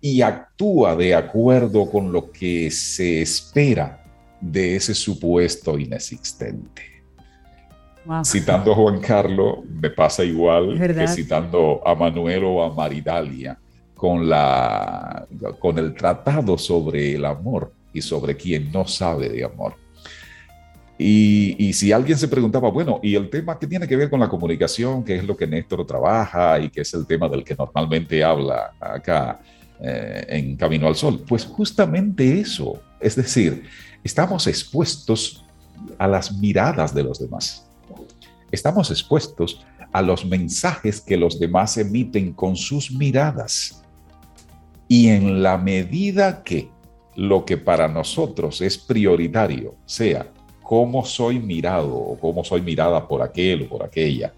y 0.00 0.22
actúa 0.22 0.96
de 0.96 1.14
acuerdo 1.14 1.90
con 1.90 2.12
lo 2.12 2.30
que 2.30 2.70
se 2.70 3.22
espera 3.22 4.04
de 4.40 4.76
ese 4.76 4.94
supuesto 4.94 5.78
inexistente. 5.78 6.82
Citando 8.24 8.72
a 8.72 8.74
Juan 8.74 8.98
Carlos, 9.00 9.58
me 9.68 9.90
pasa 9.90 10.24
igual 10.24 10.78
que 10.78 11.06
citando 11.06 11.86
a 11.86 11.94
Manuel 11.94 12.44
o 12.44 12.64
a 12.64 12.72
Maridalia 12.74 13.58
con, 13.94 14.28
la, 14.28 15.26
con 15.58 15.78
el 15.78 15.94
tratado 15.94 16.56
sobre 16.56 17.14
el 17.14 17.24
amor 17.26 17.72
y 17.92 18.00
sobre 18.00 18.36
quien 18.36 18.72
no 18.72 18.86
sabe 18.86 19.28
de 19.28 19.44
amor. 19.44 19.74
Y, 21.02 21.72
si 21.72 21.92
alguien 21.92 22.18
se 22.18 22.28
preguntaba, 22.28 22.68
bueno, 22.68 23.00
¿y 23.02 23.14
el 23.14 23.30
tema 23.30 23.58
que 23.58 23.66
tiene 23.66 23.88
que 23.88 23.96
ver 23.96 24.10
con 24.10 24.20
la 24.20 24.28
comunicación, 24.28 25.02
que 25.02 25.16
es 25.16 25.24
lo 25.24 25.34
que 25.34 25.46
Néstor 25.46 25.86
trabaja 25.86 26.60
y 26.60 26.68
que 26.68 26.82
es 26.82 26.92
el 26.92 27.06
tema 27.06 27.26
del 27.26 27.42
que 27.42 27.54
normalmente 27.54 28.22
habla 28.22 28.72
acá 28.78 29.40
eh, 29.80 30.26
en 30.28 30.56
Camino 30.56 30.86
al 30.86 30.96
Sol? 30.96 31.24
Pues 31.26 31.46
justamente 31.46 32.38
eso, 32.38 32.82
es 33.00 33.16
decir, 33.16 33.64
estamos 34.04 34.46
expuestos 34.46 35.42
a 35.96 36.06
las 36.06 36.36
miradas 36.36 36.94
de 36.94 37.02
los 37.02 37.18
demás. 37.18 37.66
Estamos 38.50 38.90
expuestos 38.90 39.64
a 39.92 40.02
los 40.02 40.26
mensajes 40.26 41.00
que 41.00 41.16
los 41.16 41.40
demás 41.40 41.78
emiten 41.78 42.34
con 42.34 42.56
sus 42.56 42.92
miradas. 42.92 43.82
Y 44.86 45.08
en 45.08 45.42
la 45.42 45.56
medida 45.56 46.42
que 46.42 46.68
lo 47.16 47.46
que 47.46 47.56
para 47.56 47.88
nosotros 47.88 48.60
es 48.60 48.76
prioritario 48.76 49.76
sea 49.86 50.26
cómo 50.70 51.04
soy 51.04 51.40
mirado 51.40 51.92
o 51.96 52.16
cómo 52.16 52.44
soy 52.44 52.60
mirada 52.60 53.08
por 53.08 53.22
aquel 53.22 53.62
o 53.62 53.68
por 53.68 53.82
aquella. 53.82 54.32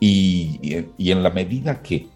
Y, 0.00 0.58
y, 0.98 1.12
en 1.12 1.22
la 1.22 1.30
medida 1.30 1.80
que 1.80 2.08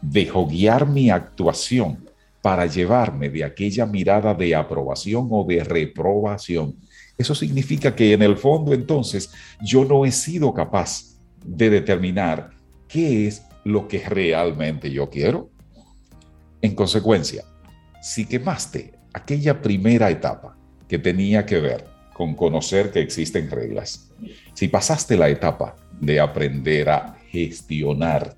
dejo 0.00 0.46
guiar 0.46 0.88
mi 0.88 1.10
actuación 1.10 2.08
para 2.40 2.64
llevarme 2.64 3.28
de 3.28 3.44
aquella 3.44 3.84
mirada 3.84 4.32
de 4.32 4.54
aprobación 4.54 5.28
o 5.30 5.44
de 5.44 5.62
reprobación, 5.62 6.74
eso 7.18 7.34
significa 7.34 7.94
que 7.94 8.14
en 8.14 8.22
el 8.22 8.38
fondo 8.38 8.72
entonces 8.72 9.30
yo 9.60 9.84
no 9.84 10.06
he 10.06 10.10
sido 10.10 10.54
capaz 10.54 11.18
de 11.44 11.68
determinar 11.68 12.48
qué 12.88 13.26
es 13.26 13.42
lo 13.62 13.88
que 13.88 13.98
realmente 14.08 14.90
yo 14.90 15.10
quiero. 15.10 15.50
En 16.62 16.74
consecuencia, 16.74 17.44
si 18.00 18.24
quemaste 18.24 18.94
aquella 19.12 19.60
primera 19.60 20.08
etapa 20.08 20.56
que 20.88 20.98
tenía 20.98 21.44
que 21.44 21.60
ver 21.60 21.99
con 22.20 22.34
conocer 22.34 22.90
que 22.90 23.00
existen 23.00 23.50
reglas. 23.50 24.10
Si 24.52 24.68
pasaste 24.68 25.16
la 25.16 25.30
etapa 25.30 25.76
de 26.02 26.20
aprender 26.20 26.90
a 26.90 27.16
gestionar, 27.30 28.36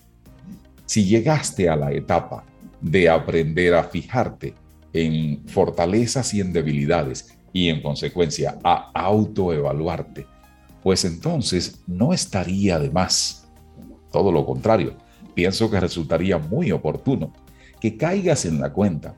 si 0.87 1.05
llegaste 1.05 1.69
a 1.69 1.75
la 1.75 1.91
etapa 1.91 2.45
de 2.81 3.09
aprender 3.09 3.75
a 3.75 3.83
fijarte 3.83 4.55
en 4.93 5.45
fortalezas 5.49 6.33
y 6.33 6.41
en 6.41 6.53
debilidades 6.53 7.37
y 7.53 7.71
en 7.71 7.83
consecuencia 7.83 8.57
a 8.63 8.93
autoevaluarte, 8.95 10.29
pues 10.81 11.05
entonces 11.05 11.81
no 11.89 12.13
estaría 12.13 12.79
de 12.79 12.89
más. 12.89 13.49
Todo 14.13 14.31
lo 14.31 14.47
contrario, 14.47 14.95
pienso 15.35 15.69
que 15.69 15.81
resultaría 15.81 16.39
muy 16.39 16.71
oportuno 16.71 17.33
que 17.81 17.97
caigas 17.97 18.45
en 18.45 18.61
la 18.61 18.73
cuenta 18.73 19.17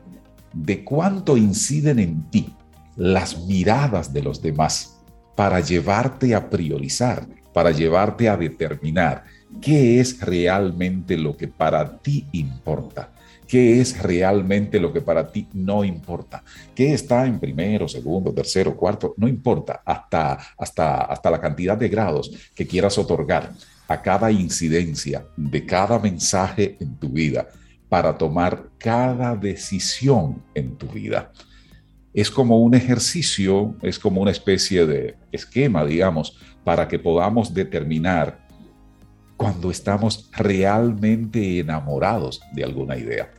de 0.55 0.82
cuánto 0.82 1.36
inciden 1.36 1.99
en 1.99 2.30
ti 2.30 2.55
las 2.97 3.45
miradas 3.47 4.12
de 4.12 4.22
los 4.22 4.40
demás 4.40 5.01
para 5.36 5.61
llevarte 5.61 6.34
a 6.34 6.49
priorizar, 6.49 7.26
para 7.53 7.70
llevarte 7.70 8.28
a 8.28 8.36
determinar 8.36 9.24
qué 9.61 10.01
es 10.01 10.20
realmente 10.20 11.16
lo 11.16 11.36
que 11.36 11.49
para 11.49 11.99
ti 11.99 12.26
importa, 12.32 13.11
¿Qué 13.47 13.80
es 13.80 14.03
realmente 14.03 14.80
lo 14.80 14.92
que 14.92 15.01
para 15.01 15.30
ti 15.30 15.47
no 15.53 15.84
importa? 15.84 16.42
¿Qué 16.74 16.95
está 16.95 17.26
en 17.26 17.38
primero, 17.38 17.86
segundo, 17.86 18.32
tercero, 18.32 18.76
cuarto? 18.76 19.14
No 19.16 19.28
importa, 19.28 19.82
hasta, 19.84 20.38
hasta, 20.57 21.03
hasta 21.03 21.30
la 21.30 21.40
cantidad 21.40 21.76
de 21.76 21.88
grados 21.88 22.32
que 22.55 22.66
quieras 22.66 22.97
otorgar 22.97 23.53
a 23.86 24.01
cada 24.01 24.30
incidencia 24.32 25.26
de 25.36 25.66
cada 25.66 25.99
mensaje 25.99 26.76
en 26.80 26.97
tu 26.97 27.11
vida 27.11 27.47
para 27.88 28.16
tomar 28.16 28.70
cada 28.78 29.36
decisión 29.36 30.42
en 30.55 30.76
tu 30.76 30.88
vida. 30.88 31.30
Es 32.14 32.30
como 32.30 32.60
un 32.60 32.74
ejercicio, 32.74 33.74
es 33.82 33.98
como 33.98 34.22
una 34.22 34.30
especie 34.30 34.86
de 34.86 35.16
esquema, 35.32 35.84
digamos, 35.84 36.38
para 36.62 36.88
que 36.88 36.98
podamos 36.98 37.52
determinar 37.52 38.46
cuando 39.36 39.70
estamos 39.70 40.30
realmente 40.32 41.58
enamorados 41.58 42.40
de 42.52 42.64
alguna 42.64 42.96
idea, 42.96 43.30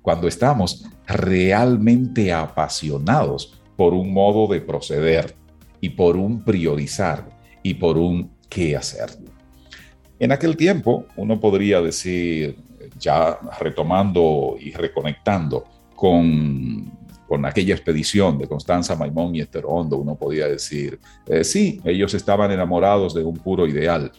cuando 0.00 0.28
estamos 0.28 0.86
realmente 1.06 2.32
apasionados 2.32 3.60
por 3.76 3.94
un 3.94 4.12
modo 4.12 4.46
de 4.52 4.60
proceder 4.60 5.34
y 5.80 5.90
por 5.90 6.16
un 6.16 6.44
priorizar 6.44 7.28
y 7.62 7.74
por 7.74 7.98
un 7.98 8.30
qué 8.48 8.76
hacer. 8.76 9.10
En 10.18 10.32
aquel 10.32 10.56
tiempo, 10.56 11.06
uno 11.16 11.40
podría 11.40 11.80
decir, 11.80 12.56
ya 12.98 13.38
retomando 13.58 14.56
y 14.60 14.70
reconectando 14.72 15.64
con, 15.96 16.92
con 17.30 17.46
aquella 17.46 17.76
expedición 17.76 18.38
de 18.38 18.48
Constanza 18.48 18.96
Maimón 18.96 19.36
y 19.36 19.40
Esther 19.40 19.62
Hondo, 19.64 19.98
uno 19.98 20.16
podía 20.16 20.48
decir, 20.48 20.98
eh, 21.28 21.44
sí, 21.44 21.80
ellos 21.84 22.12
estaban 22.12 22.50
enamorados 22.50 23.14
de 23.14 23.22
un 23.22 23.36
puro 23.36 23.68
ideal, 23.68 24.10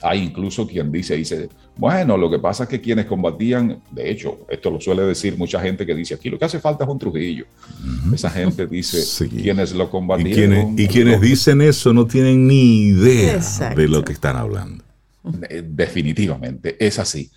hay 0.00 0.22
incluso 0.22 0.66
quien 0.66 0.90
dice, 0.90 1.14
dice, 1.14 1.50
bueno, 1.76 2.16
lo 2.16 2.30
que 2.30 2.38
pasa 2.38 2.62
es 2.62 2.70
que 2.70 2.80
quienes 2.80 3.04
combatían, 3.04 3.82
de 3.90 4.10
hecho, 4.10 4.46
esto 4.48 4.70
lo 4.70 4.80
suele 4.80 5.02
decir 5.02 5.36
mucha 5.36 5.60
gente 5.60 5.84
que 5.84 5.94
dice, 5.94 6.14
aquí 6.14 6.30
lo 6.30 6.38
que 6.38 6.46
hace 6.46 6.58
falta 6.58 6.84
es 6.84 6.90
un 6.90 6.98
Trujillo. 6.98 7.44
Esa 8.14 8.30
gente 8.30 8.66
dice, 8.66 9.28
quienes 9.28 9.74
lo 9.74 9.90
combatían. 9.90 10.74
Y 10.78 10.86
quienes, 10.86 11.20
dicen 11.20 11.60
eso 11.60 11.92
no 11.92 12.06
tienen 12.06 12.46
ni 12.46 12.86
idea 12.86 13.42
de 13.76 13.88
lo 13.88 14.02
que 14.02 14.14
están 14.14 14.36
hablando. 14.36 14.82
Eh, 15.50 15.62
definitivamente, 15.64 16.82
es 16.84 16.98
así. 16.98 17.30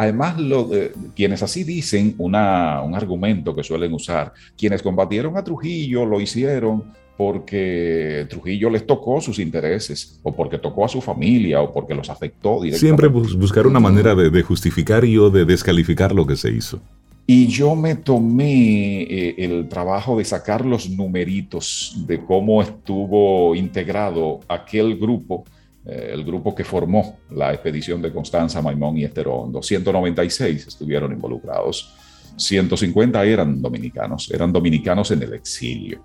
Además, 0.00 0.40
lo, 0.40 0.70
quienes 1.14 1.42
así 1.42 1.62
dicen 1.62 2.14
una, 2.16 2.80
un 2.80 2.94
argumento 2.94 3.54
que 3.54 3.62
suelen 3.62 3.92
usar, 3.92 4.32
quienes 4.56 4.80
combatieron 4.80 5.36
a 5.36 5.44
Trujillo 5.44 6.06
lo 6.06 6.22
hicieron 6.22 6.84
porque 7.18 8.26
Trujillo 8.30 8.70
les 8.70 8.86
tocó 8.86 9.20
sus 9.20 9.38
intereses, 9.38 10.18
o 10.22 10.34
porque 10.34 10.56
tocó 10.56 10.86
a 10.86 10.88
su 10.88 11.02
familia, 11.02 11.60
o 11.60 11.70
porque 11.70 11.94
los 11.94 12.08
afectó 12.08 12.62
directamente. 12.62 12.78
Siempre 12.78 13.08
buscar 13.08 13.66
una 13.66 13.78
manera 13.78 14.14
de, 14.14 14.42
justificar 14.42 15.04
y 15.04 15.18
o 15.18 15.28
de 15.28 15.44
descalificar 15.44 16.14
lo 16.14 16.26
que 16.26 16.34
se 16.34 16.50
hizo. 16.50 16.80
Y 17.26 17.48
yo 17.48 17.76
me 17.76 17.94
tomé 17.94 19.02
eh, 19.02 19.34
el 19.36 19.68
trabajo 19.68 20.16
de 20.16 20.24
sacar 20.24 20.64
los 20.64 20.88
numeritos 20.88 21.94
de 22.06 22.24
cómo 22.24 22.62
estuvo 22.62 23.54
integrado 23.54 24.40
aquel 24.48 24.96
grupo, 24.96 25.44
eh, 25.86 26.10
el 26.12 26.24
grupo 26.24 26.54
que 26.54 26.64
formó 26.64 27.20
la 27.30 27.52
expedición 27.52 28.02
de 28.02 28.12
Constanza, 28.12 28.60
Maimón 28.60 28.98
y 28.98 29.04
Esterón. 29.04 29.50
296 29.52 30.66
estuvieron 30.66 31.12
involucrados. 31.12 31.94
150 32.36 33.24
eran 33.24 33.60
dominicanos, 33.60 34.30
eran 34.30 34.52
dominicanos 34.52 35.10
en 35.10 35.22
el 35.22 35.34
exilio. 35.34 36.04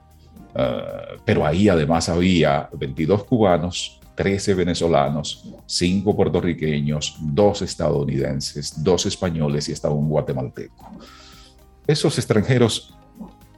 Eh, 0.56 0.82
pero 1.26 1.46
ahí 1.46 1.68
además 1.68 2.08
había 2.08 2.70
22 2.74 3.26
cubanos, 3.26 4.00
13 4.16 4.54
venezolanos, 4.54 5.50
5 5.66 6.16
puertorriqueños, 6.16 7.18
2 7.20 7.62
estadounidenses, 7.64 8.82
2 8.82 9.06
españoles 9.08 9.68
y 9.68 9.74
estaba 9.74 9.94
un 9.94 10.08
guatemalteco. 10.08 10.92
Esos 11.86 12.18
extranjeros, 12.18 12.96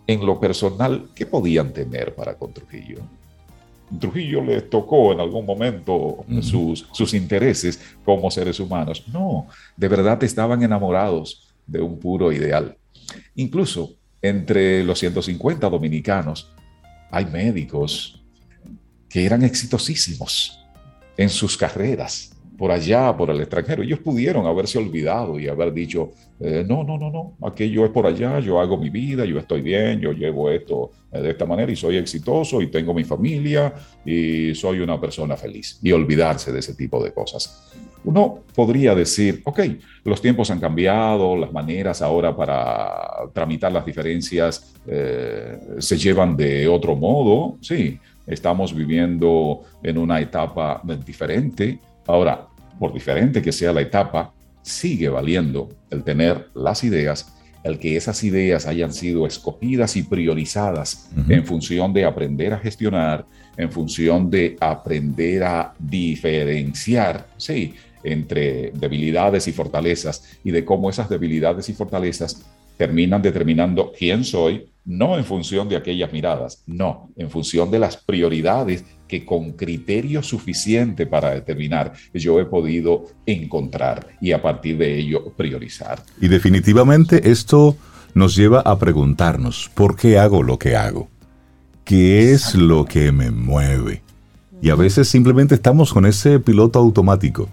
en 0.08 0.26
lo 0.26 0.40
personal, 0.40 1.10
¿qué 1.14 1.26
podían 1.26 1.72
tener 1.72 2.16
para 2.16 2.36
con 2.36 2.54
Trujillo? 2.54 3.02
Trujillo 4.00 4.44
les 4.44 4.70
tocó 4.70 5.14
en 5.14 5.20
algún 5.20 5.46
momento 5.46 6.26
sus, 6.42 6.86
sus 6.92 7.14
intereses 7.14 7.80
como 8.04 8.30
seres 8.30 8.60
humanos. 8.60 9.04
No, 9.12 9.48
de 9.76 9.88
verdad 9.88 10.22
estaban 10.24 10.62
enamorados 10.62 11.48
de 11.66 11.82
un 11.82 11.98
puro 11.98 12.32
ideal. 12.32 12.78
Incluso 13.36 13.94
entre 14.22 14.84
los 14.84 15.00
150 15.00 15.70
dominicanos 15.70 16.52
hay 17.12 17.26
médicos 17.26 18.22
que 19.10 19.26
eran 19.26 19.44
exitosísimos 19.44 20.60
en 21.16 21.30
sus 21.30 21.58
carreras, 21.58 22.37
por 22.58 22.72
allá, 22.72 23.16
por 23.16 23.30
el 23.30 23.40
extranjero. 23.40 23.84
Ellos 23.84 24.00
pudieron 24.00 24.46
haberse 24.46 24.78
olvidado 24.80 25.40
y 25.40 25.48
haber 25.48 25.72
dicho, 25.74 26.12
eh, 26.40 26.66
no, 26.68 26.84
no, 26.84 26.98
no, 26.98 27.12
no, 27.12 27.48
aquello 27.48 27.86
es 27.86 27.92
por 27.92 28.08
allá, 28.08 28.40
yo 28.40 28.60
hago 28.60 28.78
mi 28.78 28.90
vida, 28.90 29.26
yo 29.26 29.38
estoy 29.38 29.62
bien, 29.62 30.00
yo 30.00 30.12
llevo 30.12 30.50
esto 30.50 30.92
eh, 31.12 31.22
de 31.22 31.32
esta 31.32 31.46
manera 31.46 31.72
y 31.72 31.76
soy 31.76 31.98
exitoso 31.98 32.62
y 32.62 32.68
tengo 32.68 32.94
mi 32.94 33.04
familia 33.04 33.74
y 34.04 34.56
soy 34.56 34.80
una 34.80 35.00
persona 35.00 35.38
feliz. 35.38 35.80
Y 35.84 35.92
olvidarse 35.92 36.52
de 36.52 36.60
ese 36.60 36.74
tipo 36.74 37.04
de 37.04 37.12
cosas. 37.12 37.72
Uno 38.04 38.40
podría 38.56 38.96
decir, 38.96 39.42
ok, 39.44 39.60
los 40.06 40.22
tiempos 40.22 40.50
han 40.50 40.60
cambiado, 40.60 41.36
las 41.36 41.52
maneras 41.52 42.02
ahora 42.02 42.36
para 42.36 43.30
tramitar 43.34 43.72
las 43.72 43.86
diferencias 43.86 44.74
eh, 44.88 45.58
se 45.80 45.98
llevan 45.98 46.38
de 46.38 46.68
otro 46.68 46.96
modo, 46.96 47.58
sí, 47.60 48.00
estamos 48.26 48.74
viviendo 48.74 49.62
en 49.84 49.98
una 49.98 50.22
etapa 50.22 50.82
diferente. 51.06 51.80
Ahora, 52.08 52.48
por 52.80 52.94
diferente 52.94 53.42
que 53.42 53.52
sea 53.52 53.74
la 53.74 53.82
etapa, 53.82 54.34
sigue 54.62 55.10
valiendo 55.10 55.70
el 55.90 56.04
tener 56.04 56.48
las 56.54 56.84
ideas, 56.84 57.34
el 57.64 57.80
que 57.80 57.98
esas 57.98 58.24
ideas 58.24 58.66
hayan 58.66 58.94
sido 58.94 59.26
escogidas 59.26 59.96
y 59.96 60.04
priorizadas 60.04 61.10
en 61.28 61.46
función 61.46 61.94
de 61.94 62.06
aprender 62.06 62.54
a 62.54 62.60
gestionar, 62.60 63.26
en 63.58 63.72
función 63.72 64.30
de 64.30 64.56
aprender 64.60 65.44
a 65.44 65.74
diferenciar, 65.80 67.28
sí, 67.38 67.74
entre 68.04 68.72
debilidades 68.72 69.48
y 69.48 69.52
fortalezas 69.52 70.40
y 70.44 70.52
de 70.52 70.64
cómo 70.64 70.90
esas 70.90 71.10
debilidades 71.10 71.68
y 71.70 71.74
fortalezas 71.74 72.46
terminan 72.78 73.22
determinando 73.22 73.92
quién 73.98 74.24
soy, 74.24 74.70
no 74.86 75.18
en 75.18 75.26
función 75.26 75.68
de 75.68 75.76
aquellas 75.76 76.14
miradas, 76.14 76.64
no, 76.68 77.10
en 77.18 77.30
función 77.30 77.70
de 77.72 77.80
las 77.80 77.98
prioridades 77.98 78.86
que 79.08 79.26
con 79.26 79.54
criterio 79.54 80.22
suficiente 80.22 81.06
para 81.06 81.32
determinar 81.32 81.94
yo 82.14 82.40
he 82.40 82.46
podido 82.46 83.06
encontrar 83.26 84.08
y 84.22 84.32
a 84.32 84.42
partir 84.42 84.78
de 84.78 85.00
ello 85.00 85.32
priorizar. 85.36 86.02
Y 86.22 86.28
definitivamente 86.28 87.30
esto 87.30 87.76
nos 88.14 88.36
lleva 88.36 88.62
a 88.62 88.78
preguntarnos, 88.80 89.70
¿por 89.74 89.96
qué 89.96 90.18
hago 90.18 90.44
lo 90.44 90.58
que 90.58 90.76
hago? 90.76 91.10
¿Qué 91.84 92.34
es 92.34 92.56
lo 92.56 92.86
que 92.86 93.12
me 93.12 93.32
mueve? 93.32 94.02
Y 94.62 94.72
a 94.72 94.76
veces 94.76 95.08
simplemente 95.08 95.56
estamos 95.56 95.94
con 95.94 96.06
ese 96.06 96.40
piloto 96.40 96.80
automático. 96.80 97.48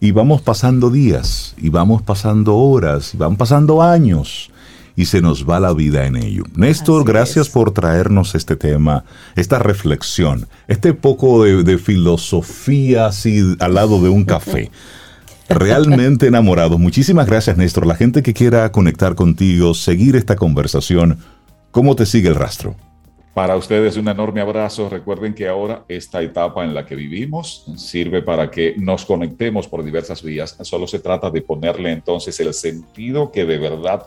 Y 0.00 0.12
vamos 0.12 0.42
pasando 0.42 0.90
días, 0.90 1.54
y 1.58 1.68
vamos 1.70 2.02
pasando 2.02 2.56
horas, 2.56 3.14
y 3.14 3.16
van 3.16 3.36
pasando 3.36 3.82
años, 3.82 4.50
y 4.96 5.06
se 5.06 5.20
nos 5.20 5.48
va 5.48 5.60
la 5.60 5.72
vida 5.72 6.06
en 6.06 6.16
ello. 6.16 6.44
Néstor, 6.54 7.04
gracias 7.04 7.48
por 7.48 7.72
traernos 7.72 8.34
este 8.34 8.56
tema, 8.56 9.04
esta 9.36 9.58
reflexión, 9.58 10.46
este 10.68 10.94
poco 10.94 11.44
de, 11.44 11.78
filosofía 11.78 13.06
así 13.06 13.56
al 13.58 13.74
lado 13.74 14.00
de 14.00 14.08
un 14.08 14.24
café. 14.24 14.70
Realmente 15.48 16.26
enamorado. 16.26 16.78
Muchísimas 16.78 17.26
gracias, 17.26 17.56
Néstor. 17.56 17.86
La 17.86 17.96
gente 17.96 18.22
que 18.22 18.32
quiera 18.32 18.70
conectar 18.72 19.14
contigo, 19.14 19.74
seguir 19.74 20.16
esta 20.16 20.36
conversación, 20.36 21.18
¿cómo 21.70 21.96
te 21.96 22.06
sigue 22.06 22.28
el 22.28 22.34
rastro? 22.34 22.76
Para 23.34 23.56
ustedes 23.56 23.96
un 23.96 24.08
enorme 24.08 24.40
abrazo. 24.40 24.88
Recuerden 24.88 25.34
que 25.34 25.48
ahora 25.48 25.84
esta 25.88 26.22
etapa 26.22 26.64
en 26.64 26.72
la 26.72 26.86
que 26.86 26.94
vivimos 26.94 27.66
sirve 27.76 28.22
para 28.22 28.50
que 28.50 28.76
nos 28.78 29.04
conectemos 29.04 29.66
por 29.66 29.82
diversas 29.82 30.22
vías. 30.22 30.56
Solo 30.62 30.86
se 30.86 31.00
trata 31.00 31.30
de 31.30 31.42
ponerle 31.42 31.90
entonces 31.90 32.38
el 32.38 32.54
sentido 32.54 33.32
que 33.32 33.44
de 33.44 33.58
verdad 33.58 34.06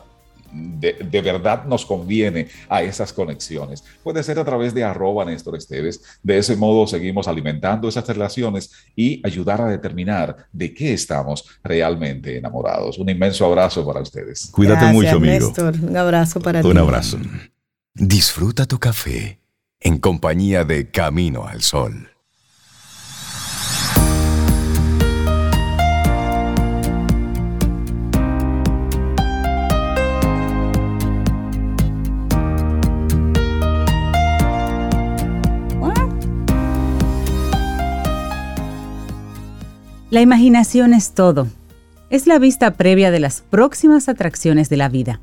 de, 0.52 1.22
verdad 1.22 1.66
nos 1.66 1.86
conviene 1.86 2.48
a 2.70 2.84
esas 2.84 3.14
conexiones. 3.14 3.84
Puede 4.04 4.24
ser 4.24 4.39
a 4.39 4.45
través 4.45 4.74
de 4.74 4.84
arroba 4.84 5.26
Néstor 5.26 5.56
Esteves. 5.56 6.02
De 6.24 6.38
ese 6.38 6.56
modo 6.56 6.88
seguimos 6.88 7.28
alimentando 7.28 7.88
esas 7.88 8.08
relaciones 8.08 8.72
y 8.95 9.22
ayudar 9.26 9.62
a 9.62 9.68
determinar 9.68 10.48
de 10.52 10.74
qué 10.74 10.93
estamos 10.93 11.45
realmente 11.64 12.38
enamorados. 12.38 12.98
Un 12.98 13.10
inmenso 13.10 13.45
abrazo 13.45 13.86
para 13.86 14.02
ustedes. 14.02 14.50
Cuídate 14.52 14.86
mucho, 14.88 15.18
amigo. 15.18 15.34
Néstor. 15.34 15.76
Un 15.82 15.98
abrazo 15.98 16.39
para 16.39 16.62
ti. 16.62 16.68
Un 16.68 16.78
abrazo. 16.78 17.18
Disfruta 17.93 18.66
tu 18.66 18.80
café 18.80 19.39
en 19.80 19.98
compañía 19.98 20.64
de 20.64 20.89
Camino 20.89 21.48
al 21.48 21.62
Sol. 21.62 22.16
La 40.18 40.22
imaginación 40.22 40.95
es 40.95 41.11
todo. 41.11 41.47
es 42.09 42.26
la 42.26 42.39
vista 42.39 42.74
previa 42.74 43.11
de 43.11 43.20
las 43.20 43.41
próximas 43.41 44.09
atracciones 44.09 44.68
de 44.68 44.76
la 44.76 44.89
vida. 44.89 45.20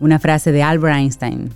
Una 0.00 0.18
frase 0.18 0.50
de 0.50 0.62
Albert 0.62 0.96
Einstein. 0.96 1.50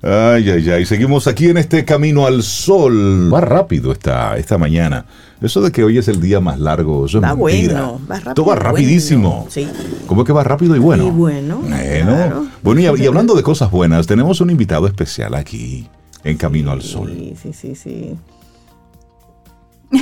Ay, 0.00 0.48
ay, 0.48 0.70
ay. 0.70 0.86
Seguimos 0.86 1.26
aquí 1.26 1.50
en 1.50 1.58
este 1.58 1.84
camino 1.84 2.24
al 2.24 2.42
sol. 2.42 3.30
Va 3.30 3.42
rápido 3.42 3.92
esta, 3.92 4.38
esta 4.38 4.56
mañana. 4.56 5.04
Eso 5.42 5.60
de 5.60 5.70
que 5.70 5.84
hoy 5.84 5.98
es 5.98 6.08
el 6.08 6.18
día 6.22 6.40
más 6.40 6.58
largo, 6.58 7.04
eso 7.04 7.18
es 7.18 7.24
va 7.24 7.34
Bueno, 7.34 8.00
va 8.10 8.14
rápido. 8.14 8.34
Todo 8.36 8.46
va 8.46 8.56
rapidísimo. 8.56 9.46
Sí. 9.50 9.68
¿Cómo 10.06 10.22
es 10.22 10.26
que 10.26 10.32
va 10.32 10.44
rápido 10.44 10.74
y 10.76 10.78
bueno? 10.78 11.08
Y 11.08 11.10
bueno. 11.10 11.58
Bueno, 11.58 12.48
bueno 12.62 12.80
y, 12.80 13.02
y, 13.02 13.06
hablando 13.06 13.34
de 13.34 13.42
cosas 13.42 13.70
buenas, 13.70 14.06
tenemos 14.06 14.40
un 14.40 14.48
invitado 14.48 14.86
especial 14.86 15.34
aquí 15.34 15.90
en 16.24 16.38
Camino 16.38 16.72
al 16.72 16.80
Sol. 16.80 17.12
Sí, 17.14 17.34
sí, 17.42 17.52
sí, 17.52 17.74
sí. 17.74 18.16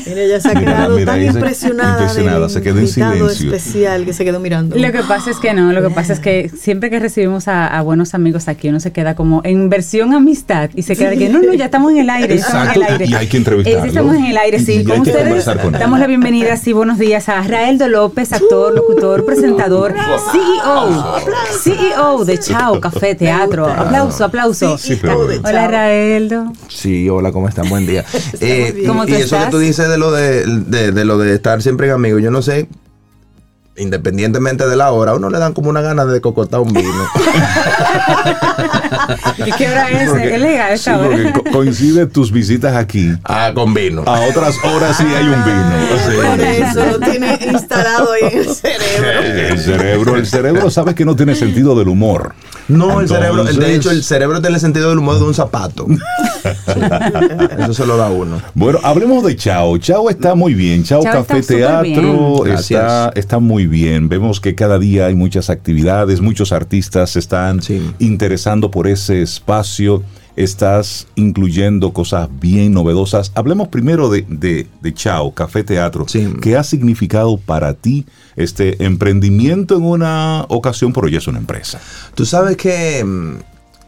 Mira, 0.07 0.23
ella 0.23 0.41
se 0.41 0.49
ha 0.49 0.55
quedado 0.55 1.05
tan 1.05 1.23
impresionada. 1.23 2.01
Impresionada, 2.01 2.49
se 2.49 2.63
quedó 2.63 2.79
en 2.79 2.89
silencio. 2.89 3.29
especial 3.29 4.05
que 4.05 4.13
se 4.13 4.25
quedó 4.25 4.41
mirando. 4.41 4.77
Lo 4.77 4.93
que 4.93 5.03
pasa 5.03 5.31
es 5.31 5.39
que 5.39 5.53
no, 5.55 5.73
lo 5.73 5.83
que 5.83 5.91
pasa 5.95 6.13
es 6.13 6.21
que 6.21 6.49
siempre 6.49 6.91
que 6.91 6.99
recibimos 6.99 7.49
a, 7.49 7.81
buenos 7.83 8.15
amigos 8.15 8.49
aquí, 8.49 8.69
uno 8.69 8.81
se 8.81 8.93
queda 8.93 9.15
como 9.15 9.41
en 9.45 9.69
versión 9.69 10.15
amistad 10.15 10.71
y 10.75 10.83
se 10.83 10.97
queda 10.97 11.11
de 11.11 11.19
que 11.19 11.29
no, 11.29 11.43
no, 11.43 11.53
ya 11.55 11.67
estamos 11.67 11.93
en 11.93 11.99
el 11.99 12.11
aire. 12.11 12.35
Exacto, 12.35 12.81
en 12.81 12.87
el 12.87 12.93
aire. 12.93 13.07
y 13.07 13.15
hay 13.15 13.27
que 13.27 13.37
entrevistarlo. 13.37 13.85
estamos 13.85 14.17
en 14.17 14.25
el 14.27 14.37
aire, 14.37 14.59
sí. 14.59 14.85
Con 14.85 15.01
ustedes 15.01 15.45
damos 15.45 15.99
la 15.99 16.07
bienvenida, 16.07 16.57
sí, 16.57 16.73
buenos 16.73 16.99
días 16.99 17.29
a 17.29 17.43
Raeldo 17.43 17.89
López, 17.89 18.33
actor, 18.33 18.75
locutor, 18.75 19.25
presentador, 19.25 19.95
CEO, 20.33 21.21
CEO 21.63 22.25
de 22.25 22.39
Chao 22.39 22.81
Café 22.81 23.15
Teatro. 23.15 23.67
Aplauso, 23.67 24.25
aplauso. 24.25 24.77
Hola, 25.45 25.69
Raeldo. 25.69 26.53
Sí, 26.69 27.09
hola, 27.09 27.33
¿cómo 27.33 27.49
están? 27.49 27.69
Buen 27.69 27.87
día. 27.87 28.05
Eh, 28.41 28.85
¿Cómo 28.87 29.07
tú 29.07 29.13
y 29.13 29.17
eso 29.17 29.39
que 29.39 29.51
tú 29.51 29.59
dices 29.59 29.82
de 29.89 29.99
lo 29.99 30.13
de, 30.13 30.45
de, 30.47 31.05
lo 31.05 31.19
de 31.19 31.35
estar 31.35 31.63
siempre 31.63 31.87
en 31.89 31.95
amigos, 31.95 32.23
yo 32.23 32.31
no 32.31 32.43
sé, 32.43 32.69
independientemente 33.77 34.67
de 34.67 34.77
la 34.77 34.93
hora, 34.93 35.13
a 35.13 35.15
uno 35.15 35.31
le 35.31 35.39
dan 35.39 35.55
como 35.55 35.71
una 35.71 35.81
gana 35.81 36.05
de 36.05 36.21
cocotar 36.21 36.61
un 36.61 36.73
vino. 36.73 36.89
¿Y 39.47 39.53
qué 39.53 39.69
hora 39.69 39.89
es? 39.89 40.13
es 40.13 40.41
legal 40.41 40.79
sí, 40.79 40.91
coincide 41.51 42.07
tus 42.07 42.31
visitas 42.31 42.77
aquí. 42.77 43.11
Ah, 43.25 43.51
con 43.55 43.75
vino. 43.75 44.05
A 44.07 44.21
otras 44.29 44.55
horas 44.65 44.97
sí 44.97 45.05
hay 45.05 45.25
un 45.25 45.45
vino. 45.45 45.73
Por 46.31 46.41
eso 46.41 46.87
lo 46.87 47.01
tiene 47.01 47.39
instalado 47.51 48.13
ahí 48.13 48.23
en 48.33 48.39
el 48.39 48.55
cerebro. 48.55 49.49
El 49.49 49.59
cerebro, 49.59 50.17
el 50.17 50.27
cerebro 50.27 50.71
sabe 50.71 50.95
que 50.95 51.05
no 51.05 51.17
tiene 51.17 51.35
sentido 51.35 51.75
del 51.75 51.89
humor. 51.89 52.35
No, 52.69 53.01
el 53.01 53.09
cerebro, 53.09 53.43
de 53.45 53.75
hecho, 53.75 53.91
el 53.91 54.05
cerebro 54.05 54.41
tiene 54.41 54.55
el 54.57 54.61
sentido 54.61 54.91
del 54.91 54.99
humor 54.99 55.19
de 55.19 55.25
un 55.25 55.35
zapato. 55.35 55.87
Eso 57.59 57.75
se 57.75 57.87
lo 57.87 57.97
da 57.97 58.09
uno. 58.09 58.41
Bueno, 58.55 58.79
hablemos 58.83 59.25
de 59.25 59.37
Chao. 59.37 59.79
Chao 59.79 60.11
está 60.11 60.35
muy 60.35 60.55
bien. 60.55 60.85
Chao, 60.85 61.03
Café 61.03 61.43
Teatro 61.43 62.47
está, 62.47 63.13
está 63.15 63.39
muy 63.39 63.62
bien. 63.67 64.09
Vemos 64.09 64.41
que 64.41 64.55
cada 64.55 64.79
día 64.79 65.07
hay 65.07 65.15
muchas 65.15 65.51
actividades, 65.51 66.21
muchos 66.21 66.53
artistas 66.53 67.11
se 67.11 67.19
están 67.19 67.61
interesando 67.99 68.71
por 68.71 68.87
ese 68.87 69.23
espacio. 69.23 70.03
Estás 70.35 71.09
incluyendo 71.15 71.93
cosas 71.93 72.29
bien 72.41 72.73
novedosas. 72.73 73.33
Hablemos 73.35 73.69
primero 73.69 74.09
de, 74.09 74.25
de, 74.29 74.95
Chao, 74.95 75.35
Café 75.35 75.63
Teatro. 75.63 76.07
¿Qué 76.41 76.57
ha 76.57 76.65
significado 76.65 77.37
para 77.37 77.75
ti 77.75 78.07
este 78.37 78.83
emprendimiento 78.83 79.77
en 79.77 79.85
una 79.85 80.47
ocasión, 80.49 80.95
pero 80.95 81.09
ya 81.09 81.19
es 81.19 81.29
una 81.29 81.39
empresa? 81.39 81.81
Tú 82.15 82.25
sabes 82.25 82.57
que 82.57 83.05
mm, 83.05 83.35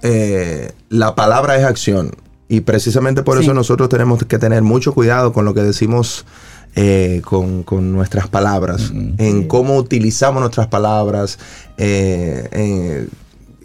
eh, 0.03 0.73
la 0.91 1.15
palabra 1.15 1.57
es 1.57 1.65
acción. 1.65 2.11
Y 2.47 2.61
precisamente 2.61 3.23
por 3.23 3.41
eso 3.41 3.55
nosotros 3.55 3.89
tenemos 3.89 4.23
que 4.25 4.39
tener 4.39 4.63
mucho 4.63 4.93
cuidado 4.93 5.33
con 5.33 5.47
lo 5.47 5.55
que 5.55 5.63
decimos 5.63 6.27
eh, 6.77 7.23
con, 7.25 7.93
nuestras 7.93 8.29
palabras, 8.29 8.91
en 9.19 9.47
cómo 9.47 9.77
utilizamos 9.77 10.41
nuestras 10.41 10.67
palabras, 10.67 11.39
eh, 11.77 13.07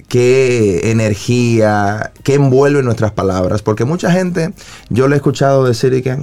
qué 0.08 0.92
energía, 0.92 2.12
qué 2.22 2.36
envuelve 2.36 2.84
nuestras 2.84 3.12
palabras. 3.12 3.64
Porque 3.64 3.84
mucha 3.84 4.12
gente, 4.12 4.54
yo 4.90 5.08
le 5.08 5.16
he 5.16 5.18
escuchado 5.18 5.66
decir 5.66 6.04
que 6.04 6.20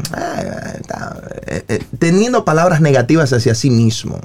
eh, 1.47 1.85
teniendo 1.99 2.45
palabras 2.45 2.81
negativas 2.81 3.33
hacia 3.33 3.57
sí 3.57 3.71
mismo, 3.71 4.21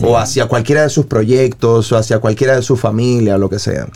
o 0.00 0.16
hacia 0.16 0.46
cualquiera 0.46 0.82
de 0.82 0.88
sus 0.88 1.04
proyectos, 1.04 1.92
o 1.92 1.98
hacia 1.98 2.20
cualquiera 2.20 2.56
de 2.56 2.62
su 2.62 2.78
familia, 2.78 3.34
o 3.34 3.38
lo 3.38 3.50
que 3.50 3.58
sea. 3.58 3.86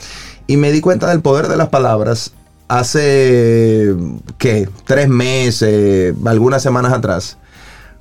Y 0.47 0.59
me 0.59 0.71
di 0.71 0.83
cuenta 0.83 1.09
del 1.09 1.23
poder 1.23 1.49
de 1.49 1.57
las 1.57 1.71
palabras 1.71 2.33
hace, 2.69 3.95
¿qué? 4.37 4.69
Tres 4.85 5.09
meses, 5.09 6.15
algunas 6.27 6.63
semanas 6.63 6.93
atrás 6.93 7.39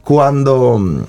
cuando 0.03 0.79
mm, 0.79 1.01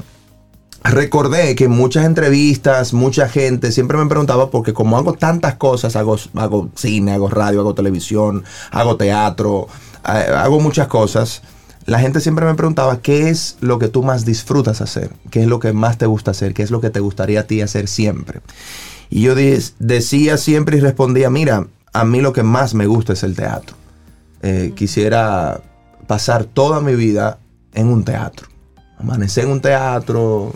recordé 0.84 1.54
que 1.54 1.68
muchas 1.68 2.04
entrevistas, 2.04 2.92
mucha 2.92 3.28
gente 3.28 3.72
siempre 3.72 3.98
me 3.98 4.06
preguntaba, 4.06 4.50
porque 4.50 4.72
como 4.72 4.96
hago 4.96 5.14
tantas 5.14 5.54
cosas, 5.54 5.96
hago, 5.96 6.16
hago 6.34 6.70
cine, 6.74 7.12
hago 7.12 7.28
radio, 7.28 7.60
hago 7.60 7.74
televisión, 7.74 8.44
hago 8.70 8.96
teatro, 8.96 9.68
hago 10.02 10.60
muchas 10.60 10.88
cosas, 10.88 11.42
la 11.86 11.98
gente 11.98 12.20
siempre 12.20 12.46
me 12.46 12.54
preguntaba, 12.54 13.00
¿qué 13.00 13.28
es 13.28 13.56
lo 13.60 13.78
que 13.78 13.88
tú 13.88 14.02
más 14.02 14.24
disfrutas 14.24 14.80
hacer? 14.80 15.10
¿Qué 15.30 15.42
es 15.42 15.46
lo 15.46 15.58
que 15.58 15.72
más 15.72 15.98
te 15.98 16.06
gusta 16.06 16.30
hacer? 16.30 16.54
¿Qué 16.54 16.62
es 16.62 16.70
lo 16.70 16.80
que 16.80 16.90
te 16.90 17.00
gustaría 17.00 17.40
a 17.40 17.44
ti 17.44 17.60
hacer 17.60 17.88
siempre? 17.88 18.40
Y 19.10 19.22
yo 19.22 19.34
decía 19.34 20.36
siempre 20.36 20.76
y 20.76 20.80
respondía, 20.80 21.28
mira, 21.28 21.66
a 21.92 22.04
mí 22.04 22.20
lo 22.20 22.32
que 22.32 22.44
más 22.44 22.74
me 22.74 22.86
gusta 22.86 23.12
es 23.14 23.24
el 23.24 23.34
teatro. 23.34 23.76
Eh, 24.42 24.72
quisiera 24.74 25.60
pasar 26.06 26.44
toda 26.44 26.80
mi 26.80 26.94
vida 26.94 27.38
en 27.74 27.88
un 27.88 28.04
teatro 28.04 28.51
amanecer 29.02 29.44
en 29.44 29.50
un 29.50 29.60
teatro, 29.60 30.52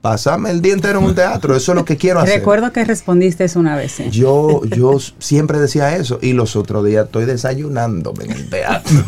pasarme 0.00 0.50
el 0.50 0.62
día 0.62 0.74
entero 0.74 1.00
en 1.00 1.06
un 1.06 1.14
teatro, 1.14 1.56
eso 1.56 1.72
es 1.72 1.76
lo 1.76 1.84
que 1.84 1.96
quiero 1.96 2.20
hacer. 2.20 2.38
Recuerdo 2.38 2.72
que 2.72 2.84
respondiste 2.84 3.44
eso 3.44 3.58
una 3.58 3.76
vez. 3.76 3.98
Yo, 4.10 4.64
yo 4.64 4.98
siempre 5.18 5.58
decía 5.58 5.96
eso 5.96 6.18
y 6.22 6.32
los 6.32 6.54
otros 6.56 6.84
días 6.84 7.06
estoy 7.06 7.24
desayunándome 7.24 8.24
en 8.24 8.30
el 8.32 8.50
teatro. 8.50 8.92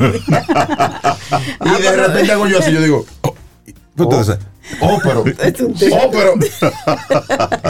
y 1.79 1.83
de 1.83 1.97
repente 1.97 2.33
hago 2.33 2.47
yo 2.49 2.59
así, 2.59 2.73
yo 2.73 2.83
digo, 2.83 3.07
oh, 3.23 3.35
oh, 3.99 4.25
oh 4.81 4.99
pero, 5.03 5.21
oh, 5.93 6.11
pero 6.11 6.35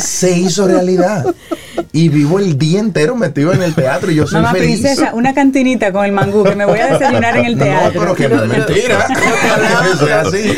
se 0.01 0.39
hizo 0.39 0.67
realidad 0.67 1.27
y 1.93 2.09
vivo 2.09 2.39
el 2.39 2.59
día 2.59 2.81
entero 2.81 3.17
metido 3.17 3.53
en 3.53 3.63
el 3.63 3.75
teatro 3.75 4.11
y 4.11 4.17
yo 4.17 4.27
soy 4.27 4.41
Mamá 4.41 4.53
feliz. 4.53 4.81
princesa, 4.81 5.15
una 5.15 5.35
cantinita 5.35 5.93
con 5.93 6.05
el 6.05 6.13
mangú 6.13 6.45
que 6.45 6.55
me 6.55 6.65
voy 6.65 6.79
a 6.79 6.93
desayunar 6.93 7.37
en 7.37 7.47
el 7.47 7.59
teatro. 7.59 7.95
No, 7.95 8.01
pero 8.01 8.15
que 8.15 8.29
no 8.29 8.43
es 8.43 8.49
mentira. 8.49 9.07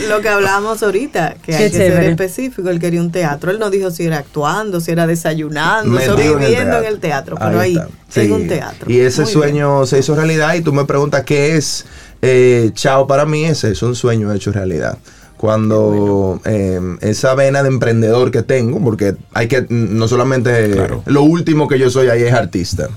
Lo 0.09 0.21
que 0.21 0.29
hablábamos 0.31 0.83
ahorita, 0.83 1.37
que 1.43 1.55
hay 1.55 1.71
que 1.71 1.77
ser 1.77 2.05
específico. 2.05 2.69
Él 2.69 2.79
quería 2.79 3.01
un 3.01 3.13
teatro. 3.13 3.51
Él 3.51 3.59
no 3.59 3.71
dijo 3.71 3.91
si 3.91 4.05
era 4.05 4.19
actuando, 4.19 4.81
si 4.81 4.91
era 4.91 5.07
desayunando, 5.07 5.99
viviendo 6.17 6.79
en 6.79 6.85
el 6.85 7.01
teatro. 7.01 7.37
Pero 7.39 7.61
ahí, 7.61 7.79
en 8.15 8.33
un 8.33 8.49
teatro. 8.49 8.91
Y 8.91 9.01
ese 9.01 9.27
sueño 9.27 9.87
se 9.87 9.99
hizo 9.99 10.15
realidad 10.15 10.55
y 10.55 10.63
tú 10.63 10.73
me 10.73 10.85
preguntas 10.85 11.25
qué 11.25 11.57
es 11.57 11.87
eh, 12.23 12.71
Chao 12.75 13.07
para 13.07 13.25
mí. 13.25 13.45
Ese 13.45 13.71
es 13.71 13.83
un 13.83 13.95
sueño 13.95 14.33
hecho 14.33 14.53
realidad 14.53 14.99
cuando 15.41 16.39
em, 16.45 16.99
esa 17.01 17.35
vena 17.35 17.63
de 17.63 17.71
emprendedor 17.71 18.31
que 18.31 18.43
tengo, 18.43 18.79
porque 18.85 19.17
hay 19.33 19.49
que, 19.49 19.65
no 19.71 20.07
solamente 20.07 20.77
lo 21.07 21.23
último 21.23 21.67
que 21.67 21.79
yo 21.79 21.89
soy 21.89 22.09
ahí 22.09 22.25
es 22.25 22.35
artista, 22.35 22.91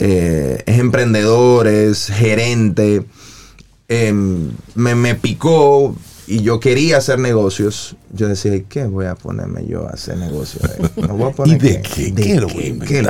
eh, 0.00 0.64
es 0.66 0.78
emprendedor, 0.80 1.68
es 1.68 2.08
gerente, 2.08 3.06
em, 3.86 4.50
me, 4.74 5.14
picó 5.14 5.94
y 6.26 6.42
yo 6.42 6.58
quería 6.58 6.96
hacer 6.96 7.20
negocios. 7.20 7.94
Yo 8.12 8.26
decía, 8.26 8.60
¿qué 8.68 8.86
voy 8.86 9.06
a 9.06 9.14
ponerme 9.14 9.64
yo 9.64 9.86
a 9.86 9.90
hacer 9.90 10.16
negocios? 10.16 10.68
¿Y 11.44 11.54
de 11.54 11.82
qué? 11.82 12.12
¿Qué, 12.12 12.78
¿Qué 12.84 13.04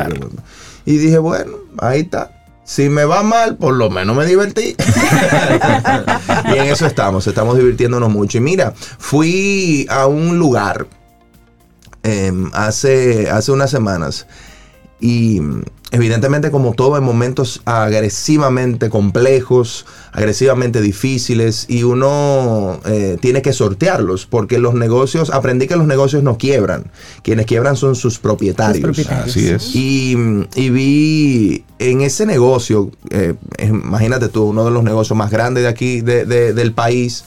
y 0.84 0.98
dije, 0.98 1.16
bueno, 1.16 1.52
ahí 1.78 2.00
está 2.00 2.39
si 2.70 2.88
me 2.88 3.04
va 3.04 3.24
mal, 3.24 3.56
por 3.56 3.74
lo 3.74 3.90
menos 3.90 4.16
me 4.16 4.24
divertí. 4.24 4.76
y 6.54 6.56
en 6.56 6.66
eso 6.66 6.86
estamos, 6.86 7.26
estamos 7.26 7.56
divirtiéndonos 7.56 8.08
mucho. 8.10 8.38
Y 8.38 8.42
mira, 8.42 8.72
fui 8.76 9.88
a 9.90 10.06
un 10.06 10.38
lugar 10.38 10.86
em, 12.04 12.48
hace, 12.54 13.28
hace 13.28 13.50
unas 13.50 13.72
semanas 13.72 14.28
y 15.00 15.40
evidentemente 15.90 16.50
como 16.50 16.74
todo 16.74 16.96
en 16.96 17.04
momentos 17.04 17.62
agresivamente 17.64 18.90
complejos, 18.90 19.86
agresivamente 20.12 20.80
difíciles 20.80 21.66
y 21.68 21.82
uno 21.82 22.80
eh, 22.84 23.16
tiene 23.20 23.42
que 23.42 23.52
sortearlos 23.52 24.26
porque 24.26 24.58
los 24.58 24.74
negocios, 24.74 25.30
aprendí 25.30 25.66
que 25.66 25.76
los 25.76 25.86
negocios 25.86 26.22
no 26.22 26.38
quiebran, 26.38 26.90
quienes 27.22 27.46
quiebran 27.46 27.76
son 27.76 27.96
sus 27.96 28.18
propietarios. 28.18 28.98
Así 29.08 29.48
es. 29.48 29.74
Y, 29.74 30.14
vi 30.70 31.64
en 31.80 32.02
ese 32.02 32.26
negocio, 32.26 32.92
eh, 33.10 33.34
imagínate 33.58 34.28
tú, 34.28 34.44
uno 34.44 34.64
de 34.64 34.70
los 34.70 34.84
negocios 34.84 35.16
más 35.16 35.30
grandes 35.30 35.64
de 35.64 35.68
aquí, 35.68 36.00
del 36.00 36.72
país, 36.72 37.24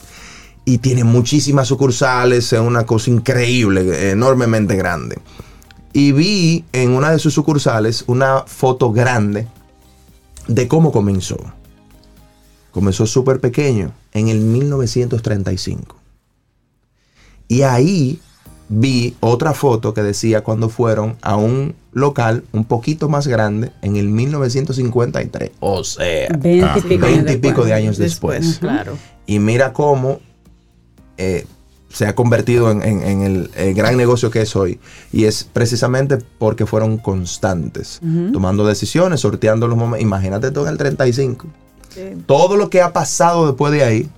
y 0.64 0.78
tiene 0.78 1.04
muchísimas 1.04 1.68
sucursales, 1.68 2.52
es 2.54 2.60
una 2.60 2.86
cosa 2.86 3.10
increíble, 3.10 4.10
enormemente 4.10 4.76
grande 4.76 5.16
y 5.94 6.10
vi 6.10 6.64
en 6.72 6.90
una 6.90 7.12
de 7.12 7.20
sus 7.20 7.32
sucursales 7.32 8.04
una 8.08 8.42
foto 8.46 8.92
grande 8.92 9.46
de 10.48 10.68
cómo 10.68 10.92
comenzó. 10.92 11.38
Comenzó 12.72 13.06
súper 13.06 13.40
pequeño, 13.40 13.92
en 14.12 14.28
el 14.28 14.40
1935. 14.40 15.96
Y 17.46 17.62
ahí 17.62 18.18
vi 18.68 19.14
otra 19.20 19.54
foto 19.54 19.94
que 19.94 20.02
decía 20.02 20.42
cuando 20.42 20.68
fueron 20.68 21.16
a 21.22 21.36
un 21.36 21.76
local 21.92 22.42
un 22.50 22.64
poquito 22.64 23.08
más 23.08 23.28
grande 23.28 23.70
en 23.80 23.94
el 23.94 24.08
1953. 24.08 25.52
O 25.60 25.84
sea, 25.84 26.28
20 26.36 27.32
y 27.32 27.36
pico, 27.36 27.64
de 27.64 27.72
años 27.72 27.98
después. 27.98 28.58
Claro. 28.58 28.98
Y 29.26 29.38
mira 29.38 29.72
cómo 29.72 30.18
eh, 31.18 31.46
se 31.94 32.06
ha 32.06 32.14
convertido 32.16 32.72
en, 32.72 33.22
el, 33.22 33.74
gran 33.74 33.96
negocio 33.96 34.28
que 34.28 34.42
es 34.42 34.56
hoy. 34.56 34.80
Y 35.12 35.24
es 35.24 35.44
precisamente 35.44 36.18
porque 36.38 36.66
fueron 36.66 36.98
constantes, 36.98 38.00
tomando 38.32 38.66
decisiones, 38.66 39.20
sorteando 39.20 39.68
los 39.68 39.78
momentos. 39.78 40.02
Imagínate 40.02 40.50
todo 40.50 40.66
en 40.66 40.72
el 40.72 40.78
35. 40.78 41.46
Todo 42.26 42.56
lo 42.56 42.68
que 42.68 42.82
ha 42.82 42.92
pasado 42.92 43.46
después 43.46 43.72
de 43.72 43.84
ahí 43.84 44.10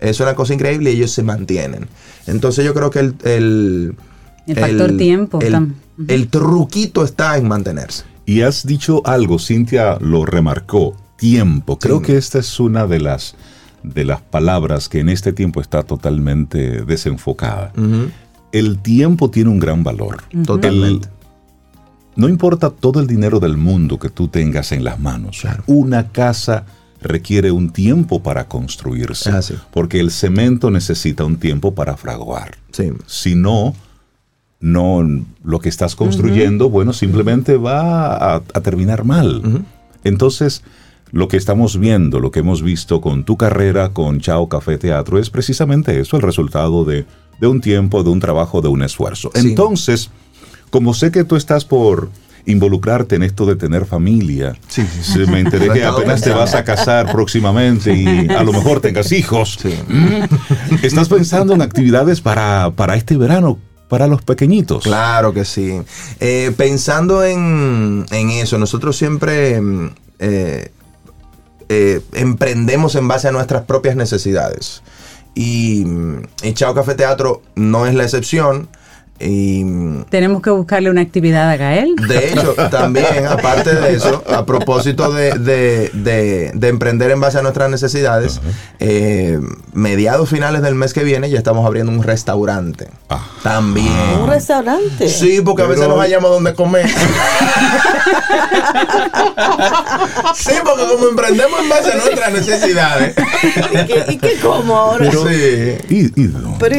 es 0.00 0.18
una 0.18 0.34
cosa 0.34 0.52
increíble 0.52 0.90
y 0.90 0.96
ellos 0.96 1.12
se 1.12 1.22
mantienen. 1.22 1.86
Entonces 2.26 2.64
yo 2.64 2.74
creo 2.74 2.90
que 2.90 2.98
el... 2.98 3.14
El, 4.44 4.56
factor 4.58 4.96
tiempo. 4.96 5.38
El, 6.08 6.28
truquito 6.28 7.04
está 7.04 7.36
en 7.36 7.46
mantenerse. 7.46 8.02
Y 8.26 8.40
has 8.40 8.66
dicho 8.66 9.00
algo, 9.06 9.38
Cintia 9.38 9.96
lo 10.00 10.26
remarcó, 10.26 10.96
tiempo. 11.16 11.78
Creo 11.78 12.02
que 12.02 12.16
esta 12.16 12.40
es 12.40 12.58
una 12.58 12.88
de 12.88 12.98
las, 12.98 13.36
de 13.82 14.04
las 14.04 14.20
palabras 14.20 14.88
que 14.88 15.00
en 15.00 15.08
este 15.08 15.32
tiempo 15.32 15.60
está 15.60 15.82
totalmente 15.82 16.82
desenfocada. 16.82 17.72
El 18.52 18.78
tiempo 18.78 19.30
tiene 19.30 19.50
un 19.50 19.58
gran 19.58 19.82
valor. 19.82 20.22
Totalmente. 20.44 21.08
no 22.16 22.28
importa 22.28 22.70
todo 22.70 23.00
el 23.00 23.06
dinero 23.06 23.40
del 23.40 23.56
mundo 23.56 23.98
que 23.98 24.10
tú 24.10 24.28
tengas 24.28 24.72
en 24.72 24.84
las 24.84 25.00
manos. 25.00 25.42
Una 25.66 26.08
casa 26.08 26.64
requiere 27.02 27.50
un 27.50 27.70
tiempo 27.70 28.22
para 28.22 28.48
construirse. 28.48 29.30
Ah, 29.30 29.40
porque 29.72 30.00
el 30.00 30.10
cemento 30.10 30.70
necesita 30.70 31.24
un 31.24 31.36
tiempo 31.36 31.74
para 31.74 31.96
fraguar. 31.96 32.56
Si 33.06 33.34
no, 33.34 33.74
no 34.60 35.24
lo 35.42 35.60
que 35.60 35.68
estás 35.68 35.96
construyendo, 35.96 36.70
bueno, 36.70 36.92
simplemente 36.92 37.56
va 37.56 38.36
a, 38.36 38.40
terminar 38.62 39.04
mal. 39.04 39.64
Entonces, 40.04 40.62
lo 41.12 41.28
que 41.28 41.36
estamos 41.36 41.78
viendo, 41.78 42.20
lo 42.20 42.30
que 42.30 42.40
hemos 42.40 42.62
visto 42.62 43.00
con 43.00 43.24
tu 43.24 43.36
carrera, 43.36 43.90
con 43.90 44.20
Chao 44.20 44.48
Café 44.48 44.78
Teatro, 44.78 45.18
es 45.18 45.28
precisamente 45.28 46.00
eso, 46.00 46.16
el 46.16 46.22
resultado 46.22 46.84
de, 46.84 47.06
un 47.42 47.60
tiempo, 47.60 48.02
de 48.02 48.10
un 48.10 48.18
trabajo, 48.18 48.62
de 48.62 48.68
un 48.68 48.82
esfuerzo. 48.82 49.30
Entonces, 49.34 50.10
como 50.70 50.94
sé 50.94 51.12
que 51.12 51.24
tú 51.24 51.36
estás 51.36 51.66
por 51.66 52.08
involucrarte 52.46 53.14
en 53.14 53.22
esto 53.22 53.46
de 53.46 53.56
tener 53.56 53.84
familia. 53.84 54.56
Sí, 54.66 54.84
sí, 55.02 55.20
Me 55.28 55.40
enteré 55.40 55.68
que 55.68 55.84
apenas 55.84 56.22
te 56.22 56.30
vas 56.30 56.54
a 56.54 56.64
casar 56.64 57.12
próximamente 57.12 57.94
y 57.94 58.28
a 58.32 58.42
lo 58.42 58.52
mejor 58.52 58.80
tengas 58.80 59.12
hijos. 59.12 59.58
¿Estás 60.82 61.08
pensando 61.08 61.54
en 61.54 61.62
actividades 61.62 62.20
para, 62.20 62.72
este 62.96 63.16
verano? 63.16 63.58
Para 63.88 64.06
los 64.06 64.22
pequeñitos. 64.22 64.84
Claro 64.84 65.34
que 65.34 65.44
sí. 65.44 65.78
Eh, 66.18 66.52
pensando 66.56 67.22
en, 67.22 68.06
eso, 68.10 68.58
nosotros 68.58 68.96
siempre 68.96 69.60
eh, 70.18 70.70
eh, 71.72 72.02
emprendemos 72.12 72.94
en 72.96 73.08
base 73.08 73.28
a 73.28 73.32
nuestras 73.32 73.62
propias 73.62 73.96
necesidades. 73.96 74.82
Y, 75.34 75.86
y 76.42 76.52
Chao 76.52 76.74
Café 76.74 76.94
Teatro 76.94 77.40
no 77.54 77.86
es 77.86 77.94
la 77.94 78.02
excepción. 78.02 78.68
Tenemos 80.10 80.42
que 80.42 80.50
buscarle 80.50 80.90
una 80.90 81.00
actividad 81.00 81.48
a 81.48 81.56
Gael. 81.56 81.94
De 82.08 82.30
hecho, 82.30 82.54
también, 82.70 83.26
aparte 83.26 83.74
de 83.74 83.94
eso, 83.94 84.22
a 84.28 84.44
propósito 84.44 85.12
de, 85.12 85.90
emprender 86.62 87.10
en 87.12 87.20
base 87.20 87.38
a 87.38 87.42
nuestras 87.42 87.70
necesidades, 87.70 88.40
eh, 88.80 89.38
mediados 89.72 90.28
finales 90.28 90.62
del 90.62 90.74
mes 90.74 90.92
que 90.92 91.04
viene 91.04 91.30
ya 91.30 91.38
estamos 91.38 91.64
abriendo 91.64 91.92
un 91.92 92.02
restaurante. 92.02 92.88
Ah. 93.08 93.24
También. 93.42 93.92
¿Un 94.20 94.28
restaurante? 94.28 95.08
Sí, 95.08 95.40
porque 95.44 95.62
a 95.62 95.66
veces 95.66 95.88
nos 95.88 95.98
hallamos 95.98 96.30
donde 96.30 96.54
comer. 96.54 96.88
sí, 100.34 100.52
porque 100.64 100.84
como 100.86 101.08
emprendemos 101.08 101.60
en 101.60 101.68
base 101.68 101.92
a 101.92 101.96
nuestras 101.96 102.32
necesidades. 102.32 103.14
¿Y 104.08 104.16
qué, 104.18 104.38
cómo 104.42 104.76
ahora? 104.76 105.10
sí. 105.10 105.76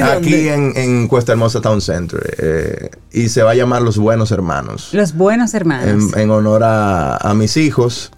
Aquí 0.02 0.50
en, 0.50 0.74
en 0.76 1.08
Cuesta 1.08 1.32
Hermosa 1.34 1.62
Town 1.62 1.82
Center. 1.82 2.33
Eh, 2.38 2.90
y 3.12 3.30
se 3.30 3.44
va 3.44 3.52
a 3.52 3.56
llamar 3.56 3.82
Los 3.82 3.98
Buenos 3.98 4.32
Hermanos. 4.32 4.90
Los 4.94 5.16
Buenos 5.16 5.54
Hermanos. 5.54 6.16
En, 6.16 6.32
honor 6.32 6.62
a, 6.64 7.34
mis 7.36 7.58
hijos. 7.58 8.12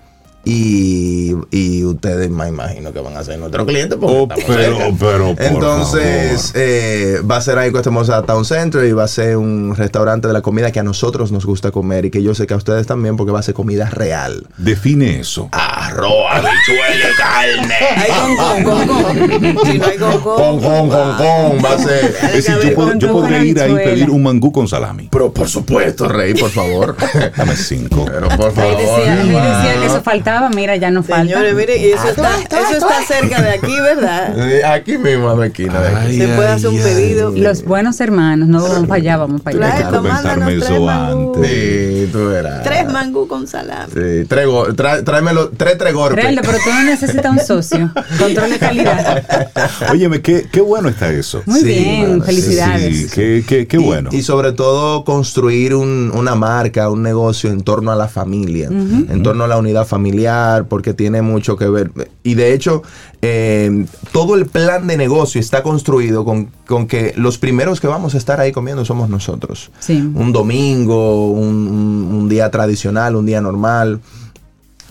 Y, 0.46 1.84
ustedes 1.84 2.30
me 2.30 2.48
imagino 2.48 2.94
que 2.94 3.00
van 3.00 3.18
a 3.18 3.24
ser 3.24 3.40
nuestros 3.40 3.66
clientes. 3.66 3.98
Oh, 4.02 4.28
pero, 4.28 4.96
pero, 5.00 5.36
Entonces, 5.38 6.52
eh, 6.56 7.20
va 7.30 7.38
a 7.38 7.42
ser 7.42 7.58
ahí 7.58 7.72
Costa 7.72 7.90
Hermosa 7.90 8.22
Town 8.24 8.46
Center 8.46 8.86
y 8.86 8.92
va 8.92 9.06
a 9.06 9.08
ser 9.08 9.38
un 9.38 9.76
restaurante 9.76 10.28
de 10.28 10.34
la 10.34 10.42
comida 10.42 10.72
que 10.72 10.80
a 10.80 10.84
nosotros 10.84 11.32
nos 11.32 11.46
gusta 11.46 11.72
comer 11.72 12.06
y 12.06 12.12
que 12.12 12.22
yo 12.22 12.36
sé 12.36 12.46
que 12.46 12.54
a 12.54 12.58
ustedes 12.58 12.86
también 12.86 13.18
porque 13.18 13.32
va 13.32 13.40
a 13.40 13.44
ser 13.44 13.56
comida 13.56 13.90
real. 13.90 14.46
Define 14.58 15.20
eso. 15.20 15.50
Arroz, 15.52 16.26
habichuela 16.30 17.08
carne. 17.18 17.76
Hay 17.96 18.64
con, 18.64 18.88
con, 18.88 18.88
con, 18.88 19.66
Si 19.66 19.78
no 19.80 19.86
hay 19.86 19.98
con, 19.98 20.22
con. 20.22 20.62
Con, 20.62 20.90
con, 20.90 21.66
Va 21.66 21.74
a 21.74 21.78
ser. 21.80 22.16
Es 22.34 22.46
decir, 22.46 22.76
yo, 22.76 22.94
yo 22.96 23.12
podría 23.12 23.44
ir 23.44 23.60
ahí 23.60 23.72
y 23.72 23.76
pedir 23.76 24.10
un 24.10 24.24
mangú 24.24 24.52
con 24.52 24.68
salami. 24.68 25.10
Pero 25.12 25.32
por 25.34 25.48
supuesto, 25.48 26.08
Rey, 26.08 26.34
por 26.34 26.50
favor. 26.50 26.96
Dame 27.36 27.56
cinco. 27.56 28.06
Pero 28.06 28.28
por 28.30 28.52
favor. 28.52 28.78
Decía, 28.78 29.16
decía 29.16 29.80
que 29.80 29.86
eso 29.86 30.02
faltaba 30.02 30.35
mira, 30.54 30.76
ya 30.76 30.92
no 30.92 31.04
falta. 31.04 31.24
Señores, 31.24 31.56
mire, 31.56 31.78
y 31.78 31.92
eso, 31.92 32.10
está, 32.10 32.36
eso 32.40 32.74
está 32.74 33.04
cerca 33.08 33.42
de 33.42 33.50
aquí, 33.50 33.80
¿verdad? 33.80 34.36
Aquí 34.74 34.98
mismo, 34.98 35.30
a 35.30 35.36
la 35.36 35.48
esquina 35.48 35.82
de 35.82 35.96
aquí. 35.96 36.18
Se 36.18 36.28
puede 36.30 36.48
hacer 36.50 36.70
un 36.70 36.78
pedido. 36.78 37.32
Los 37.32 37.64
buenos 37.64 38.00
hermanos, 38.00 38.48
no 38.48 38.62
vamos 38.62 38.88
para 38.88 38.96
allá, 38.96 39.18
vamos 39.18 39.42
para 39.42 39.68
allá. 39.68 39.78
Que 39.78 39.96
comentarme 39.96 40.56
eso 40.56 40.90
antes. 40.90 41.50
Sí, 41.50 42.10
tú 42.12 42.28
verás. 42.28 42.64
Tres 42.64 42.92
mangú 42.92 43.28
con 43.28 43.48
salami. 43.48 43.92
Sí, 43.94 44.26
tres, 44.28 44.48
tráemelo, 45.06 45.50
tres, 45.50 45.78
tres 45.78 45.94
golpes. 45.94 46.20
Tráelo, 46.20 46.42
pero 46.44 46.58
tú 46.64 46.70
no 46.70 46.84
necesitas 46.84 47.32
un 47.32 47.40
socio. 47.40 47.92
Control 48.20 48.50
de 48.50 48.60
calidad. 48.60 49.24
Óyeme, 49.92 50.22
qué, 50.22 50.48
qué 50.52 50.62
bueno 50.62 50.90
está 50.90 51.10
eso. 51.12 51.42
Muy 51.46 51.64
bien, 51.64 52.24
felicidades. 52.24 52.96
Sí, 52.96 53.08
qué, 53.14 53.44
qué, 53.48 53.68
qué 53.68 53.78
bueno. 53.78 54.10
Y, 54.12 54.24
sobre 54.24 54.54
todo 54.54 55.04
construir 55.04 55.76
un, 55.76 56.12
una 56.14 56.36
marca, 56.36 56.90
un 56.90 57.04
negocio 57.04 57.52
en 57.52 57.62
torno 57.62 57.92
a 57.92 57.96
la 57.96 58.08
familia, 58.08 58.68
en 58.68 59.24
torno 59.24 59.44
a 59.44 59.48
la 59.48 59.58
unidad 59.58 59.86
familiar 59.86 60.25
porque 60.68 60.94
tiene 60.94 61.22
mucho 61.22 61.58
que 61.58 61.68
ver. 61.68 61.92
Y 62.24 62.36
de 62.36 62.54
hecho, 62.54 62.84
eh, 63.22 63.86
todo 64.12 64.36
el 64.36 64.46
plan 64.46 64.88
de 64.88 64.98
negocio 64.98 65.40
está 65.40 65.64
construido 65.64 66.26
con, 66.26 66.48
que 66.88 67.14
los 67.16 67.38
primeros 67.38 67.80
que 67.80 67.88
vamos 67.88 68.16
a 68.16 68.18
estar 68.18 68.40
ahí 68.40 68.52
comiendo 68.52 68.86
somos 68.86 69.10
nosotros. 69.10 69.72
Un 69.90 70.32
domingo, 70.32 71.32
un 71.32 72.28
día 72.30 72.50
tradicional, 72.52 73.16
un 73.16 73.26
día 73.26 73.42
normal. 73.42 74.02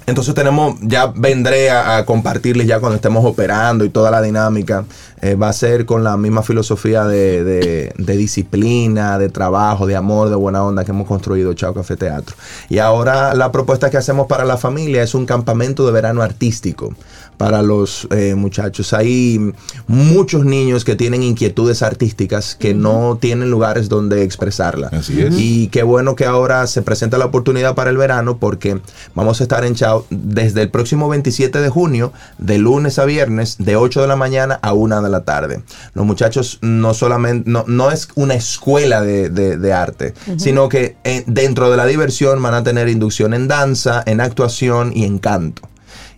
Entonces 0.07 0.35
tenemos, 0.35 0.77
ya 0.83 1.07
vendré 1.07 1.71
a, 1.71 2.05
compartirles 2.05 2.67
ya 2.67 2.79
cuando 2.79 2.97
estemos 2.97 3.25
operando 3.25 3.85
y 3.85 3.89
toda 3.89 4.11
la 4.11 4.21
dinámica. 4.21 4.85
Eh, 5.23 5.37
va 5.37 5.49
a 5.49 5.53
ser 5.55 5.87
con 5.87 6.05
la 6.05 6.19
misma 6.19 6.43
filosofía 6.43 7.05
de, 7.05 7.95
disciplina, 7.97 9.19
de 9.19 9.31
trabajo, 9.31 9.87
de 9.87 9.97
amor, 9.97 10.29
de 10.29 10.35
buena 10.35 10.63
onda 10.63 10.85
que 10.85 10.91
hemos 10.91 11.09
construido 11.09 11.55
Chao 11.55 11.73
Café 11.73 11.97
Teatro. 11.97 12.37
Y 12.69 12.79
ahora 12.79 13.35
la 13.35 13.51
propuesta 13.51 13.91
que 13.91 13.97
hacemos 13.97 14.27
para 14.27 14.45
la 14.45 14.59
familia 14.59 15.03
es 15.03 15.15
un 15.15 15.25
campamento 15.25 15.87
de 15.87 15.93
verano 15.93 16.21
artístico 16.21 16.95
para 17.37 17.63
los 17.63 18.07
eh, 18.11 18.35
muchachos. 18.35 18.93
Hay 18.93 19.53
muchos 19.87 20.45
niños 20.45 20.85
que 20.85 20.97
tienen 20.97 21.23
inquietudes 21.23 21.83
artísticas 21.83 22.55
que 22.55 22.75
no 22.75 23.19
tienen 23.21 23.51
lugares 23.51 23.89
donde 23.89 24.23
expresarla. 24.23 24.89
Así 24.89 25.21
es. 25.21 25.35
Y 25.37 25.69
qué 25.69 25.83
bueno 25.83 26.17
que 26.17 26.25
ahora 26.25 26.67
se 26.67 26.83
presenta 26.83 27.19
la 27.19 27.27
oportunidad 27.27 27.75
para 27.75 27.91
el 27.91 27.97
verano 27.97 28.39
porque 28.39 28.81
vamos 29.15 29.41
a 29.41 29.45
estar 29.45 29.65
en 29.65 29.75
Chao 29.75 30.07
desde 30.11 30.63
el 30.63 30.71
próximo 30.71 31.09
27 31.09 31.61
de 31.61 31.69
junio, 31.69 32.13
de 32.39 32.59
lunes 32.59 32.99
a 32.99 33.05
viernes, 33.05 33.57
de 33.59 33.77
8 33.77 34.03
de 34.03 34.07
la 34.09 34.17
mañana 34.17 34.59
a 34.63 34.73
1 34.73 35.03
de 35.03 35.11
la 35.11 35.25
tarde. 35.25 35.63
Los 35.95 36.07
muchachos 36.07 36.59
no 36.63 36.95
solamente, 36.95 37.51
no, 37.51 37.65
no 37.67 37.91
es 37.91 38.09
una 38.15 38.35
escuela 38.35 39.01
de, 39.03 39.73
arte, 39.75 40.15
sino 40.37 40.69
que 40.69 40.97
eh, 41.05 41.25
dentro 41.27 41.71
de 41.71 41.77
la 41.77 41.87
diversión 41.87 42.41
van 42.43 42.55
a 42.55 42.63
tener 42.63 42.89
inducción 42.89 43.35
en 43.35 43.49
danza, 43.49 44.03
en 44.07 44.21
actuación 44.21 44.93
y 44.95 45.05
en 45.05 45.19
canto 45.19 45.63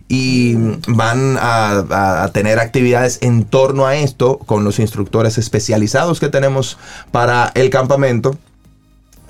y 0.07 0.55
van 0.87 1.37
a, 1.39 2.29
tener 2.33 2.59
actividades 2.59 3.19
en 3.21 3.43
torno 3.43 3.85
a 3.85 3.95
esto 3.95 4.37
con 4.39 4.63
los 4.63 4.79
instructores 4.79 5.37
especializados 5.37 6.19
que 6.19 6.29
tenemos 6.29 6.77
para 7.11 7.51
el 7.55 7.69
campamento. 7.69 8.37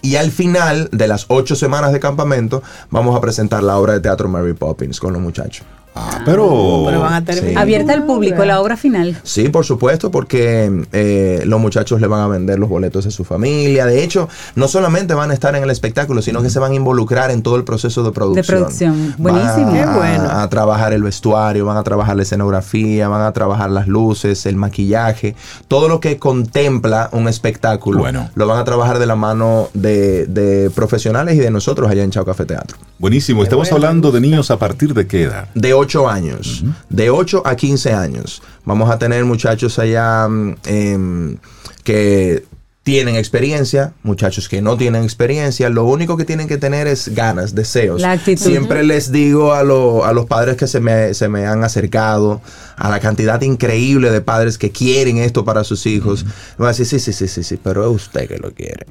Y 0.01 0.15
al 0.15 0.31
final 0.31 0.89
de 0.91 1.07
las 1.07 1.25
ocho 1.29 1.55
semanas 1.55 1.91
de 1.91 1.99
campamento 1.99 2.61
vamos 2.91 3.15
a 3.17 3.21
presentar 3.21 3.63
la 3.63 3.77
obra 3.77 3.93
de 3.93 3.99
teatro 3.99 4.29
Mary 4.29 4.53
Poppins 4.53 4.99
con 4.99 5.13
los 5.13 5.21
muchachos. 5.21 5.65
Ah, 5.97 6.21
pero, 6.25 6.83
van 6.83 7.13
a 7.13 7.61
abierta 7.61 7.93
al 7.93 8.05
público 8.05 8.45
la 8.45 8.61
obra 8.61 8.77
final. 8.77 9.17
Sí, 9.23 9.49
por 9.49 9.65
supuesto, 9.65 10.11
porque 10.11 10.85
eh, 10.91 11.43
los 11.45 11.59
muchachos 11.59 12.01
le 12.01 12.07
van 12.07 12.21
a 12.21 12.27
vender 12.27 12.59
los 12.59 12.69
boletos 12.69 13.05
a 13.05 13.11
su 13.11 13.23
familia. 13.23 13.85
De 13.85 14.03
hecho, 14.03 14.29
no 14.55 14.67
solamente 14.67 15.13
van 15.13 15.31
a 15.31 15.33
estar 15.33 15.55
en 15.55 15.63
el 15.63 15.69
espectáculo, 15.69 16.21
sino 16.21 16.41
que 16.41 16.49
se 16.49 16.59
van 16.59 16.71
a 16.71 16.75
involucrar 16.75 17.31
en 17.31 17.41
todo 17.41 17.55
el 17.55 17.63
proceso 17.63 18.03
de 18.03 18.11
producción. 18.11 18.45
De 18.45 18.47
producción, 18.47 19.15
buenísimo. 19.17 19.71
Van 19.71 19.89
a, 19.89 19.97
bueno. 19.97 20.23
a 20.29 20.49
trabajar 20.49 20.93
el 20.93 21.03
vestuario, 21.03 21.65
van 21.65 21.77
a 21.77 21.83
trabajar 21.83 22.15
la 22.15 22.23
escenografía, 22.23 23.07
van 23.07 23.21
a 23.21 23.31
trabajar 23.33 23.69
las 23.69 23.87
luces, 23.87 24.45
el 24.45 24.55
maquillaje, 24.55 25.35
todo 25.67 25.87
lo 25.87 25.99
que 25.99 26.17
contempla 26.17 27.09
un 27.11 27.27
espectáculo. 27.27 27.99
Bueno. 27.99 28.29
Lo 28.35 28.47
van 28.47 28.59
a 28.59 28.63
trabajar 28.63 28.99
de 28.99 29.05
la 29.05 29.15
mano 29.15 29.69
de, 29.73 30.71
profesionales 30.75 31.35
y 31.35 31.39
de 31.39 31.51
nosotros 31.51 31.89
allá 31.89 32.03
en 32.03 32.11
Chao 32.11 32.25
Café 32.25 32.45
Teatro. 32.45 32.77
Buenísimo. 32.99 33.43
Estamos 33.43 33.71
hablando 33.71 34.11
de 34.11 34.21
niños 34.21 34.51
a 34.51 34.57
partir 34.57 34.93
de 34.93 35.07
qué 35.07 35.23
edad? 35.23 35.47
De 35.53 35.73
8 35.73 35.86
años. 36.09 36.63
De 36.89 37.09
8 37.09 37.43
a 37.45 37.55
15 37.55 37.93
años. 37.93 38.41
Vamos 38.65 38.89
a 38.89 38.97
tener 38.97 39.23
muchachos 39.25 39.79
allá 39.79 40.27
mm, 40.27 40.55
em, 40.65 41.37
que 41.83 42.43
tienen 42.87 43.17
experiencia, 43.17 43.91
muchachos 44.03 44.47
que 44.47 44.61
no 44.61 44.77
tienen 44.77 45.03
experiencia, 45.03 45.67
lo 45.69 45.83
único 45.83 46.15
que 46.15 46.23
tienen 46.23 46.47
que 46.47 46.57
tener 46.57 46.87
es 46.87 47.13
ganas, 47.13 47.53
deseos. 47.53 48.01
Siempre 48.37 48.85
les 48.85 49.11
digo 49.11 49.51
a, 49.51 49.59
a 49.59 50.13
los 50.13 50.25
padres 50.25 50.55
que 50.55 50.67
se 50.67 50.79
me, 50.79 51.13
se 51.13 51.27
me, 51.27 51.45
han 51.45 51.65
acercado, 51.65 52.41
a 52.77 52.89
la 52.89 53.01
cantidad 53.01 53.41
increíble 53.41 54.09
de 54.09 54.21
padres 54.21 54.57
que 54.57 54.71
quieren 54.71 55.17
esto 55.17 55.43
para 55.43 55.65
sus 55.65 55.85
hijos, 55.85 56.25
va 56.61 56.67
a 56.67 56.69
decir, 56.69 56.85
sí, 56.85 56.99
sí, 57.01 57.11
sí, 57.11 57.27
sí, 57.27 57.43
sí, 57.43 57.59
pero 57.61 57.83
es 57.83 57.93
usted 57.93 58.25
que 58.25 58.37
lo 58.37 58.53
quiere. 58.53 58.85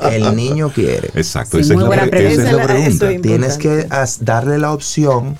El 0.10 0.34
niño 0.34 0.72
quiere. 0.74 1.12
Exacto, 1.14 1.60
esa, 1.60 1.74
es 1.74 1.80
la, 1.80 2.10
pregunta. 2.10 3.08
Tienes 3.22 3.56
que 3.56 3.86
darle 4.20 4.58
la 4.58 4.72
opción 4.72 5.38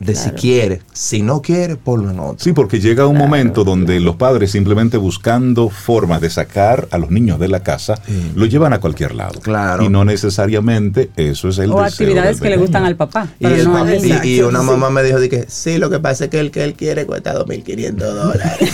de 0.00 0.14
si 0.14 0.30
quiere. 0.30 0.82
Si 0.92 1.22
no 1.22 1.42
quiere, 1.42 1.76
ponlo 1.76 2.10
en 2.10 2.20
otro. 2.20 2.36
Sí, 2.38 2.52
porque 2.52 2.80
llega 2.80 3.06
un 3.06 3.16
momento 3.16 3.64
donde 3.64 4.00
los 4.00 4.16
padres 4.16 4.50
simplemente 4.50 4.96
buscando 4.96 5.68
formas 5.68 6.20
de 6.20 6.30
sacar 6.30 6.88
a 6.90 6.98
los 6.98 7.10
niños 7.10 7.38
de 7.38 7.48
la 7.48 7.60
casa, 7.60 7.94
lo 8.34 8.46
llevan 8.46 8.72
a 8.72 8.80
cualquier 8.80 9.14
lado. 9.14 9.40
Claro. 9.40 9.84
Y 9.84 9.88
no 9.88 10.04
necesariamente 10.04 11.10
eso 11.16 11.48
es 11.48 11.58
el 11.58 11.70
O 11.70 11.80
actividades 11.80 12.40
que 12.40 12.50
le 12.50 12.56
gustan 12.56 12.84
al 12.84 12.96
papá. 12.96 13.28
Y, 13.38 14.40
una 14.40 14.62
mamá 14.62 14.90
me 14.90 15.02
dijo, 15.02 15.18
que 15.28 15.46
sí, 15.48 15.78
lo 15.78 15.90
que 15.90 16.00
pasa 16.00 16.24
es 16.24 16.30
que 16.30 16.40
el 16.40 16.50
que 16.50 16.64
él 16.64 16.74
quiere 16.74 17.06
cuesta 17.06 17.34
2.500 17.34 17.94
dólares. 17.94 18.70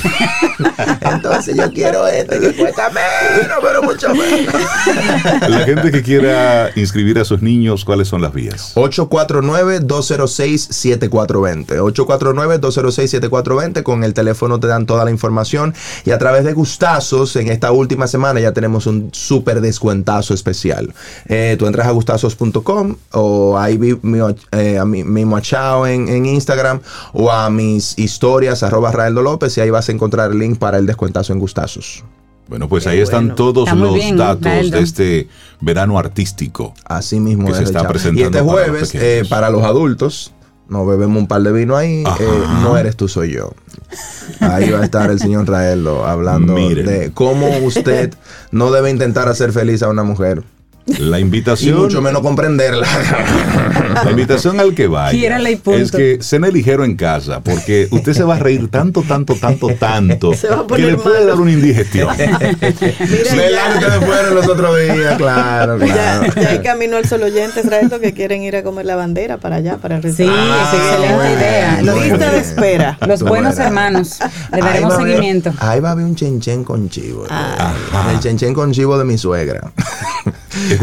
Entonces 1.00 1.56
yo 1.56 1.70
quiero 1.72 2.06
este 2.06 2.38
que 2.40 2.52
cuesta 2.54 2.90
menos, 2.90 3.58
pero 3.62 3.82
mucho 3.82 4.08
menos. 4.14 4.54
La 5.48 5.60
gente 5.60 5.90
que 5.90 6.02
quiera 6.02 6.70
inscribir 6.76 7.18
a 7.18 7.24
sus 7.24 7.42
niños, 7.42 7.84
¿cuáles 7.84 8.08
son 8.08 8.22
las 8.22 8.32
vías? 8.32 8.72
849 8.74 9.80
206 9.80 10.68
74 11.10 11.40
849-206-7420. 11.90 13.82
Con 13.82 14.04
el 14.04 14.14
teléfono 14.14 14.60
te 14.60 14.66
dan 14.66 14.86
toda 14.86 15.04
la 15.04 15.10
información. 15.10 15.74
Y 16.04 16.12
a 16.12 16.18
través 16.18 16.44
de 16.44 16.52
Gustazos, 16.52 17.36
en 17.36 17.48
esta 17.48 17.72
última 17.72 18.06
semana 18.06 18.40
ya 18.40 18.52
tenemos 18.52 18.86
un 18.86 19.10
súper 19.12 19.60
descuentazo 19.60 20.32
especial. 20.34 20.94
Eh, 21.26 21.56
tú 21.58 21.66
entras 21.66 21.86
a 21.86 21.90
gustazos.com 21.90 22.96
o 23.12 23.58
ahí 23.58 23.78
eh, 24.52 24.78
a 24.78 24.84
mi, 24.84 25.04
mismo 25.04 25.36
a 25.36 25.42
Chao 25.42 25.86
en, 25.86 26.08
en, 26.08 26.26
Instagram 26.26 26.80
o 27.12 27.30
a 27.30 27.50
mis 27.50 27.98
historias 27.98 28.62
arroba 28.62 28.92
Raeldo 28.92 29.22
López 29.22 29.56
y 29.58 29.60
ahí 29.60 29.70
vas 29.70 29.88
a 29.88 29.92
encontrar 29.92 30.30
el 30.30 30.38
link 30.38 30.58
para 30.58 30.78
el 30.78 30.86
descuentazo 30.86 31.32
en 31.32 31.38
Gustazos. 31.38 32.04
Bueno, 32.50 32.68
pues 32.68 32.88
ahí 32.88 32.98
están 32.98 33.36
todos 33.36 33.72
los 33.72 34.16
datos 34.16 34.70
de 34.72 34.80
este 34.80 35.28
verano 35.60 35.96
artístico. 35.96 36.74
Así 36.84 37.20
mismo 37.20 37.46
que 37.46 37.54
se 37.54 37.62
está 37.62 37.86
presentando. 37.86 38.20
Y 38.20 38.24
este 38.24 38.40
jueves, 38.40 38.92
eh, 38.96 39.22
para 39.28 39.50
los 39.50 39.62
adultos, 39.62 40.32
nos 40.70 40.86
bebemos 40.86 41.18
un 41.18 41.26
par 41.26 41.42
de 41.42 41.52
vino 41.52 41.76
ahí, 41.76 42.04
eh, 42.20 42.44
no 42.62 42.78
eres 42.78 42.96
tú, 42.96 43.08
soy 43.08 43.32
yo. 43.32 43.52
Ahí 44.38 44.70
va 44.70 44.80
a 44.80 44.84
estar 44.84 45.10
el 45.10 45.18
señor 45.18 45.48
Raelo 45.48 46.06
hablando 46.06 46.54
de 46.54 47.10
cómo 47.12 47.48
usted 47.58 48.14
no 48.52 48.70
debe 48.70 48.88
intentar 48.88 49.28
hacer 49.28 49.52
feliz 49.52 49.82
a 49.82 49.88
una 49.88 50.04
mujer. 50.04 50.44
La 50.98 51.18
invitación. 51.18 51.76
Y 51.76 51.80
mucho 51.80 52.02
menos 52.02 52.22
comprenderla. 52.22 52.86
La 54.04 54.10
invitación 54.10 54.60
al 54.60 54.74
que 54.74 54.86
vaya 54.86 55.38
es 55.74 55.92
que 55.92 56.18
cene 56.20 56.50
ligero 56.50 56.84
en 56.84 56.96
casa, 56.96 57.40
porque 57.40 57.88
usted 57.90 58.12
se 58.12 58.24
va 58.24 58.36
a 58.36 58.38
reír 58.38 58.68
tanto, 58.68 59.02
tanto, 59.02 59.34
tanto, 59.34 59.68
tanto, 59.78 60.32
que 60.74 60.82
le 60.82 60.96
puede 60.96 61.26
dar 61.26 61.38
una 61.38 61.52
indigestión. 61.52 62.08
Mira, 62.16 63.78
que 63.78 64.06
fueron 64.06 64.34
los 64.34 64.48
otros 64.48 64.76
días, 64.78 65.16
claro, 65.16 65.78
claro. 65.78 66.32
Ya, 66.34 66.50
hay 66.50 66.58
camino 66.60 66.96
al 66.96 67.06
solo 67.06 67.26
oyente, 67.26 67.60
esto 67.60 68.00
que 68.00 68.12
quieren 68.12 68.42
ir 68.42 68.56
a 68.56 68.62
comer 68.62 68.86
la 68.86 68.96
bandera 68.96 69.38
para 69.38 69.56
allá, 69.56 69.76
para 69.76 70.00
recibir. 70.00 70.32
Sí, 70.32 70.38
es 70.38 70.80
excelente 70.80 71.32
idea. 71.32 71.82
Lista 71.82 72.30
de 72.30 72.38
espera. 72.38 72.98
Los 73.06 73.22
buenos 73.22 73.58
hermanos. 73.58 74.18
Le 74.52 74.60
daremos 74.60 74.96
seguimiento. 74.96 75.52
ahí 75.58 75.80
va 75.80 75.90
a 75.90 75.92
haber 75.92 76.04
un 76.04 76.14
chenchen 76.14 76.64
con 76.64 76.88
chivo. 76.88 77.26
El 78.10 78.20
chenchen 78.20 78.54
con 78.54 78.72
chivo 78.72 78.98
de 78.98 79.04
mi 79.04 79.18
suegra. 79.18 79.72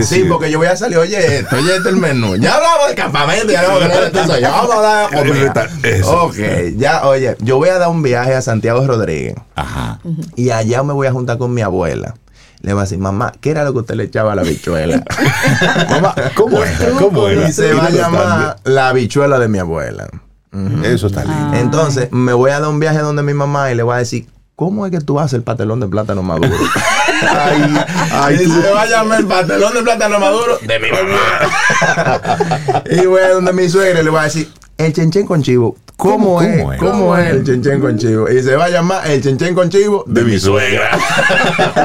Sí, 0.01 0.25
porque 0.27 0.51
yo 0.51 0.57
voy 0.57 0.67
a 0.67 0.75
salir, 0.75 0.97
oye, 0.97 1.17
oye, 1.51 1.75
este 1.75 1.75
es 1.75 1.85
el 1.85 1.97
menú. 1.97 2.35
Ya 2.35 2.55
hablamos 2.55 2.89
de 2.89 2.95
campamento, 2.95 3.51
ya 3.51 3.61
hablamos 3.61 3.89
de 3.89 4.41
ya 4.41 4.49
vamos 4.51 4.75
a 4.75 4.81
dar 4.81 5.13
comida. 5.13 5.69
Ok, 6.05 6.37
ya, 6.77 7.07
oye, 7.07 7.35
yo 7.39 7.57
voy 7.57 7.69
a 7.69 7.77
dar 7.77 7.89
un 7.89 8.01
viaje 8.01 8.33
a 8.33 8.41
Santiago 8.41 8.85
Rodríguez. 8.85 9.35
Ajá. 9.55 9.99
Y 10.35 10.49
allá 10.49 10.83
me 10.83 10.93
voy 10.93 11.07
a 11.07 11.11
juntar 11.11 11.37
con 11.37 11.53
mi 11.53 11.61
abuela. 11.61 12.15
Le 12.61 12.73
va 12.73 12.81
a 12.81 12.83
decir, 12.85 12.97
mamá, 12.97 13.31
¿qué 13.39 13.51
era 13.51 13.63
lo 13.63 13.71
que 13.73 13.79
usted 13.79 13.95
le 13.95 14.05
echaba 14.05 14.33
a 14.33 14.35
la 14.35 14.43
bichuela? 14.43 15.03
mamá, 15.89 16.15
¿cómo 16.35 16.63
era? 16.63 16.89
¿Cómo 16.97 17.27
era? 17.27 17.47
Y 17.47 17.53
se 17.53 17.73
va 17.73 17.85
a 17.85 17.89
llamar 17.89 18.55
la 18.63 18.91
bichuela 18.93 19.37
de 19.37 19.47
mi 19.47 19.59
abuela. 19.59 20.07
Eso 20.83 21.07
está 21.07 21.23
lindo. 21.23 21.57
Entonces, 21.57 22.11
me 22.11 22.33
voy 22.33 22.49
a 22.49 22.59
dar 22.59 22.69
un 22.69 22.79
viaje 22.79 22.99
donde 22.99 23.21
mi 23.21 23.33
mamá 23.33 23.71
y 23.71 23.75
le 23.75 23.83
voy 23.83 23.95
a 23.95 23.97
decir, 23.99 24.27
¿Cómo 24.57 24.87
es 24.87 24.91
que 24.91 24.99
tú 25.01 25.19
haces 25.19 25.33
el 25.33 25.43
patelón 25.43 25.81
de 25.81 25.87
plátano 25.87 26.23
maduro? 26.23 26.49
ay, 27.21 27.77
ay, 28.11 28.37
tú 28.43 28.59
se 28.59 28.71
va 28.71 28.81
a 28.81 28.85
llamar 28.87 29.19
el 29.19 29.27
patelón 29.27 29.71
de 29.71 29.83
plátano 29.83 30.19
maduro 30.19 30.57
de 30.57 30.79
mi 30.79 30.89
mamá. 30.89 32.81
y 32.89 33.05
voy 33.05 33.21
a 33.21 33.33
donde 33.33 33.53
mi 33.53 33.69
suegra 33.69 34.01
y 34.01 34.03
le 34.03 34.09
voy 34.09 34.19
a 34.19 34.23
decir, 34.23 34.51
el 34.79 34.93
chenchen 34.93 35.27
con 35.27 35.43
chivo. 35.43 35.77
¿Cómo, 35.95 36.41
es? 36.41 36.79
¿Cómo, 36.79 37.15
es? 37.15 37.35
el 37.35 37.45
chenchen 37.45 37.79
con 37.79 37.99
chivo? 37.99 38.31
Y 38.31 38.41
se 38.41 38.55
va 38.55 38.65
a 38.65 38.69
llamar 38.69 39.05
el 39.05 39.21
chenchen 39.21 39.53
con 39.53 39.69
chivo 39.69 40.03
de, 40.07 40.23
mi 40.23 40.39
suegra. 40.39 40.89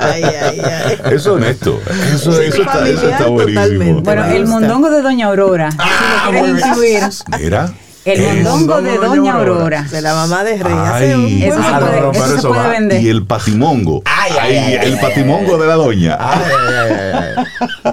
ay, 0.00 0.24
ay, 0.24 0.62
ay. 0.64 0.98
Eso 1.04 1.14
es 1.14 1.26
honesto. 1.28 1.80
Eso, 2.12 2.40
eso, 2.40 2.62
está, 2.62 2.88
eso 2.88 3.08
está 3.08 3.26
buenísimo. 3.28 4.00
Bueno, 4.00 4.24
el 4.24 4.48
mondongo 4.48 4.90
de 4.90 5.00
Doña 5.00 5.26
Aurora. 5.26 5.70
Ah, 5.78 6.26
si 6.26 6.32
lo 6.32 6.42
quieres 6.42 6.66
incluir. 6.66 7.02
Mira. 7.38 7.72
El 8.04 8.42
mondongo 8.42 8.82
de 8.82 8.98
Doña 8.98 9.34
Aurora. 9.34 9.82
De 9.90 10.02
la 10.02 10.14
mamá 10.14 10.44
de 10.44 10.62
Rey. 10.62 10.74
Ay, 10.76 11.44
eso, 11.44 11.62
se 11.62 11.70
puede, 11.70 12.10
eso 12.10 12.40
se 12.40 12.48
puede, 12.48 12.68
vender. 12.68 13.02
Y 13.02 13.08
el 13.08 13.26
patimongo. 13.26 14.02
Ay, 14.24 14.32
ay, 14.40 14.56
ay, 14.56 14.92
el 14.92 14.98
patimongo 14.98 15.58
de 15.58 15.66
la 15.66 15.74
doña. 15.74 16.16
Ay, 16.18 16.42
ay, 16.50 16.92
ay. 17.14 17.46
ay. 17.84 17.90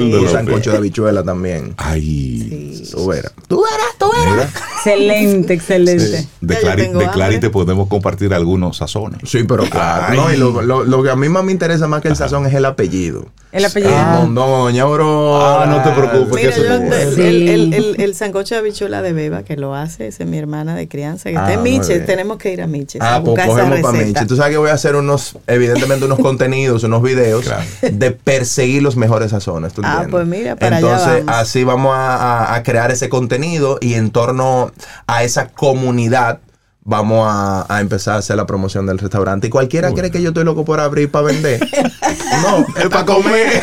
Un 0.00 0.28
sancocho 0.28 0.70
de 0.70 0.76
habichuela 0.76 1.24
también. 1.24 1.74
Ay. 1.76 2.84
Sí. 2.84 2.90
Tú 2.92 3.08
verás. 3.08 3.32
Tú 3.48 3.62
verás, 3.62 3.98
tú 3.98 4.10
verás. 4.12 4.52
Excelente, 4.76 5.54
excelente. 5.54 6.28
De, 6.40 6.56
Clary, 6.56 6.88
de 6.88 7.10
Clary 7.10 7.40
te 7.40 7.50
podemos 7.50 7.88
compartir 7.88 8.32
algunos 8.34 8.76
sazones. 8.76 9.20
Sí, 9.24 9.44
pero 9.44 9.64
claro. 9.64 10.14
No, 10.14 10.32
y 10.32 10.36
lo, 10.36 10.62
lo, 10.62 10.84
lo, 10.84 11.02
que 11.02 11.10
a 11.10 11.16
mí 11.16 11.28
más 11.28 11.42
me 11.42 11.52
interesa 11.52 11.88
más 11.88 12.02
que 12.02 12.08
el 12.08 12.16
sazón 12.16 12.46
es 12.46 12.54
el 12.54 12.64
apellido. 12.64 13.26
El 13.50 13.64
apellido. 13.64 13.94
Ah, 13.94 14.26
Doña 14.28 14.82
Aurora. 14.82 15.62
Ah, 15.62 15.66
no 15.66 15.82
te 15.82 15.90
preocupes. 15.90 16.34
Mira, 16.34 16.50
que 16.50 17.02
eso 17.02 17.22
el, 17.22 17.48
el, 17.48 17.72
el, 17.72 18.00
el, 18.00 18.14
sancocho 18.14 18.56
de 18.56 18.60
habichuela 18.60 19.00
de 19.00 19.12
Beba, 19.12 19.42
que 19.44 19.56
lo 19.56 19.74
hace, 19.74 20.08
es 20.08 20.20
mi 20.26 20.38
hermana 20.38 20.74
de 20.74 20.88
crianza, 20.88 21.30
que 21.30 21.36
está 21.36 21.52
en 21.52 21.60
ah, 21.60 21.62
Miches. 21.62 22.04
Tenemos 22.04 22.36
que 22.36 22.52
ir 22.52 22.60
a 22.60 22.66
Miches. 22.66 23.00
Ah, 23.00 23.22
pues 23.24 23.46
cogemos 23.46 23.80
para 23.80 24.04
Miches. 24.04 24.26
Tú 24.26 24.36
sabes 24.36 24.52
que 24.52 24.58
voy 24.58 24.70
a 24.70 24.74
hacer 24.74 24.96
unos, 24.96 25.23
evidentemente, 25.46 26.04
unos 26.04 26.18
contenidos, 26.18 26.82
unos 26.84 27.02
videos 27.02 27.50
de 27.82 28.10
perseguir 28.10 28.82
los 28.82 28.96
mejores 28.96 29.30
sazones. 29.30 29.72
¿tú 29.72 29.82
ah, 29.84 30.06
pues 30.10 30.26
mira, 30.26 30.56
para 30.56 30.78
Entonces, 30.78 31.06
allá 31.06 31.24
vamos. 31.24 31.34
así 31.36 31.64
vamos 31.64 31.92
a, 31.94 32.54
a 32.54 32.62
crear 32.62 32.90
ese 32.90 33.08
contenido 33.08 33.78
y 33.80 33.94
en 33.94 34.10
torno 34.10 34.72
a 35.06 35.24
esa 35.24 35.48
comunidad 35.48 36.40
vamos 36.84 37.26
a, 37.26 37.66
a, 37.74 37.80
empezar 37.80 38.16
a 38.16 38.18
hacer 38.18 38.36
la 38.36 38.46
promoción 38.46 38.86
del 38.86 38.98
restaurante. 38.98 39.46
Y 39.46 39.50
cualquiera 39.50 39.92
cree 39.92 40.10
que 40.10 40.22
yo 40.22 40.28
estoy 40.28 40.44
loco 40.44 40.64
por 40.64 40.80
abrir 40.80 41.10
para 41.10 41.26
vender. 41.26 41.60
no, 42.42 42.66
es 42.80 42.88
para 42.88 43.04
comer. 43.04 43.62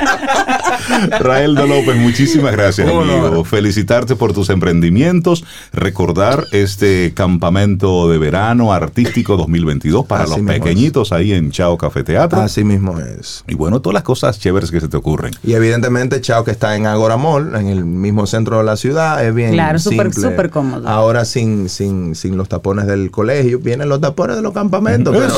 Raeldo 1.20 1.66
López, 1.66 1.96
muchísimas 1.96 2.52
gracias, 2.52 2.88
amigo. 2.88 3.44
Felicitarte 3.44 4.16
por 4.16 4.32
tus 4.32 4.50
emprendimientos. 4.50 5.44
Recordar 5.72 6.46
este 6.52 7.12
campamento 7.14 8.08
de 8.08 8.18
verano 8.18 8.72
artístico 8.72 9.36
2022 9.36 10.06
para 10.06 10.26
los 10.26 10.40
pequeñitos 10.40 11.12
ahí 11.12 11.32
en 11.32 11.50
Chao 11.50 11.76
Café 11.76 12.04
Teatro. 12.04 12.40
Así 12.40 12.64
mismo 12.64 12.98
es. 12.98 13.44
Y 13.48 13.54
bueno, 13.54 13.80
todas 13.80 13.94
las 13.94 14.02
cosas 14.02 14.38
chéveres 14.38 14.70
que 14.70 14.80
se 14.80 14.88
te 14.88 14.96
ocurren. 14.96 15.32
Y 15.42 15.54
evidentemente 15.54 16.20
Chao 16.20 16.44
que 16.44 16.50
está 16.50 16.76
en 16.76 16.86
Agora 16.86 17.16
Mall, 17.16 17.54
en 17.56 17.68
el 17.68 17.84
mismo 17.84 18.26
centro 18.26 18.58
de 18.58 18.64
la 18.64 18.76
ciudad, 18.76 19.24
es 19.24 19.34
bien 19.34 19.52
Claro, 19.52 19.78
súper 19.78 20.12
súper 20.12 20.50
cómodo. 20.50 20.88
Ahora 20.88 21.24
sin, 21.24 21.68
sin, 21.68 22.14
sin 22.14 22.36
los 22.36 22.48
tapones 22.48 22.86
del 22.86 23.10
colegio, 23.10 23.58
vienen 23.58 23.88
los 23.88 24.00
tapones 24.00 24.36
de 24.36 24.42
los 24.42 24.52
campamentos. 24.52 25.16
Pero... 25.16 25.32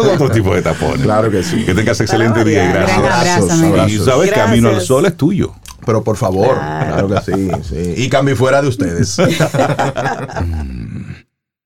otro 0.14 0.30
tipo 0.30 0.54
de 0.54 0.62
tapones. 0.62 1.02
Claro 1.02 1.30
que 1.30 1.42
sí. 1.42 1.64
Que 1.64 1.74
tengas 1.74 2.00
excelente 2.00 2.44
día 2.44 2.64
y 2.64 2.68
gracias. 2.72 2.93
Gran 2.98 3.12
abrazo, 3.12 3.88
y 3.88 3.98
sabes, 3.98 4.32
Camino 4.32 4.68
al 4.68 4.80
Sol 4.80 5.06
es 5.06 5.16
tuyo. 5.16 5.54
Pero 5.84 6.02
por 6.02 6.16
favor, 6.16 6.54
claro, 6.56 7.08
que 7.08 7.20
sí, 7.20 7.50
sí. 7.68 7.94
Y 8.04 8.08
cambie 8.08 8.34
fuera 8.34 8.62
de 8.62 8.68
ustedes. 8.68 9.16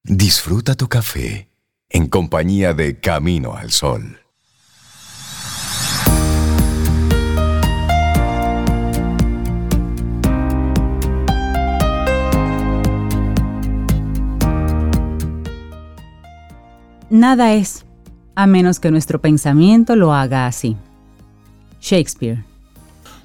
Disfruta 0.03 0.75
tu 0.75 0.89
café 0.89 1.49
en 1.89 2.09
compañía 2.09 2.75
de 2.75 2.99
Camino 2.99 3.55
al 3.55 3.71
Sol. 3.71 4.19
Nada 17.11 17.55
es, 17.55 17.87
a 18.35 18.47
menos 18.47 18.81
que 18.81 18.91
nuestro 18.91 19.21
pensamiento 19.21 19.97
lo 19.97 20.13
haga 20.13 20.47
así. 20.47 20.77
Shakespeare. 21.81 22.45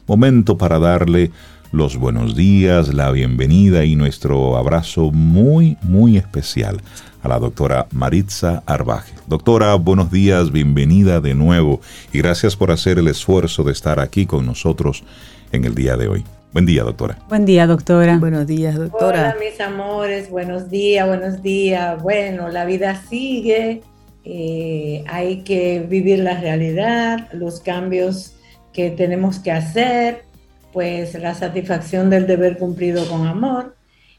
Momento 0.07 0.57
para 0.57 0.79
darle 0.79 1.31
los 1.71 1.97
buenos 1.97 2.35
días, 2.35 2.93
la 2.93 3.09
bienvenida 3.09 3.83
y 3.83 3.95
nuestro 3.95 4.57
abrazo 4.57 5.11
muy, 5.11 5.77
muy 5.81 6.17
especial 6.17 6.81
a 7.23 7.27
la 7.29 7.39
doctora 7.39 7.87
Maritza 7.91 8.61
Arbaje. 8.67 9.13
Doctora, 9.27 9.73
buenos 9.75 10.11
días, 10.11 10.51
bienvenida 10.51 11.19
de 11.19 11.33
nuevo 11.33 11.81
y 12.11 12.19
gracias 12.19 12.55
por 12.55 12.69
hacer 12.69 12.99
el 12.99 13.07
esfuerzo 13.07 13.63
de 13.63 13.71
estar 13.71 13.99
aquí 13.99 14.25
con 14.25 14.45
nosotros 14.45 15.03
en 15.51 15.65
el 15.65 15.73
día 15.73 15.97
de 15.97 16.09
hoy. 16.09 16.23
Buen 16.51 16.67
día, 16.67 16.83
doctora. 16.83 17.17
Buen 17.27 17.45
día, 17.45 17.65
doctora. 17.65 18.17
Buenos 18.19 18.45
días, 18.45 18.75
doctora. 18.75 19.33
Hola, 19.33 19.35
mis 19.39 19.59
amores, 19.59 20.29
buenos 20.29 20.69
días, 20.69 21.07
buenos 21.07 21.41
días. 21.41 21.99
Bueno, 22.03 22.49
la 22.49 22.65
vida 22.65 23.01
sigue, 23.09 23.81
eh, 24.25 25.03
hay 25.07 25.37
que 25.37 25.79
vivir 25.89 26.19
la 26.19 26.39
realidad, 26.39 27.29
los 27.33 27.61
cambios 27.61 28.35
que 28.73 28.89
tenemos 28.91 29.39
que 29.39 29.51
hacer, 29.51 30.23
pues 30.71 31.13
la 31.15 31.35
satisfacción 31.35 32.09
del 32.09 32.27
deber 32.27 32.57
cumplido 32.57 33.07
con 33.07 33.27
amor. 33.27 33.75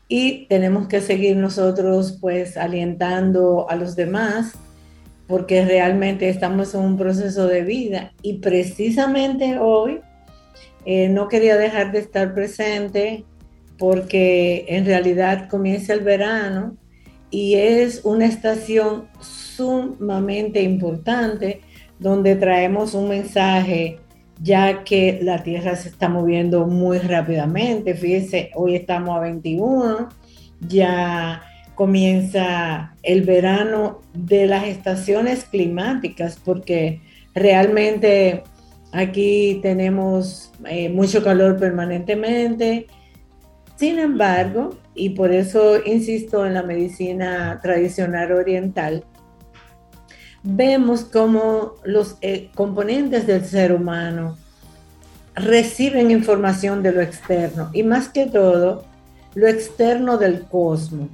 Y 0.08 0.46
tenemos 0.46 0.86
que 0.86 1.00
seguir 1.00 1.36
nosotros 1.36 2.18
pues 2.20 2.56
alientando 2.56 3.68
a 3.68 3.76
los 3.76 3.96
demás 3.96 4.52
porque 5.26 5.64
realmente 5.64 6.28
estamos 6.28 6.74
en 6.74 6.80
un 6.80 6.96
proceso 6.96 7.46
de 7.46 7.62
vida. 7.62 8.12
Y 8.22 8.34
precisamente 8.34 9.58
hoy 9.58 10.00
eh, 10.84 11.08
no 11.08 11.28
quería 11.28 11.56
dejar 11.56 11.92
de 11.92 12.00
estar 12.00 12.34
presente 12.34 13.24
porque 13.78 14.66
en 14.68 14.84
realidad 14.84 15.48
comienza 15.48 15.94
el 15.94 16.00
verano 16.00 16.76
y 17.30 17.54
es 17.54 18.02
una 18.04 18.26
estación 18.26 19.08
sumamente 19.20 20.62
importante 20.62 21.62
donde 21.98 22.36
traemos 22.36 22.94
un 22.94 23.08
mensaje 23.08 23.98
ya 24.40 24.84
que 24.84 25.20
la 25.22 25.42
Tierra 25.42 25.76
se 25.76 25.88
está 25.88 26.08
moviendo 26.08 26.66
muy 26.66 26.98
rápidamente. 26.98 27.94
Fíjense, 27.94 28.50
hoy 28.54 28.76
estamos 28.76 29.16
a 29.16 29.20
21, 29.20 30.08
ya 30.60 31.42
comienza 31.74 32.94
el 33.02 33.22
verano 33.22 34.00
de 34.12 34.46
las 34.46 34.64
estaciones 34.64 35.44
climáticas 35.44 36.38
porque 36.44 37.00
realmente 37.34 38.44
Aquí 38.94 39.58
tenemos 39.60 40.52
eh, 40.66 40.88
mucho 40.88 41.24
calor 41.24 41.58
permanentemente. 41.58 42.86
Sin 43.74 43.98
embargo, 43.98 44.78
y 44.94 45.10
por 45.10 45.32
eso 45.32 45.84
insisto 45.84 46.46
en 46.46 46.54
la 46.54 46.62
medicina 46.62 47.58
tradicional 47.60 48.30
oriental, 48.30 49.04
vemos 50.44 51.04
cómo 51.04 51.74
los 51.84 52.16
eh, 52.20 52.50
componentes 52.54 53.26
del 53.26 53.44
ser 53.44 53.72
humano 53.72 54.36
reciben 55.34 56.12
información 56.12 56.82
de 56.82 56.92
lo 56.92 57.00
externo 57.00 57.70
y 57.72 57.82
más 57.82 58.08
que 58.08 58.26
todo 58.26 58.84
lo 59.34 59.48
externo 59.48 60.16
del 60.16 60.42
cosmos. 60.42 61.08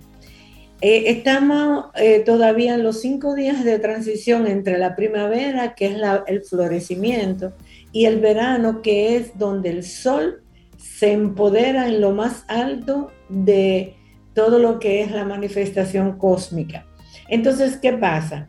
Eh, 0.82 1.04
estamos 1.10 1.86
todavía 2.26 2.74
en 2.74 2.82
los 2.82 3.00
cinco 3.00 3.34
días 3.34 3.64
de 3.64 3.78
transición 3.78 4.46
entre 4.46 4.78
la 4.78 4.96
primavera, 4.96 5.74
que 5.74 5.86
es 5.86 5.96
el 6.26 6.42
florecimiento, 6.42 7.52
y 7.92 8.06
el 8.06 8.20
verano, 8.20 8.82
que 8.82 9.16
es 9.16 9.38
donde 9.38 9.70
el 9.70 9.84
sol 9.84 10.42
se 10.76 11.12
empodera 11.12 11.88
en 11.88 12.00
lo 12.00 12.12
más 12.12 12.44
alto 12.48 13.10
de 13.28 13.94
todo 14.34 14.58
lo 14.58 14.78
que 14.78 15.02
es 15.02 15.10
la 15.10 15.24
manifestación 15.24 16.16
cósmica. 16.18 16.86
Entonces, 17.28 17.76
¿qué 17.76 17.92
pasa? 17.92 18.48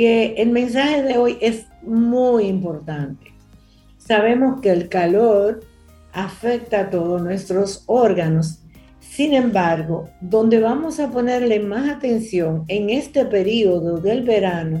Que 0.00 0.32
el 0.38 0.48
mensaje 0.48 1.02
de 1.02 1.18
hoy 1.18 1.36
es 1.42 1.66
muy 1.82 2.46
importante. 2.46 3.34
Sabemos 3.98 4.62
que 4.62 4.70
el 4.70 4.88
calor 4.88 5.60
afecta 6.14 6.80
a 6.80 6.88
todos 6.88 7.20
nuestros 7.20 7.84
órganos. 7.84 8.62
Sin 8.98 9.34
embargo, 9.34 10.08
donde 10.22 10.58
vamos 10.58 11.00
a 11.00 11.10
ponerle 11.10 11.60
más 11.60 11.90
atención 11.90 12.64
en 12.68 12.88
este 12.88 13.26
periodo 13.26 13.98
del 13.98 14.22
verano 14.22 14.80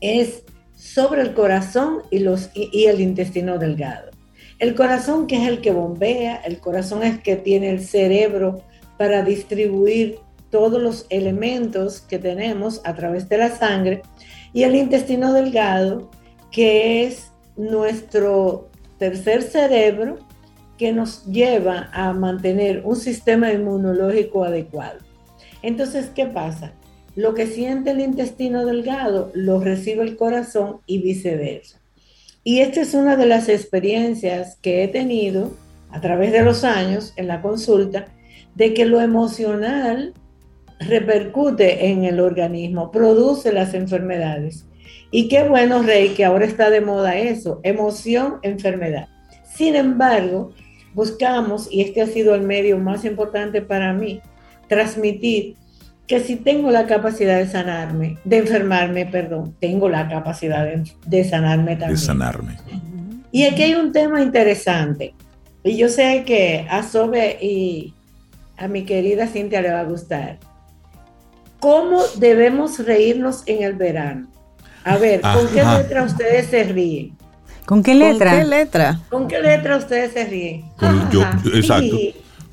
es 0.00 0.44
sobre 0.76 1.22
el 1.22 1.34
corazón 1.34 2.02
y, 2.12 2.24
y, 2.54 2.84
el 2.84 3.00
intestino 3.00 3.58
delgado. 3.58 4.12
El 4.60 4.76
corazón 4.76 5.26
que 5.26 5.42
es 5.42 5.48
el 5.48 5.60
que 5.60 5.72
bombea, 5.72 6.36
el 6.44 6.60
corazón 6.60 7.02
es 7.02 7.18
que 7.18 7.34
tiene 7.34 7.70
el 7.70 7.80
cerebro 7.80 8.62
para 8.98 9.24
distribuir 9.24 10.20
todos 10.50 10.80
los 10.82 11.06
elementos 11.10 12.00
que 12.00 12.18
tenemos 12.18 12.80
a 12.84 12.94
través 12.94 13.28
de 13.28 13.38
la 13.38 13.56
sangre 13.56 14.02
y 14.52 14.64
el 14.64 14.74
intestino 14.74 15.32
delgado 15.32 16.10
que 16.50 17.04
es 17.04 17.30
nuestro 17.56 18.68
tercer 18.98 19.42
cerebro 19.42 20.18
que 20.76 20.92
nos 20.92 21.24
lleva 21.26 21.90
a 21.92 22.12
mantener 22.12 22.82
un 22.84 22.96
sistema 22.96 23.52
inmunológico 23.52 24.44
adecuado. 24.44 24.98
Entonces, 25.62 26.10
¿qué 26.14 26.26
pasa? 26.26 26.72
Lo 27.16 27.34
que 27.34 27.46
siente 27.46 27.90
el 27.90 28.00
intestino 28.00 28.64
delgado 28.64 29.30
lo 29.34 29.60
recibe 29.60 30.02
el 30.02 30.16
corazón 30.16 30.80
y 30.86 31.02
viceversa. 31.02 31.80
Y 32.42 32.60
esta 32.60 32.80
es 32.80 32.94
una 32.94 33.16
de 33.16 33.26
las 33.26 33.48
experiencias 33.48 34.56
que 34.62 34.82
he 34.82 34.88
tenido 34.88 35.52
a 35.90 36.00
través 36.00 36.32
de 36.32 36.42
los 36.42 36.64
años 36.64 37.12
en 37.16 37.26
la 37.26 37.42
consulta, 37.42 38.06
de 38.54 38.74
que 38.74 38.86
lo 38.86 39.00
emocional 39.00 40.14
repercute 40.80 41.88
en 41.88 42.04
el 42.04 42.20
organismo, 42.20 42.90
produce 42.90 43.52
las 43.52 43.74
enfermedades. 43.74 44.66
Y 45.10 45.28
qué 45.28 45.48
bueno, 45.48 45.82
Rey, 45.82 46.10
que 46.10 46.24
ahora 46.24 46.44
está 46.44 46.70
de 46.70 46.80
moda 46.80 47.16
eso, 47.16 47.60
emoción, 47.62 48.36
enfermedad. 48.42 49.08
Sin 49.44 49.76
embargo, 49.76 50.52
buscamos, 50.94 51.68
y 51.70 51.82
este 51.82 52.02
ha 52.02 52.06
sido 52.06 52.34
el 52.34 52.42
medio 52.42 52.78
más 52.78 53.04
importante 53.04 53.60
para 53.60 53.92
mí, 53.92 54.20
transmitir 54.68 55.56
que 56.06 56.20
si 56.20 56.36
tengo 56.36 56.70
la 56.70 56.86
capacidad 56.86 57.38
de 57.38 57.46
sanarme, 57.46 58.18
de 58.24 58.38
enfermarme, 58.38 59.06
perdón, 59.06 59.54
tengo 59.60 59.88
la 59.88 60.08
capacidad 60.08 60.66
de, 61.06 61.24
sanarme 61.24 61.76
también. 61.76 61.90
De 61.90 61.96
sanarme. 61.96 62.56
Y 63.30 63.44
aquí 63.44 63.62
hay 63.62 63.74
un 63.74 63.92
tema 63.92 64.20
interesante. 64.20 65.14
Y 65.62 65.76
yo 65.76 65.88
sé 65.88 66.24
que 66.26 66.66
a 66.68 66.82
Sobe 66.82 67.38
y 67.40 67.94
a 68.56 68.66
mi 68.66 68.84
querida 68.84 69.26
Cintia 69.26 69.62
le 69.62 69.70
va 69.70 69.80
a 69.80 69.84
gustar. 69.84 70.38
¿Cómo 71.60 72.02
debemos 72.16 72.78
reírnos 72.78 73.42
en 73.46 73.62
el 73.62 73.74
verano? 73.74 74.26
A 74.84 74.96
ver, 74.96 75.20
¿con 75.20 75.46
qué 75.48 75.62
letra 75.62 76.04
ustedes 76.04 76.46
se 76.46 76.64
ríen? 76.64 77.12
¿Con 77.66 77.82
qué 77.82 77.94
letra? 77.94 78.30
¿Con 78.30 78.40
qué 78.40 78.46
letra? 78.46 79.00
¿Con 79.10 79.28
qué 79.28 79.40
letra 79.40 79.76
ustedes 79.76 80.12
se 80.12 80.24
ríen? 80.24 80.64
exacto. 81.54 81.96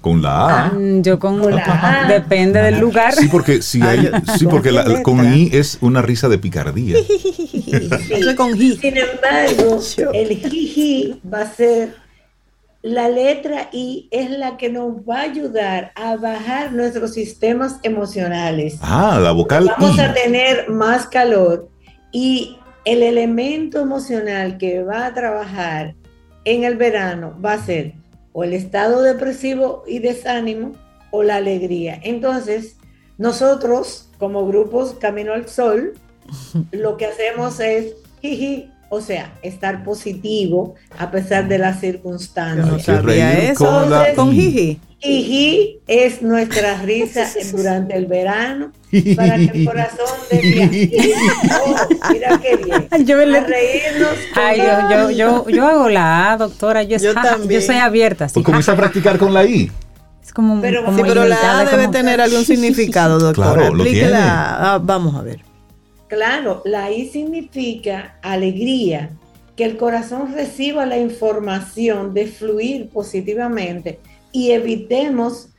Con 0.01 0.21
la 0.21 0.29
A. 0.29 0.67
Ah, 0.67 0.73
yo 1.01 1.17
con, 1.19 1.41
la 1.53 1.63
A. 2.05 2.07
Depende 2.07 2.61
del 2.61 2.79
lugar. 2.79 3.13
Sí, 3.15 3.27
porque, 3.29 3.61
si 3.61 3.81
hay, 3.81 4.11
sí, 4.37 4.45
porque 4.45 4.71
la, 4.71 5.01
con 5.01 5.33
I 5.33 5.49
es 5.53 5.79
una 5.81 6.01
risa 6.01 6.29
de 6.29 6.37
picardía. 6.37 6.97
Eso 6.99 8.35
con 8.35 8.57
Sin 8.57 8.95
embargo, 8.97 9.79
el 10.13 10.37
jiji 10.37 11.19
va 11.33 11.41
a 11.41 11.51
ser 11.51 11.95
la 12.87 13.09
letra 13.09 13.69
I 13.71 14.07
es 14.11 14.31
la 14.31 14.57
que 14.57 14.69
nos 14.69 14.97
va 15.07 15.19
a 15.19 15.23
ayudar 15.23 15.91
a 15.95 16.15
bajar 16.15 16.71
nuestros 16.71 17.13
sistemas 17.13 17.79
emocionales. 17.83 18.77
Ah, 18.81 19.19
la 19.21 19.31
vocal 19.31 19.69
Vamos 19.77 19.99
a 19.99 20.13
tener 20.13 20.69
más 20.69 21.05
calor 21.07 21.69
y 22.11 22.57
el 22.85 23.03
elemento 23.03 23.81
emocional 23.81 24.57
que 24.57 24.83
va 24.83 25.07
a 25.07 25.13
trabajar 25.13 25.95
en 26.45 26.63
el 26.63 26.77
verano 26.77 27.37
va 27.43 27.53
a 27.53 27.65
ser 27.65 27.93
o 28.31 28.43
el 28.43 28.53
estado 28.53 29.01
depresivo 29.01 29.83
y 29.85 29.99
desánimo 29.99 30.73
o 31.11 31.23
la 31.23 31.35
alegría. 31.35 31.99
Entonces, 32.03 32.77
nosotros 33.17 34.09
como 34.17 34.47
grupos 34.47 34.93
Camino 34.93 35.33
al 35.33 35.49
Sol, 35.49 35.93
lo 36.71 36.95
que 36.95 37.07
hacemos 37.07 37.59
es, 37.59 37.95
jiji, 38.21 38.71
o 38.89 39.01
sea, 39.01 39.33
estar 39.41 39.83
positivo 39.83 40.75
a 40.97 41.11
pesar 41.11 41.47
de 41.47 41.57
las 41.57 41.79
circunstancias. 41.79 42.87
eso 42.87 43.87
con, 44.15 44.31
jiji. 44.31 44.79
Y 44.99 45.79
es 45.87 46.21
nuestra 46.21 46.81
risa 46.81 47.27
durante 47.51 47.95
el 47.95 48.07
verano 48.07 48.71
para 49.15 49.37
que 49.37 49.51
el 49.53 49.65
corazón 49.65 50.07
de 50.31 51.13
oh, 51.61 52.11
mira 52.11 52.39
qué 52.41 52.57
bien. 52.57 53.05
Yo 53.05 53.17
reírnos. 53.17 54.09
Ay, 54.35 54.59
yo, 54.59 55.11
yo, 55.11 55.49
yo, 55.49 55.67
hago 55.67 55.89
la 55.89 56.31
A, 56.31 56.37
doctora. 56.37 56.83
Yo, 56.83 56.97
yo, 56.97 57.13
yo 57.47 57.61
soy 57.61 57.75
abierta. 57.75 58.27
Pues 58.33 58.43
comienza 58.43 58.71
a 58.71 58.75
practicar 58.75 59.17
con 59.17 59.33
la 59.33 59.45
I. 59.45 59.71
Es 60.23 60.33
como, 60.33 60.59
pero, 60.61 60.83
como 60.83 61.03
pero 61.03 61.25
la 61.25 61.59
A 61.59 61.65
debe 61.65 61.89
tener 61.89 62.19
algún 62.19 62.43
significado, 62.43 63.19
doctora. 63.19 63.53
Claro, 63.53 63.75
lo 63.75 63.83
tiene. 63.83 64.13
Ah, 64.15 64.79
vamos 64.81 65.15
a 65.15 65.21
ver. 65.21 65.41
Claro, 66.07 66.61
la 66.63 66.91
I 66.91 67.07
significa 67.09 68.17
alegría, 68.21 69.11
que 69.57 69.65
el 69.65 69.75
corazón 69.75 70.33
reciba 70.33 70.85
la 70.85 70.97
información 70.97 72.13
de 72.13 72.27
fluir 72.27 72.89
positivamente 72.89 73.99
y 74.31 74.51
evitemos 74.51 75.49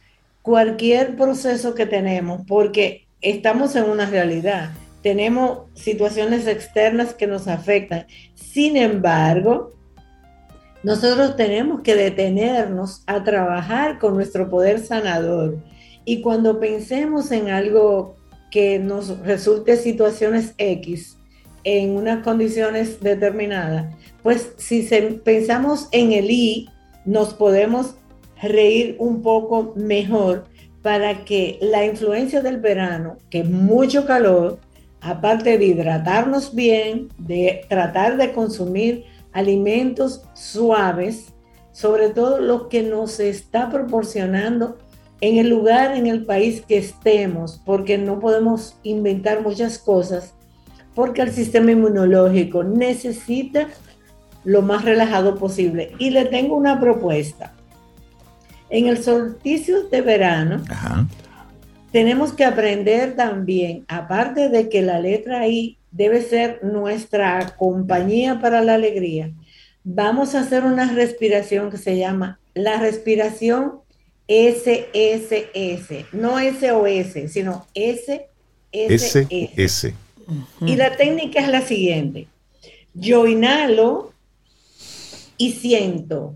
cualquier 0.41 1.17
proceso 1.17 1.75
que 1.75 1.85
tenemos, 1.85 2.43
porque 2.47 3.07
estamos 3.21 3.77
en 3.77 3.85
una 3.85 4.07
realidad, 4.07 4.71
tenemos 5.03 5.63
situaciones 5.75 6.47
externas 6.47 7.13
que 7.13 7.27
nos 7.27 7.49
afectan. 7.49 8.07
Sin 8.35 8.77
embargo, 8.77 9.73
nosotros 10.83 11.37
tenemos 11.37 11.83
que 11.83 11.95
detenernos 11.95 13.03
a 13.07 13.25
trabajar 13.25 13.99
con 13.99 14.15
nuestro 14.15 14.49
poder 14.49 14.79
sanador. 14.79 15.59
Y 16.05 16.23
cuando 16.23 16.61
pensemos 16.61 17.33
en 17.33 17.51
algo 17.51 18.18
que 18.51 18.79
nos 18.79 19.19
resulte 19.21 19.77
situaciones 19.77 20.55
X 20.59 21.17
en 21.65 21.91
unas 21.97 22.23
condiciones 22.23 23.01
determinadas, 23.01 23.95
pues 24.23 24.53
si 24.57 24.83
pensamos 25.25 25.89
en 25.93 26.13
el 26.13 26.31
I, 26.31 26.71
nos 27.05 27.35
podemos 27.35 27.97
reír 28.41 28.97
un 28.99 29.23
poco 29.23 29.73
mejor 29.77 30.45
para 30.83 31.25
que 31.25 31.59
la 31.61 31.85
influencia 31.85 32.41
del 32.41 32.59
verano, 32.59 33.19
que 33.31 33.41
es 33.41 33.51
mucho 33.51 34.07
calor, 34.07 34.59
aparte 35.01 35.59
de 35.59 35.65
hidratarnos 35.65 36.55
bien, 36.55 37.09
de 37.19 37.63
tratar 37.69 38.17
de 38.17 38.33
consumir 38.33 39.05
alimentos 39.33 40.23
suaves, 40.35 41.35
sobre 41.73 42.11
todo 42.11 42.41
los 42.41 42.69
que 42.69 42.83
nos 42.83 43.21
está 43.21 43.71
proporcionando 43.71 44.79
en 45.21 45.39
el 45.39 45.49
lugar, 45.49 45.97
en 45.97 46.07
el 46.07 46.25
país 46.25 46.63
que 46.67 46.79
estemos, 46.79 47.61
porque 47.65 47.99
no 47.99 48.21
podemos 48.21 48.77
inventar 48.83 49.43
muchas 49.43 49.79
cosas, 49.79 50.35
porque 50.95 51.23
el 51.23 51.33
sistema 51.33 51.73
inmunológico 51.73 52.63
necesita 52.65 53.69
lo 54.45 54.63
más 54.63 54.85
relajado 54.85 55.37
posible. 55.37 55.93
Y 55.99 56.11
le 56.11 56.25
tengo 56.27 56.57
una 56.57 56.81
propuesta. 56.81 57.55
En 58.71 58.87
el 58.87 59.03
solsticio 59.03 59.89
de 59.89 60.03
verano, 60.03 60.63
tenemos 61.91 62.33
que 62.33 62.45
aprender 62.45 63.17
también, 63.17 63.85
aparte 63.89 64.49
de 64.49 64.69
que 64.69 64.83
la 64.83 65.01
letra 65.01 65.49
I 65.49 65.79
debe 65.91 66.23
ser 66.23 66.63
nuestra 66.63 67.57
compañía 67.57 68.41
para 68.41 68.61
la 68.61 68.75
alegría, 68.75 69.33
vamos 69.85 70.35
a 70.35 70.41
hacer 70.41 70.65
una 70.65 70.93
respiración 70.93 71.71
que 71.71 71.79
se 71.79 71.97
llama 71.97 72.39
la 72.55 72.79
respiración 72.79 73.81
SSS, 74.29 76.05
no 76.13 76.39
SOS, 76.39 77.33
sino 77.33 77.67
SSS. 77.75 78.21
Y 80.61 80.77
la 80.77 80.97
técnica 80.97 81.41
es 81.41 81.49
la 81.49 81.63
siguiente. 81.63 82.29
Yo 82.93 83.27
inhalo 83.27 84.13
y 85.39 85.53
siento, 85.53 86.35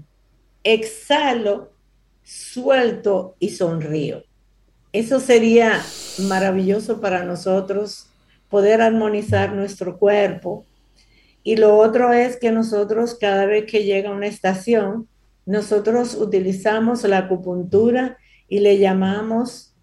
exhalo, 0.65 1.73
suelto 2.23 3.37
y 3.39 3.51
sonrío. 3.51 4.25
Eso 4.93 5.21
sería 5.21 5.83
maravilloso 6.19 7.01
para 7.01 7.25
nosotros 7.25 8.09
poder 8.49 8.81
armonizar 8.81 9.53
nuestro 9.55 9.99
cuerpo. 9.99 10.65
Y 11.43 11.57
lo 11.57 11.77
otro 11.77 12.13
es 12.13 12.37
que 12.37 12.53
nosotros 12.53 13.17
cada 13.21 13.47
vez 13.47 13.67
que 13.67 13.85
llega 13.85 14.11
una 14.11 14.27
estación, 14.27 15.09
nosotros 15.47 16.15
utilizamos 16.15 17.05
la 17.05 17.19
acupuntura 17.19 18.19
y 18.49 18.61
le 18.61 18.79
llamamos 18.79 19.75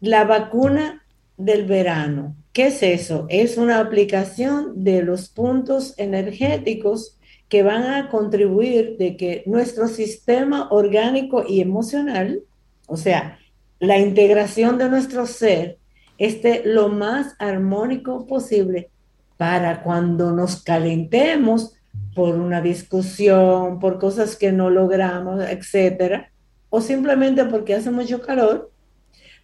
la 0.00 0.24
vacuna 0.24 1.04
del 1.36 1.66
verano. 1.66 2.36
¿Qué 2.52 2.68
es 2.68 2.82
eso? 2.82 3.26
Es 3.28 3.58
una 3.58 3.80
aplicación 3.80 4.82
de 4.82 5.02
los 5.02 5.28
puntos 5.28 5.94
energéticos 5.98 7.18
que 7.48 7.62
van 7.62 7.84
a 7.84 8.08
contribuir 8.08 8.96
de 8.96 9.16
que 9.16 9.42
nuestro 9.46 9.88
sistema 9.88 10.68
orgánico 10.70 11.44
y 11.46 11.60
emocional, 11.60 12.42
o 12.86 12.96
sea, 12.96 13.38
la 13.78 13.98
integración 13.98 14.78
de 14.78 14.88
nuestro 14.88 15.26
ser, 15.26 15.78
esté 16.18 16.62
lo 16.64 16.88
más 16.88 17.34
armónico 17.38 18.26
posible 18.26 18.90
para 19.36 19.82
cuando 19.82 20.32
nos 20.32 20.62
calentemos 20.62 21.75
por 22.16 22.34
una 22.36 22.62
discusión, 22.62 23.78
por 23.78 23.98
cosas 23.98 24.36
que 24.36 24.50
no 24.50 24.70
logramos, 24.70 25.44
etcétera, 25.44 26.32
o 26.70 26.80
simplemente 26.80 27.44
porque 27.44 27.74
hace 27.74 27.90
mucho 27.90 28.22
calor, 28.22 28.72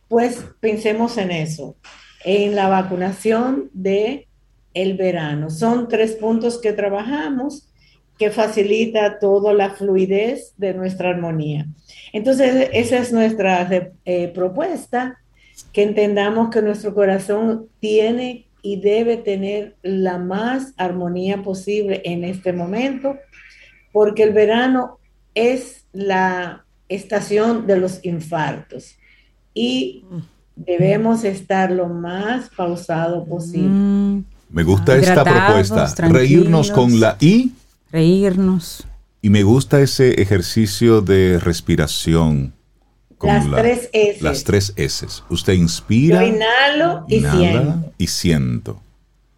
pues 0.08 0.42
pensemos 0.58 1.18
en 1.18 1.32
eso, 1.32 1.76
en 2.24 2.56
la 2.56 2.70
vacunación 2.70 3.68
de 3.74 4.26
el 4.72 4.96
verano. 4.96 5.50
Son 5.50 5.86
tres 5.86 6.12
puntos 6.12 6.58
que 6.58 6.72
trabajamos 6.72 7.68
que 8.18 8.30
facilita 8.30 9.18
toda 9.18 9.52
la 9.52 9.74
fluidez 9.74 10.54
de 10.56 10.72
nuestra 10.72 11.10
armonía. 11.10 11.66
Entonces, 12.14 12.70
esa 12.72 12.96
es 12.96 13.12
nuestra 13.12 13.68
eh, 14.06 14.28
propuesta, 14.28 15.18
que 15.74 15.82
entendamos 15.82 16.48
que 16.48 16.62
nuestro 16.62 16.94
corazón 16.94 17.68
tiene 17.80 18.46
y 18.62 18.80
debe 18.80 19.16
tener 19.16 19.76
la 19.82 20.18
más 20.18 20.72
armonía 20.76 21.42
posible 21.42 22.00
en 22.04 22.24
este 22.24 22.52
momento, 22.52 23.16
porque 23.92 24.22
el 24.22 24.32
verano 24.32 24.98
es 25.34 25.84
la 25.92 26.64
estación 26.88 27.66
de 27.66 27.78
los 27.78 28.04
infartos 28.04 28.96
y 29.52 30.04
debemos 30.54 31.24
estar 31.24 31.70
lo 31.70 31.88
más 31.88 32.50
pausado 32.56 33.24
posible. 33.24 33.68
Mm. 33.68 34.24
Me 34.50 34.62
gusta 34.62 34.96
esta 34.96 35.24
propuesta, 35.24 36.08
reírnos 36.08 36.70
con 36.70 37.00
la 37.00 37.16
I. 37.20 37.52
Reírnos. 37.90 38.86
Y 39.22 39.30
me 39.30 39.42
gusta 39.42 39.80
ese 39.80 40.20
ejercicio 40.20 41.00
de 41.00 41.38
respiración 41.38 42.52
las 43.22 43.50
tres 43.50 43.90
S. 43.92 44.22
Las 44.22 44.44
tres 44.44 44.72
S. 44.76 45.06
Usted 45.28 45.52
inspira. 45.54 46.20
Yo 46.20 46.34
inhalo 46.34 47.04
y 47.08 47.20
siento. 47.20 47.92
Y 47.98 48.06
siento. 48.06 48.80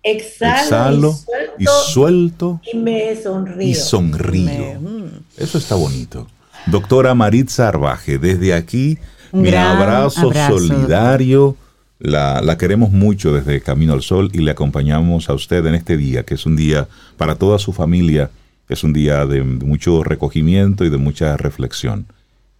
Exhalo, 0.04 1.18
y, 1.58 1.64
suelto, 1.64 2.60
y, 2.70 2.76
me 2.76 3.16
sonrío. 3.16 3.68
Y 3.68 3.74
sonrío. 3.74 4.78
Mm. 4.78 5.06
Eso 5.38 5.56
está 5.56 5.76
bonito. 5.76 6.26
Doctora 6.66 7.14
Maritza 7.14 7.68
Arbaje, 7.68 8.18
desde 8.18 8.52
aquí, 8.52 8.98
mi 9.32 9.54
abrazo, 9.54 10.30
solidario. 10.48 11.56
La, 11.98 12.42
la, 12.42 12.58
queremos 12.58 12.90
mucho 12.90 13.32
desde 13.32 13.62
Camino 13.62 13.94
al 13.94 14.02
Sol 14.02 14.28
y 14.34 14.38
le 14.38 14.50
acompañamos 14.50 15.30
a 15.30 15.32
usted 15.34 15.64
en 15.64 15.74
este 15.74 15.96
día, 15.96 16.24
que 16.24 16.34
es 16.34 16.44
un 16.44 16.54
día 16.54 16.86
para 17.16 17.36
toda 17.36 17.58
su 17.58 17.72
familia, 17.72 18.30
es 18.68 18.84
un 18.84 18.92
día 18.92 19.24
de 19.24 19.42
mucho 19.42 20.04
recogimiento 20.04 20.84
y 20.84 20.90
de 20.90 20.98
mucha 20.98 21.38
reflexión 21.38 22.06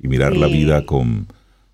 y 0.05 0.09
mirar 0.09 0.37
la 0.37 0.47
vida 0.47 0.85
con, 0.85 1.27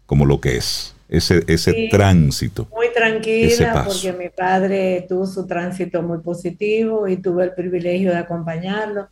como 0.07 0.25
lo 0.25 0.41
que 0.41 0.57
es, 0.57 0.95
ese, 1.09 1.43
ese 1.49 1.89
tránsito. 1.91 2.69
Muy 2.73 2.87
tranquila 2.95 3.85
porque 3.85 4.13
mi 4.13 4.29
padre 4.29 5.05
tuvo 5.09 5.27
su 5.27 5.47
tránsito 5.49 6.01
muy 6.01 6.19
positivo 6.19 7.09
y 7.09 7.17
tuve 7.17 7.43
el 7.43 7.55
privilegio 7.55 8.13
de 8.13 8.19
acompañarlo. 8.19 9.09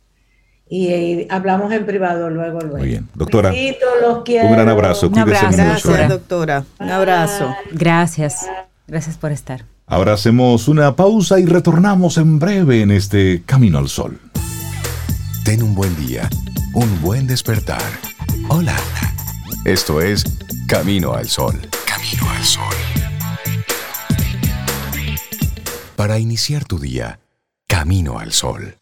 Y, 0.69 1.27
hablamos 1.29 1.73
en 1.73 1.85
privado 1.85 2.29
luego, 2.29 2.61
luego. 2.61 2.77
Muy 2.77 2.87
bien. 2.87 3.09
Doctora, 3.13 3.51
un 3.51 4.51
gran 4.51 4.69
abrazo. 4.69 5.09
Un 5.09 5.19
abrazo. 5.19 5.47
Gracias, 5.51 6.09
doctora. 6.09 6.63
Un 6.79 6.89
abrazo. 6.89 7.53
Gracias. 7.73 8.47
Gracias 8.87 9.17
por 9.17 9.33
estar. 9.33 9.65
Ahora 9.85 10.13
hacemos 10.13 10.69
una 10.69 10.95
pausa 10.95 11.39
y 11.39 11.45
retornamos 11.45 12.17
en 12.17 12.39
breve 12.39 12.81
en 12.81 12.91
este 12.91 13.41
Camino 13.45 13.79
al 13.79 13.89
Sol. 13.89 14.17
Ten 15.43 15.61
un 15.61 15.75
buen 15.75 15.93
día, 15.97 16.29
un 16.73 17.01
buen 17.01 17.27
despertar. 17.27 17.81
Hola. 18.51 18.75
Esto 19.63 20.01
es 20.01 20.23
Camino 20.67 21.13
al 21.13 21.29
Sol. 21.29 21.69
Camino 21.85 22.27
al 22.31 22.43
Sol. 22.43 22.75
Para 25.95 26.17
iniciar 26.17 26.65
tu 26.65 26.79
día, 26.79 27.19
Camino 27.67 28.17
al 28.17 28.33
Sol. 28.33 28.75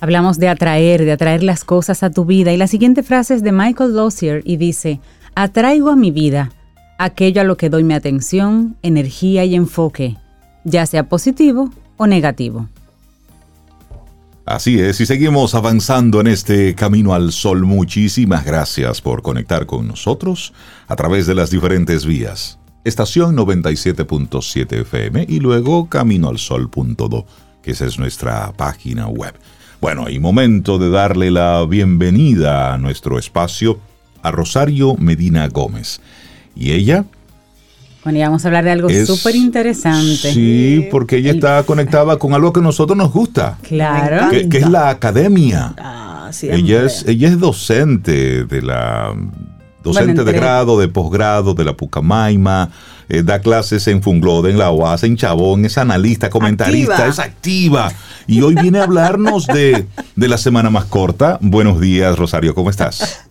Hablamos 0.00 0.38
de 0.38 0.48
atraer, 0.48 1.04
de 1.04 1.12
atraer 1.12 1.42
las 1.42 1.64
cosas 1.64 2.02
a 2.02 2.10
tu 2.10 2.24
vida. 2.24 2.52
Y 2.52 2.56
la 2.56 2.66
siguiente 2.66 3.02
frase 3.02 3.34
es 3.34 3.42
de 3.42 3.52
Michael 3.52 3.96
Lozier 3.96 4.42
y 4.44 4.56
dice, 4.56 5.00
atraigo 5.34 5.90
a 5.90 5.96
mi 5.96 6.10
vida 6.10 6.50
aquello 6.98 7.40
a 7.40 7.44
lo 7.44 7.56
que 7.56 7.70
doy 7.70 7.84
mi 7.84 7.94
atención, 7.94 8.76
energía 8.82 9.44
y 9.44 9.54
enfoque, 9.54 10.16
ya 10.64 10.86
sea 10.86 11.08
positivo 11.08 11.70
o 11.96 12.06
negativo. 12.06 12.68
Así 14.44 14.78
es, 14.78 15.00
y 15.00 15.06
seguimos 15.06 15.56
avanzando 15.56 16.20
en 16.20 16.28
este 16.28 16.76
camino 16.76 17.14
al 17.14 17.32
sol. 17.32 17.66
Muchísimas 17.66 18.44
gracias 18.44 19.00
por 19.00 19.22
conectar 19.22 19.66
con 19.66 19.88
nosotros 19.88 20.52
a 20.86 20.94
través 20.94 21.26
de 21.26 21.34
las 21.34 21.50
diferentes 21.50 22.06
vías. 22.06 22.58
Estación 22.84 23.36
97.7 23.36 24.82
FM 24.82 25.26
y 25.28 25.40
luego 25.40 25.88
caminoalsol.do, 25.88 27.26
que 27.60 27.72
esa 27.72 27.86
es 27.86 27.98
nuestra 27.98 28.52
página 28.52 29.08
web. 29.08 29.34
Bueno, 29.80 30.08
y 30.08 30.18
momento 30.18 30.78
de 30.78 30.90
darle 30.90 31.30
la 31.30 31.64
bienvenida 31.66 32.74
a 32.74 32.78
nuestro 32.78 33.18
espacio 33.18 33.78
a 34.22 34.30
Rosario 34.30 34.96
Medina 34.96 35.46
Gómez. 35.48 36.00
Y 36.54 36.72
ella 36.72 37.04
bueno, 38.06 38.20
y 38.20 38.22
vamos 38.22 38.44
a 38.44 38.48
hablar 38.48 38.62
de 38.62 38.70
algo 38.70 38.88
súper 39.04 39.34
interesante. 39.34 40.32
Sí, 40.32 40.86
porque 40.92 41.16
ella 41.16 41.32
está 41.32 41.64
conectada 41.64 42.16
con 42.20 42.34
algo 42.34 42.52
que 42.52 42.60
a 42.60 42.62
nosotros 42.62 42.96
nos 42.96 43.12
gusta. 43.12 43.58
Claro. 43.62 44.30
Que, 44.30 44.46
es 44.58 44.70
la 44.70 44.90
academia. 44.90 45.74
Ah, 45.76 46.28
sí, 46.30 46.48
ella, 46.48 46.84
es, 46.84 47.04
ella 47.08 47.28
es 47.28 47.40
docente 47.40 48.44
de 48.44 48.62
la... 48.62 49.12
Docente 49.82 50.22
de 50.22 50.32
grado, 50.32 50.78
de 50.78 50.86
posgrado, 50.86 51.54
de 51.54 51.64
la 51.64 51.72
Pucamaima, 51.76 52.70
eh, 53.08 53.24
da 53.24 53.40
clases 53.40 53.88
en 53.88 54.00
Funglode, 54.02 54.50
en 54.50 54.58
la 54.58 54.70
UAS, 54.70 55.02
en 55.02 55.16
Chabón, 55.16 55.64
es 55.64 55.76
analista, 55.76 56.30
comentarista, 56.30 57.08
es 57.08 57.18
activa. 57.18 57.90
Y 58.26 58.42
hoy 58.42 58.54
viene 58.56 58.80
a 58.80 58.84
hablarnos 58.84 59.46
de, 59.46 59.86
de 60.16 60.28
la 60.28 60.36
semana 60.36 60.68
más 60.68 60.86
corta. 60.86 61.38
Buenos 61.40 61.80
días, 61.80 62.18
Rosario, 62.18 62.54
¿cómo 62.54 62.70
estás? 62.70 63.26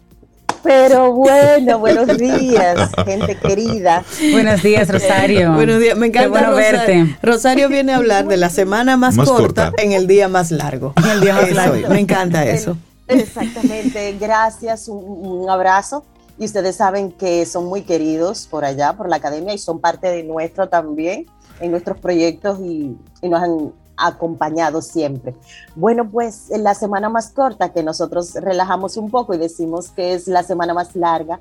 Pero 0.64 1.12
bueno, 1.12 1.78
buenos 1.80 2.18
días, 2.18 2.90
gente 3.06 3.38
querida. 3.38 4.04
Buenos 4.32 4.64
días, 4.64 4.90
Rosario. 4.90 5.54
Buenos 5.54 5.80
días, 5.80 5.98
me 5.98 6.08
encanta 6.08 6.50
verte. 6.52 7.18
Rosario 7.22 7.70
viene 7.70 7.92
a 7.92 7.98
hablar 7.98 8.26
de 8.28 8.38
la 8.38 8.50
semana 8.50 8.98
más, 8.98 9.16
corta, 9.18 9.72
en 9.78 9.92
el 9.92 10.08
día 10.08 10.28
más 10.28 10.50
largo. 10.50 10.94
En 10.98 11.10
el 11.10 11.22
día 11.22 11.36
más 11.36 11.52
largo. 11.52 11.90
Me 11.90 12.00
encanta 12.00 12.46
eso. 12.46 12.78
Exactamente, 13.08 14.16
gracias, 14.20 14.88
un, 14.88 15.48
abrazo. 15.50 16.04
Y 16.40 16.46
ustedes 16.46 16.78
saben 16.78 17.12
que 17.12 17.46
son 17.46 17.66
muy 17.66 17.84
queridos 17.84 18.48
por 18.50 18.66
allá, 18.66 18.94
por 18.94 19.08
la 19.08 19.18
academia, 19.18 19.54
y 19.54 19.58
son 19.58 19.80
parte 19.80 20.08
de 20.08 20.24
nuestro 20.24 20.68
también, 20.68 21.28
en 21.60 21.72
nuestros 21.72 21.98
proyectos, 22.00 22.60
y, 22.60 22.98
y 23.22 23.30
nos 23.30 23.44
han 23.44 23.72
acompañado 23.98 24.82
siempre. 24.82 25.36
Bueno, 25.76 26.10
pues 26.10 26.52
en 26.52 26.64
la 26.64 26.74
semana 26.74 27.10
más 27.10 27.30
corta 27.30 27.74
que 27.74 27.84
nosotros 27.84 28.34
relajamos 28.36 28.98
un 28.98 29.10
poco 29.10 29.34
y 29.34 29.38
decimos 29.38 29.90
que 29.90 30.14
es 30.14 30.28
la 30.28 30.44
semana 30.44 30.74
más 30.74 30.96
larga 30.96 31.40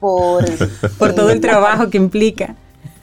por, 0.00 0.44
por 0.98 1.14
todo 1.14 1.30
el 1.30 1.40
trabajo 1.40 1.88
que 1.90 1.98
implica. 1.98 2.56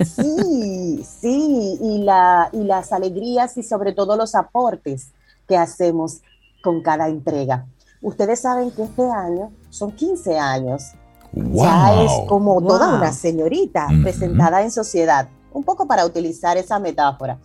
Sí, 0.03 1.03
sí, 1.19 1.77
y, 1.79 2.03
la, 2.03 2.49
y 2.51 2.63
las 2.63 2.91
alegrías 2.91 3.57
y 3.57 3.63
sobre 3.63 3.93
todo 3.93 4.17
los 4.17 4.35
aportes 4.35 5.11
que 5.47 5.57
hacemos 5.57 6.21
con 6.63 6.81
cada 6.81 7.07
entrega. 7.07 7.65
Ustedes 8.01 8.39
saben 8.39 8.71
que 8.71 8.83
este 8.83 9.03
año 9.03 9.51
son 9.69 9.91
15 9.91 10.37
años. 10.37 10.83
Ya 11.33 12.03
es 12.03 12.11
como 12.27 12.61
toda 12.61 12.97
una 12.97 13.13
señorita 13.13 13.87
presentada 14.03 14.63
en 14.63 14.71
sociedad, 14.71 15.29
un 15.53 15.63
poco 15.63 15.87
para 15.87 16.05
utilizar 16.05 16.57
esa 16.57 16.77
metáfora 16.77 17.37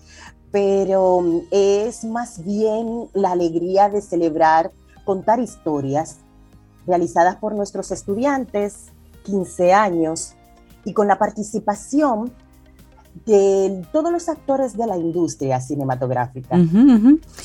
pero 0.56 1.20
mm, 1.20 1.40
es 1.50 2.02
más 2.06 2.42
bien 2.42 3.10
la 3.12 3.32
alegría 3.32 3.90
de 3.90 4.00
celebrar, 4.00 4.72
contar 5.04 5.38
historias 5.38 6.16
realizadas 6.86 7.36
por 7.36 7.54
nuestros 7.54 7.90
estudiantes, 7.90 8.86
15 9.24 9.74
años, 9.74 10.32
y 10.82 10.94
con 10.94 11.08
la 11.08 11.18
participación 11.18 12.32
de 13.24 13.82
todos 13.92 14.12
los 14.12 14.28
actores 14.28 14.76
de 14.76 14.86
la 14.86 14.96
industria 14.96 15.60
cinematográfica. 15.60 16.58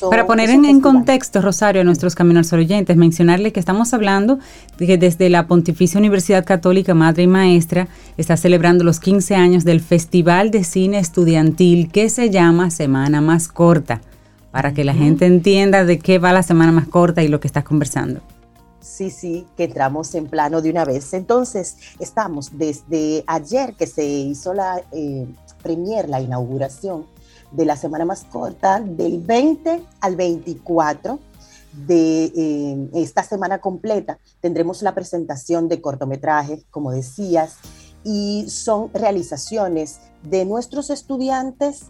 Para 0.10 0.26
poner 0.26 0.50
en, 0.50 0.82
contexto, 0.82 1.42
Rosario, 1.42 1.82
a 1.82 1.84
nuestros 1.84 2.16
caminos 2.16 2.52
oyentes, 2.52 2.98
mencionarle 2.98 3.54
que 3.54 3.60
estamos 3.60 3.94
hablando 3.94 4.40
de 4.78 4.88
que 4.88 4.98
desde 4.98 5.30
la 5.30 5.48
Pontificia 5.48 6.00
Universidad 6.00 6.46
Católica 6.46 6.94
Madre 6.94 7.24
y 7.24 7.28
Maestra 7.28 7.88
está 8.18 8.38
celebrando 8.38 8.84
los 8.84 9.00
15 9.00 9.36
años 9.36 9.64
del 9.64 9.80
Festival 9.80 10.52
de 10.52 10.64
Cine 10.64 11.00
Estudiantil 11.00 11.92
que 11.92 12.10
se 12.10 12.30
llama 12.30 12.70
Semana 12.70 13.22
Más 13.22 13.48
Corta, 13.48 14.02
para 14.52 14.74
que 14.74 14.84
la 14.84 14.94
gente 14.94 15.26
entienda 15.26 15.86
de 15.86 16.00
qué 16.00 16.20
va 16.20 16.34
la 16.34 16.44
Semana 16.44 16.72
Más 16.72 16.88
Corta 16.88 17.24
y 17.24 17.28
lo 17.28 17.40
que 17.40 17.48
estás 17.48 17.64
conversando. 17.64 18.22
Sí, 18.82 19.12
sí, 19.12 19.46
que 19.56 19.66
entramos 19.66 20.14
en 20.16 20.26
plano 20.28 20.62
de 20.62 20.72
una 20.72 20.86
vez. 20.86 21.14
Entonces, 21.14 21.78
estamos 22.00 22.58
desde 22.58 23.24
ayer 23.28 23.76
que 23.76 23.86
se 23.86 24.04
hizo 24.04 24.54
la 24.54 24.82
eh, 24.92 25.28
premier, 25.62 26.10
la 26.10 26.22
inauguración 26.22 27.06
de 27.52 27.66
la 27.66 27.76
semana 27.76 28.06
más 28.06 28.24
corta, 28.24 28.80
del 28.80 29.20
20 29.20 29.84
al 30.00 30.16
24 30.16 31.20
de 31.74 32.26
eh, 32.36 32.90
esta 32.94 33.24
semana 33.24 33.60
completa. 33.60 34.20
Tendremos 34.40 34.82
la 34.82 34.94
presentación 34.94 35.68
de 35.68 35.82
cortometrajes, 35.82 36.66
como 36.70 36.92
decías, 36.92 37.58
y 38.04 38.50
son 38.50 38.92
realizaciones 38.94 40.00
de 40.24 40.46
nuestros 40.46 40.90
estudiantes 40.90 41.86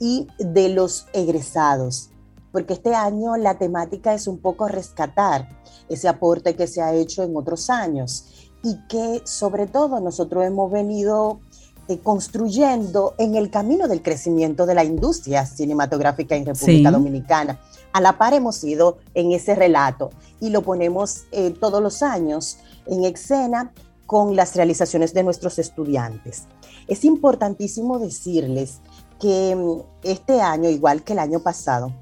y 0.00 0.26
de 0.38 0.68
los 0.68 1.06
egresados, 1.12 2.10
porque 2.52 2.74
este 2.74 2.94
año 2.94 3.36
la 3.36 3.58
temática 3.58 4.14
es 4.14 4.26
un 4.26 4.38
poco 4.38 4.68
rescatar 4.68 5.48
ese 5.88 6.08
aporte 6.08 6.56
que 6.56 6.66
se 6.66 6.82
ha 6.82 6.94
hecho 6.94 7.22
en 7.22 7.36
otros 7.36 7.70
años 7.70 8.50
y 8.62 8.78
que 8.88 9.22
sobre 9.24 9.66
todo 9.66 10.00
nosotros 10.00 10.44
hemos 10.44 10.70
venido 10.70 11.40
eh, 11.88 11.98
construyendo 11.98 13.14
en 13.18 13.34
el 13.36 13.50
camino 13.50 13.88
del 13.88 14.02
crecimiento 14.02 14.66
de 14.66 14.74
la 14.74 14.84
industria 14.84 15.44
cinematográfica 15.44 16.34
en 16.34 16.46
República 16.46 16.90
Dominicana. 16.90 17.60
A 17.92 18.00
la 18.00 18.18
par 18.18 18.34
hemos 18.34 18.62
ido 18.64 18.98
en 19.14 19.32
ese 19.32 19.54
relato 19.54 20.10
y 20.40 20.50
lo 20.50 20.62
ponemos 20.62 21.24
eh, 21.30 21.50
todos 21.50 21.82
los 21.82 22.02
años 22.02 22.58
en 22.86 23.04
escena 23.04 23.72
con 24.06 24.36
las 24.36 24.56
realizaciones 24.56 25.14
de 25.14 25.22
nuestros 25.22 25.58
estudiantes. 25.58 26.44
Es 26.88 27.04
importantísimo 27.04 27.98
decirles 27.98 28.80
que 29.20 29.54
mm, 29.54 29.80
este 30.02 30.40
año, 30.40 30.68
igual 30.68 31.02
que 31.02 31.12
el 31.12 31.18
año 31.18 31.40
pasado, 31.40 31.92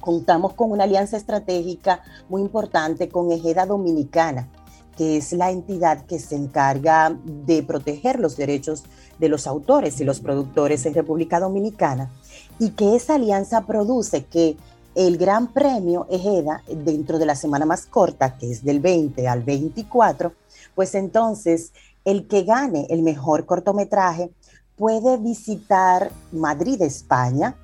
contamos 0.00 0.54
con 0.54 0.70
una 0.70 0.84
alianza 0.84 1.16
estratégica 1.16 2.02
muy 2.28 2.42
importante 2.42 3.08
con 3.08 3.30
Ejeda 3.32 3.66
Dominicana, 3.66 4.48
que 4.96 5.16
es 5.16 5.32
la 5.32 5.50
entidad 5.50 6.06
que 6.06 6.18
se 6.18 6.34
encarga 6.34 7.16
de 7.24 7.62
proteger 7.62 8.18
los 8.18 8.36
derechos 8.36 8.84
de 9.18 9.28
los 9.28 9.46
autores 9.46 10.00
y 10.00 10.04
los 10.04 10.20
productores 10.20 10.86
en 10.86 10.94
República 10.94 11.40
Dominicana, 11.40 12.10
y 12.58 12.70
que 12.70 12.96
esa 12.96 13.14
alianza 13.14 13.66
produce 13.66 14.24
que 14.24 14.56
el 14.94 15.16
Gran 15.16 15.52
Premio 15.52 16.06
Ejeda, 16.10 16.62
dentro 16.66 17.18
de 17.18 17.26
la 17.26 17.36
semana 17.36 17.64
más 17.66 17.86
corta, 17.86 18.36
que 18.36 18.50
es 18.50 18.64
del 18.64 18.80
20 18.80 19.28
al 19.28 19.42
24, 19.42 20.32
pues 20.74 20.94
entonces 20.94 21.72
el 22.04 22.26
que 22.26 22.42
gane 22.42 22.86
el 22.90 23.02
mejor 23.02 23.46
cortometraje 23.46 24.30
puede 24.76 25.16
visitar 25.18 26.10
Madrid, 26.32 26.80
España, 26.82 27.56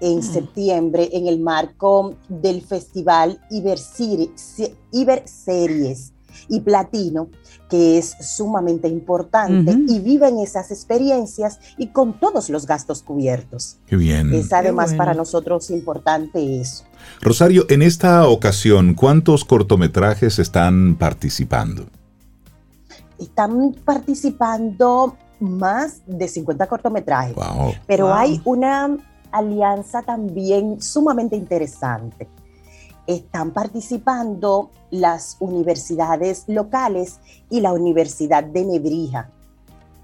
en 0.00 0.18
mm. 0.18 0.22
septiembre 0.22 1.08
en 1.12 1.28
el 1.28 1.38
marco 1.38 2.16
del 2.28 2.62
Festival 2.62 3.40
Iber, 3.50 3.78
Iber 4.90 5.22
Series 5.28 6.12
y 6.48 6.60
platino, 6.60 7.28
que 7.68 7.98
es 7.98 8.14
sumamente 8.20 8.88
importante 8.88 9.76
y 9.88 10.00
viven 10.00 10.38
esas 10.38 10.70
experiencias 10.70 11.58
y 11.78 11.88
con 11.88 12.18
todos 12.18 12.50
los 12.50 12.66
gastos 12.66 13.02
cubiertos. 13.02 13.78
Qué 13.86 13.96
bien. 13.96 14.32
Es 14.34 14.52
además 14.52 14.94
para 14.94 15.14
nosotros 15.14 15.70
importante 15.70 16.60
eso. 16.60 16.84
Rosario, 17.20 17.66
en 17.68 17.82
esta 17.82 18.28
ocasión, 18.28 18.94
¿cuántos 18.94 19.44
cortometrajes 19.44 20.38
están 20.38 20.96
participando? 20.96 21.86
Están 23.18 23.74
participando 23.84 25.16
más 25.40 26.02
de 26.06 26.28
50 26.28 26.66
cortometrajes, 26.66 27.36
pero 27.86 28.12
hay 28.12 28.40
una 28.44 28.96
alianza 29.30 30.02
también 30.02 30.80
sumamente 30.80 31.36
interesante 31.36 32.28
están 33.06 33.52
participando 33.52 34.70
las 34.90 35.36
universidades 35.40 36.44
locales 36.46 37.18
y 37.50 37.60
la 37.60 37.72
Universidad 37.72 38.44
de 38.44 38.64
Nebrija, 38.64 39.30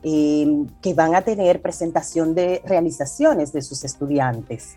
em, 0.02 0.66
que 0.80 0.94
van 0.94 1.14
a 1.14 1.22
tener 1.22 1.62
presentación 1.62 2.34
de 2.34 2.62
realizaciones 2.64 3.52
de 3.52 3.62
sus 3.62 3.84
estudiantes. 3.84 4.76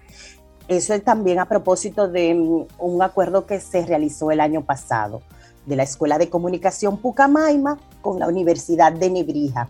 Eso 0.68 0.94
es 0.94 1.04
también 1.04 1.40
a 1.40 1.48
propósito 1.48 2.08
de 2.08 2.34
mm, 2.34 2.66
un 2.80 3.02
acuerdo 3.02 3.46
que 3.46 3.60
se 3.60 3.86
realizó 3.86 4.32
el 4.32 4.40
año 4.40 4.64
pasado 4.64 5.22
de 5.66 5.76
la 5.76 5.84
Escuela 5.84 6.18
de 6.18 6.30
Comunicación 6.30 6.98
Pucamaima 6.98 7.80
con 8.02 8.20
la 8.20 8.28
Universidad 8.28 8.94
de 8.94 9.10
Nebrija. 9.10 9.70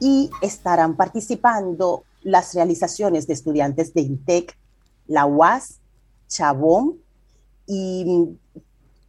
Y 0.00 0.30
estarán 0.42 0.96
participando 0.96 2.04
las 2.22 2.54
realizaciones 2.54 3.26
de 3.26 3.34
estudiantes 3.34 3.94
de 3.94 4.02
INTEC, 4.02 4.56
la 5.06 5.26
UAS, 5.26 5.80
Chabón, 6.28 6.98
y 7.70 8.04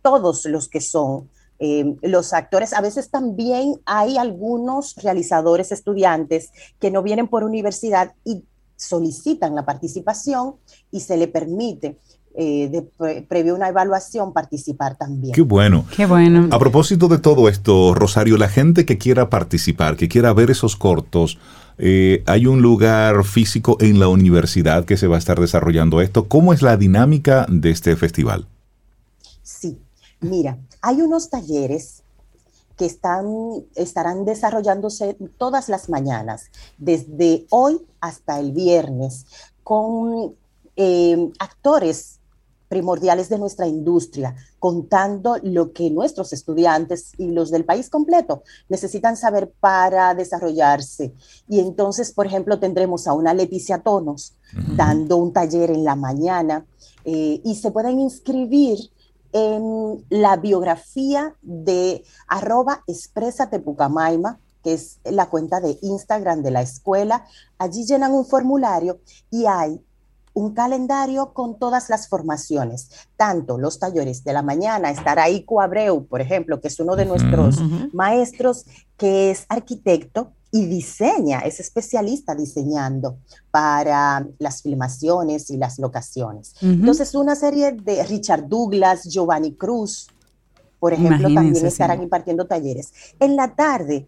todos 0.04 0.46
los 0.46 0.70
que 0.70 0.82
son 0.82 1.28
eh, 1.58 1.96
los 2.04 2.34
actores, 2.34 2.74
a 2.74 2.82
veces 2.82 3.10
también 3.10 3.76
hay 3.86 4.18
algunos 4.18 4.96
realizadores, 4.96 5.72
estudiantes 5.72 6.52
que 6.80 6.92
no 6.92 7.02
vienen 7.02 7.28
por 7.28 7.44
universidad 7.44 8.14
y 8.24 8.44
solicitan 8.76 9.56
la 9.56 9.66
participación 9.66 10.56
y 10.92 11.02
se 11.02 11.18
le 11.18 11.28
permite. 11.28 11.98
Eh, 12.34 12.88
previo 13.28 13.56
una 13.56 13.68
evaluación 13.68 14.32
participar 14.32 14.98
también. 14.98 15.34
Qué 15.34 15.42
bueno. 15.42 15.86
Qué 15.96 16.06
bueno. 16.06 16.48
A 16.50 16.60
propósito 16.60 17.10
de 17.10 17.18
todo 17.18 17.50
esto, 17.50 17.94
Rosario, 17.94 18.38
la 18.38 18.48
gente 18.48 18.86
que 18.86 18.98
quiera 18.98 19.30
participar, 19.30 19.98
que 19.98 20.08
quiera 20.08 20.32
ver 20.32 20.50
esos 20.50 20.78
cortos, 20.78 21.40
eh, 21.78 22.24
hay 22.28 22.48
un 22.48 22.62
lugar 22.62 23.24
físico 23.26 23.76
en 23.82 24.00
la 24.00 24.08
universidad 24.08 24.86
que 24.86 24.98
se 24.98 25.08
va 25.08 25.16
a 25.16 25.20
estar 25.20 25.40
desarrollando 25.40 26.00
esto. 26.00 26.28
¿Cómo 26.28 26.54
es 26.54 26.62
la 26.62 26.78
dinámica 26.78 27.46
de 27.50 27.72
este 27.72 27.96
festival? 27.96 28.48
Sí, 29.60 29.80
mira, 30.22 30.58
hay 30.82 31.02
unos 31.02 31.30
talleres 31.30 32.04
que 32.78 32.86
están, 32.86 33.28
estarán 33.76 34.26
desarrollándose 34.26 35.18
todas 35.38 35.70
las 35.70 35.90
mañanas, 35.90 36.46
desde 36.78 37.46
hoy 37.50 37.86
hasta 38.00 38.40
el 38.40 38.54
viernes, 38.54 39.26
con 39.64 40.36
eh, 40.76 41.32
actores 41.38 42.20
primordiales 42.70 43.28
de 43.28 43.38
nuestra 43.38 43.68
industria, 43.68 44.34
contando 44.58 45.36
lo 45.44 45.74
que 45.74 45.90
nuestros 45.90 46.32
estudiantes 46.32 47.12
y 47.18 47.30
los 47.32 47.52
del 47.52 47.66
país 47.66 47.90
completo 47.90 48.44
necesitan 48.70 49.18
saber 49.18 49.52
para 49.60 50.16
desarrollarse. 50.16 51.14
Y 51.50 51.60
entonces, 51.60 52.14
por 52.14 52.26
ejemplo, 52.26 52.60
tendremos 52.60 53.08
a 53.08 53.14
una 53.14 53.34
Leticia 53.34 53.80
Tonos 53.80 54.36
dando 54.78 55.18
un 55.18 55.34
taller 55.34 55.72
en 55.72 55.84
la 55.84 55.98
mañana 55.98 56.66
eh, 57.04 57.42
y 57.44 57.56
se 57.56 57.72
pueden 57.72 58.00
inscribir 58.00 58.78
en 59.34 60.06
la 60.10 60.38
biografía 60.38 61.36
de 61.42 62.04
arroba 62.28 62.84
exprésate 62.88 63.60
Pucamaima, 63.60 64.40
que 64.64 64.74
es 64.74 65.00
la 65.04 65.30
cuenta 65.30 65.60
de 65.60 65.78
Instagram 65.82 66.44
de 66.44 66.52
la 66.52 66.62
escuela. 66.62 67.26
Allí 67.58 67.86
llenan 67.86 68.14
un 68.14 68.26
formulario 68.26 69.00
y 69.30 69.46
hay 69.46 69.84
un 70.34 70.54
calendario 70.54 71.34
con 71.34 71.60
todas 71.60 71.90
las 71.90 72.08
formaciones, 72.08 72.90
tanto 73.18 73.58
los 73.58 73.80
talleres 73.80 74.24
de 74.24 74.34
la 74.34 74.42
mañana, 74.42 74.90
estará 74.90 75.30
Ico 75.30 75.62
Abreu, 75.62 76.06
por 76.06 76.22
ejemplo, 76.22 76.62
que 76.62 76.70
es 76.70 76.80
uno 76.80 76.96
de 76.96 77.06
nuestros 77.06 77.60
maestros, 77.94 78.66
que 78.98 79.32
es 79.32 79.46
arquitecto 79.50 80.32
y 80.52 80.66
diseña, 80.66 81.40
es 81.40 81.60
especialista 81.62 82.36
diseñando 82.36 83.18
para 83.50 84.28
las 84.38 84.62
filmaciones 84.62 85.50
y 85.50 85.58
las 85.58 85.80
locaciones. 85.80 86.54
Entonces, 86.62 87.16
una 87.16 87.36
serie 87.36 87.72
de 87.72 88.04
Richard 88.04 88.48
Douglas, 88.48 89.06
Giovanni 89.06 89.54
Cruz, 89.54 90.08
por 90.78 90.94
ejemplo, 90.94 91.34
también 91.34 91.66
estarán 91.66 92.02
impartiendo 92.02 92.48
talleres. 92.48 92.92
En 93.20 93.36
la 93.36 93.56
tarde, 93.56 94.08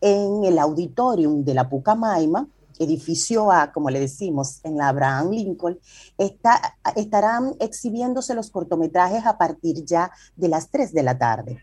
en 0.00 0.44
el 0.44 0.58
auditorium 0.58 1.44
de 1.44 1.54
la 1.54 1.68
Pucamaima, 1.68 2.48
edificio 2.78 3.52
A, 3.52 3.72
como 3.72 3.88
le 3.90 4.00
decimos, 4.00 4.60
en 4.64 4.76
la 4.76 4.88
Abraham 4.88 5.30
Lincoln, 5.30 5.78
está, 6.18 6.76
estarán 6.96 7.54
exhibiéndose 7.60 8.34
los 8.34 8.50
cortometrajes 8.50 9.24
a 9.26 9.38
partir 9.38 9.84
ya 9.84 10.10
de 10.34 10.48
las 10.48 10.70
3 10.70 10.92
de 10.92 11.02
la 11.02 11.16
tarde 11.16 11.58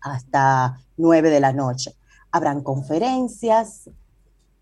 hasta 0.00 0.80
9 0.96 1.30
de 1.30 1.40
la 1.40 1.52
noche. 1.52 1.94
Habrán 2.36 2.62
conferencias, 2.62 3.88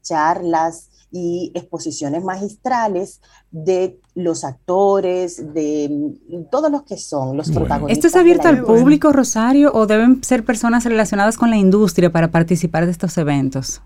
charlas 0.01 0.91
y 1.11 1.51
exposiciones 1.55 2.23
magistrales 2.23 3.21
de 3.51 3.99
los 4.15 4.45
actores, 4.45 5.53
de 5.53 6.15
todos 6.53 6.71
los 6.71 6.85
que 6.85 6.97
son 6.97 7.37
los 7.37 7.51
protagonistas. 7.51 8.05
¿Esto 8.05 8.07
es 8.07 8.21
abierto 8.21 8.47
al 8.47 8.63
público, 8.63 9.13
Rosario, 9.13 9.73
o 9.75 9.89
deben 9.89 10.23
ser 10.23 10.45
personas 10.45 10.85
relacionadas 10.85 11.37
con 11.37 11.51
la 11.51 11.57
industria 11.57 12.13
para 12.13 12.31
participar 12.31 12.85
de 12.85 12.93
estos 12.93 13.19
eventos? 13.19 13.83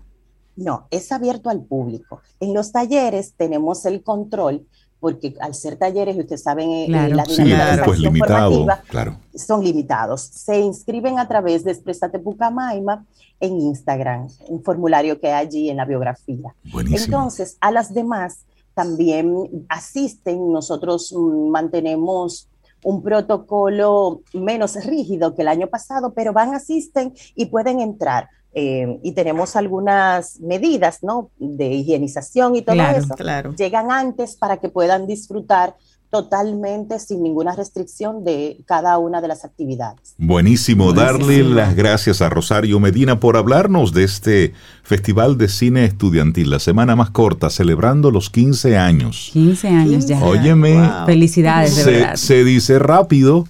No, 0.55 0.87
es 0.91 1.11
abierto 1.11 1.49
al 1.49 1.61
público. 1.61 2.21
En 2.39 2.53
los 2.53 2.71
talleres 2.71 3.33
tenemos 3.37 3.85
el 3.85 4.03
control, 4.03 4.67
porque 4.99 5.35
al 5.39 5.55
ser 5.55 5.77
talleres, 5.77 6.15
y 6.15 6.19
ustedes 6.19 6.43
saben, 6.43 6.69
eh, 6.69 6.87
la 6.89 7.23
dinámica 7.23 7.83
pues 7.85 7.99
limitado, 7.99 8.67
claro. 8.87 9.17
son 9.33 9.63
limitados. 9.63 10.21
Se 10.21 10.59
inscriben 10.59 11.19
a 11.19 11.27
través 11.27 11.63
de 11.63 11.71
Expresate 11.71 12.19
Pucamaima 12.19 13.05
en 13.39 13.59
Instagram, 13.59 14.27
un 14.47 14.63
formulario 14.63 15.19
que 15.19 15.27
hay 15.27 15.45
allí 15.45 15.69
en 15.69 15.77
la 15.77 15.85
biografía. 15.85 16.53
Entonces, 16.91 17.57
a 17.61 17.71
las 17.71 17.93
demás 17.93 18.45
también 18.73 19.65
asisten, 19.69 20.51
nosotros 20.51 21.13
mm, 21.13 21.49
mantenemos 21.49 22.49
un 22.83 23.01
protocolo 23.01 24.21
menos 24.33 24.75
rígido 24.85 25.35
que 25.35 25.41
el 25.41 25.49
año 25.49 25.67
pasado, 25.67 26.13
pero 26.13 26.33
van, 26.33 26.53
asisten 26.53 27.13
y 27.35 27.47
pueden 27.47 27.81
entrar. 27.81 28.29
Eh, 28.53 28.99
y 29.03 29.11
tenemos 29.11 29.55
algunas 29.55 30.39
medidas, 30.39 31.03
¿no? 31.03 31.29
De 31.37 31.67
higienización 31.67 32.55
y 32.55 32.61
todo 32.63 32.81
eso. 32.81 33.15
Claro. 33.15 33.53
Llegan 33.55 33.91
antes 33.91 34.35
para 34.35 34.57
que 34.57 34.69
puedan 34.69 35.05
disfrutar 35.05 35.75
totalmente 36.09 36.99
sin 36.99 37.21
ninguna 37.21 37.55
restricción 37.55 38.23
de 38.23 38.57
cada 38.65 38.97
una 38.97 39.21
de 39.21 39.27
las 39.27 39.45
actividades. 39.45 40.15
Buenísimo, 40.17 40.91
darle 40.93 41.43
las 41.43 41.75
gracias 41.75 42.21
a 42.21 42.29
Rosario 42.29 42.79
Medina 42.79 43.19
por 43.19 43.37
hablarnos 43.37 43.93
de 43.93 44.05
este 44.05 44.53
Festival 44.81 45.37
de 45.37 45.47
Cine 45.47 45.85
Estudiantil, 45.85 46.49
la 46.49 46.59
semana 46.59 46.95
más 46.95 47.11
corta, 47.11 47.49
celebrando 47.49 48.09
los 48.09 48.29
15 48.31 48.77
años. 48.77 49.29
15 49.33 49.67
años 49.67 50.05
ya. 50.07 50.23
Óyeme. 50.23 50.91
Felicidades, 51.05 51.75
de 51.85 51.91
verdad. 51.91 52.15
Se 52.15 52.43
dice 52.43 52.79
rápido, 52.79 53.47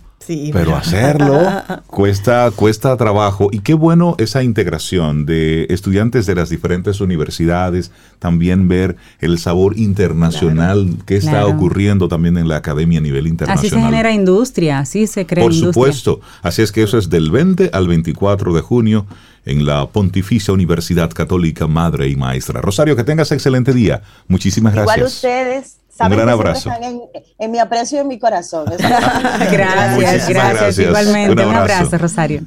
pero 0.53 0.76
hacerlo 0.76 1.39
cuesta, 1.88 2.51
cuesta 2.51 2.95
trabajo. 2.97 3.49
Y 3.51 3.60
qué 3.60 3.73
bueno 3.73 4.15
esa 4.18 4.43
integración 4.43 5.26
de 5.26 5.65
estudiantes 5.69 6.26
de 6.26 6.35
las 6.35 6.49
diferentes 6.49 7.01
universidades, 7.01 7.91
también 8.19 8.68
ver 8.68 8.95
el 9.19 9.39
sabor 9.39 9.77
internacional 9.77 10.97
que 11.06 11.18
está 11.18 11.47
ocurriendo 11.47 12.07
también 12.07 12.38
en 12.38 12.47
la 12.47 12.57
academia 12.57 12.99
a 12.99 13.01
nivel 13.01 13.27
internacional. 13.27 13.65
Así 13.65 13.69
se 13.69 13.81
genera 13.81 14.11
industria, 14.11 14.80
así 14.80 15.07
se 15.07 15.26
crea 15.26 15.43
Por 15.43 15.53
supuesto. 15.53 16.22
Así 16.41 16.61
es 16.61 16.72
que 16.72 16.84
eso 16.84 16.97
es 16.97 17.10
del 17.10 17.31
20 17.31 17.72
al 17.73 17.88
24 17.88 18.53
de 18.53 18.61
junio 18.61 19.06
en 19.45 19.65
la 19.65 19.88
Pontificia 19.88 20.53
Universidad 20.53 21.11
Católica 21.11 21.68
Madre 21.68 22.07
y 22.07 22.15
Maestra. 22.15 22.61
Rosario, 22.61 22.95
que 22.95 23.03
tengas 23.03 23.31
excelente 23.31 23.73
día. 23.73 24.01
Muchísimas 24.27 24.73
gracias. 24.73 24.97
Igual 24.97 25.07
ustedes 25.07 25.78
un 25.99 26.11
gran 26.11 26.30
abrazo. 26.30 26.71
En, 27.38 27.51
mi 27.51 27.59
aprecio 27.59 27.97
y 27.97 28.01
en 28.01 28.07
mi 28.07 28.19
corazón. 28.19 28.65
gracias, 28.77 30.30
gracias, 30.30 30.80
Igualmente. 30.80 31.45
Un 31.45 31.55
abrazo. 31.55 31.97
Rosario. 31.97 32.41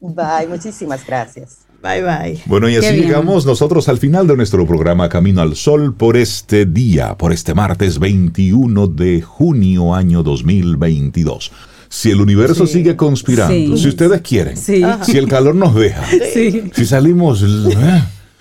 Bye, 0.00 0.46
muchísimas 0.48 1.06
gracias. 1.06 1.58
Bye 1.82 2.02
bye. 2.02 2.42
Bueno, 2.46 2.68
y 2.68 2.76
así 2.76 2.96
llegamos 2.96 3.44
nosotros 3.44 3.88
al 3.88 3.98
final 3.98 4.26
de 4.26 4.36
nuestro 4.36 4.66
programa 4.66 5.08
Camino 5.08 5.42
al 5.42 5.54
Sol 5.54 5.94
por 5.94 6.16
este 6.16 6.64
día, 6.64 7.16
por 7.16 7.32
este 7.32 7.52
martes 7.52 7.98
21 7.98 8.86
de 8.88 9.20
junio 9.20 9.94
año 9.94 10.22
2022. 10.22 11.52
Si 11.90 12.10
el 12.10 12.20
universo 12.20 12.66
sigue 12.66 12.96
conspirando, 12.96 13.76
si 13.76 13.88
ustedes 13.88 14.20
quieren, 14.22 14.56
si 14.56 14.82
el 14.82 15.28
calor 15.28 15.54
nos 15.54 15.74
deja, 15.74 16.04
si 16.06 16.86
salimos... 16.86 17.44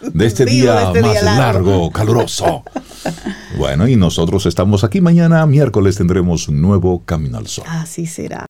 ¿eh? 0.03 0.09
de 0.13 0.25
este 0.25 0.45
día 0.45 0.83
este 0.83 1.01
más 1.01 1.23
largo. 1.23 1.91
caluroso. 1.91 2.63
bueno, 3.57 3.87
y 3.87 3.95
nosotros 3.95 4.45
estamos 4.45 4.83
aquí 4.83 5.01
mañana, 5.01 5.45
miércoles 5.45 5.95
tendremos 5.95 6.47
un 6.47 6.61
nuevo 6.61 7.03
Camino 7.05 7.37
al 7.37 7.47
Sol. 7.47 7.65
Así 7.67 8.05
será. 8.05 8.45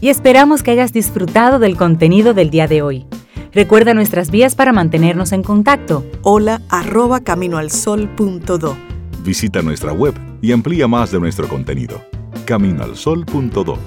Y 0.00 0.08
esperamos 0.08 0.62
que 0.62 0.70
hayas 0.70 0.92
disfrutado 0.92 1.58
del 1.58 1.76
contenido 1.76 2.34
del 2.34 2.50
día 2.50 2.68
de 2.68 2.82
hoy. 2.82 3.06
Recuerda 3.52 3.94
nuestras 3.94 4.30
vías 4.30 4.54
para 4.54 4.72
mantenernos 4.72 5.32
en 5.32 5.42
contacto. 5.42 6.04
Hola 6.22 6.60
arroba 6.68 7.20
caminoalsol.do. 7.20 8.76
Visita 9.24 9.62
nuestra 9.62 9.92
web 9.92 10.14
y 10.42 10.52
amplía 10.52 10.86
más 10.86 11.10
de 11.10 11.18
nuestro 11.18 11.48
contenido. 11.48 12.02
Caminoalsol.do. 12.44 13.78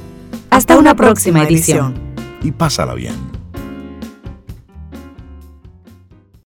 Hasta, 0.49 0.77
una, 0.77 0.95
próxima, 0.95 1.43
edición. 1.43 1.93
Y 2.41 2.51
pásala 2.51 2.95
bien. 2.95 3.38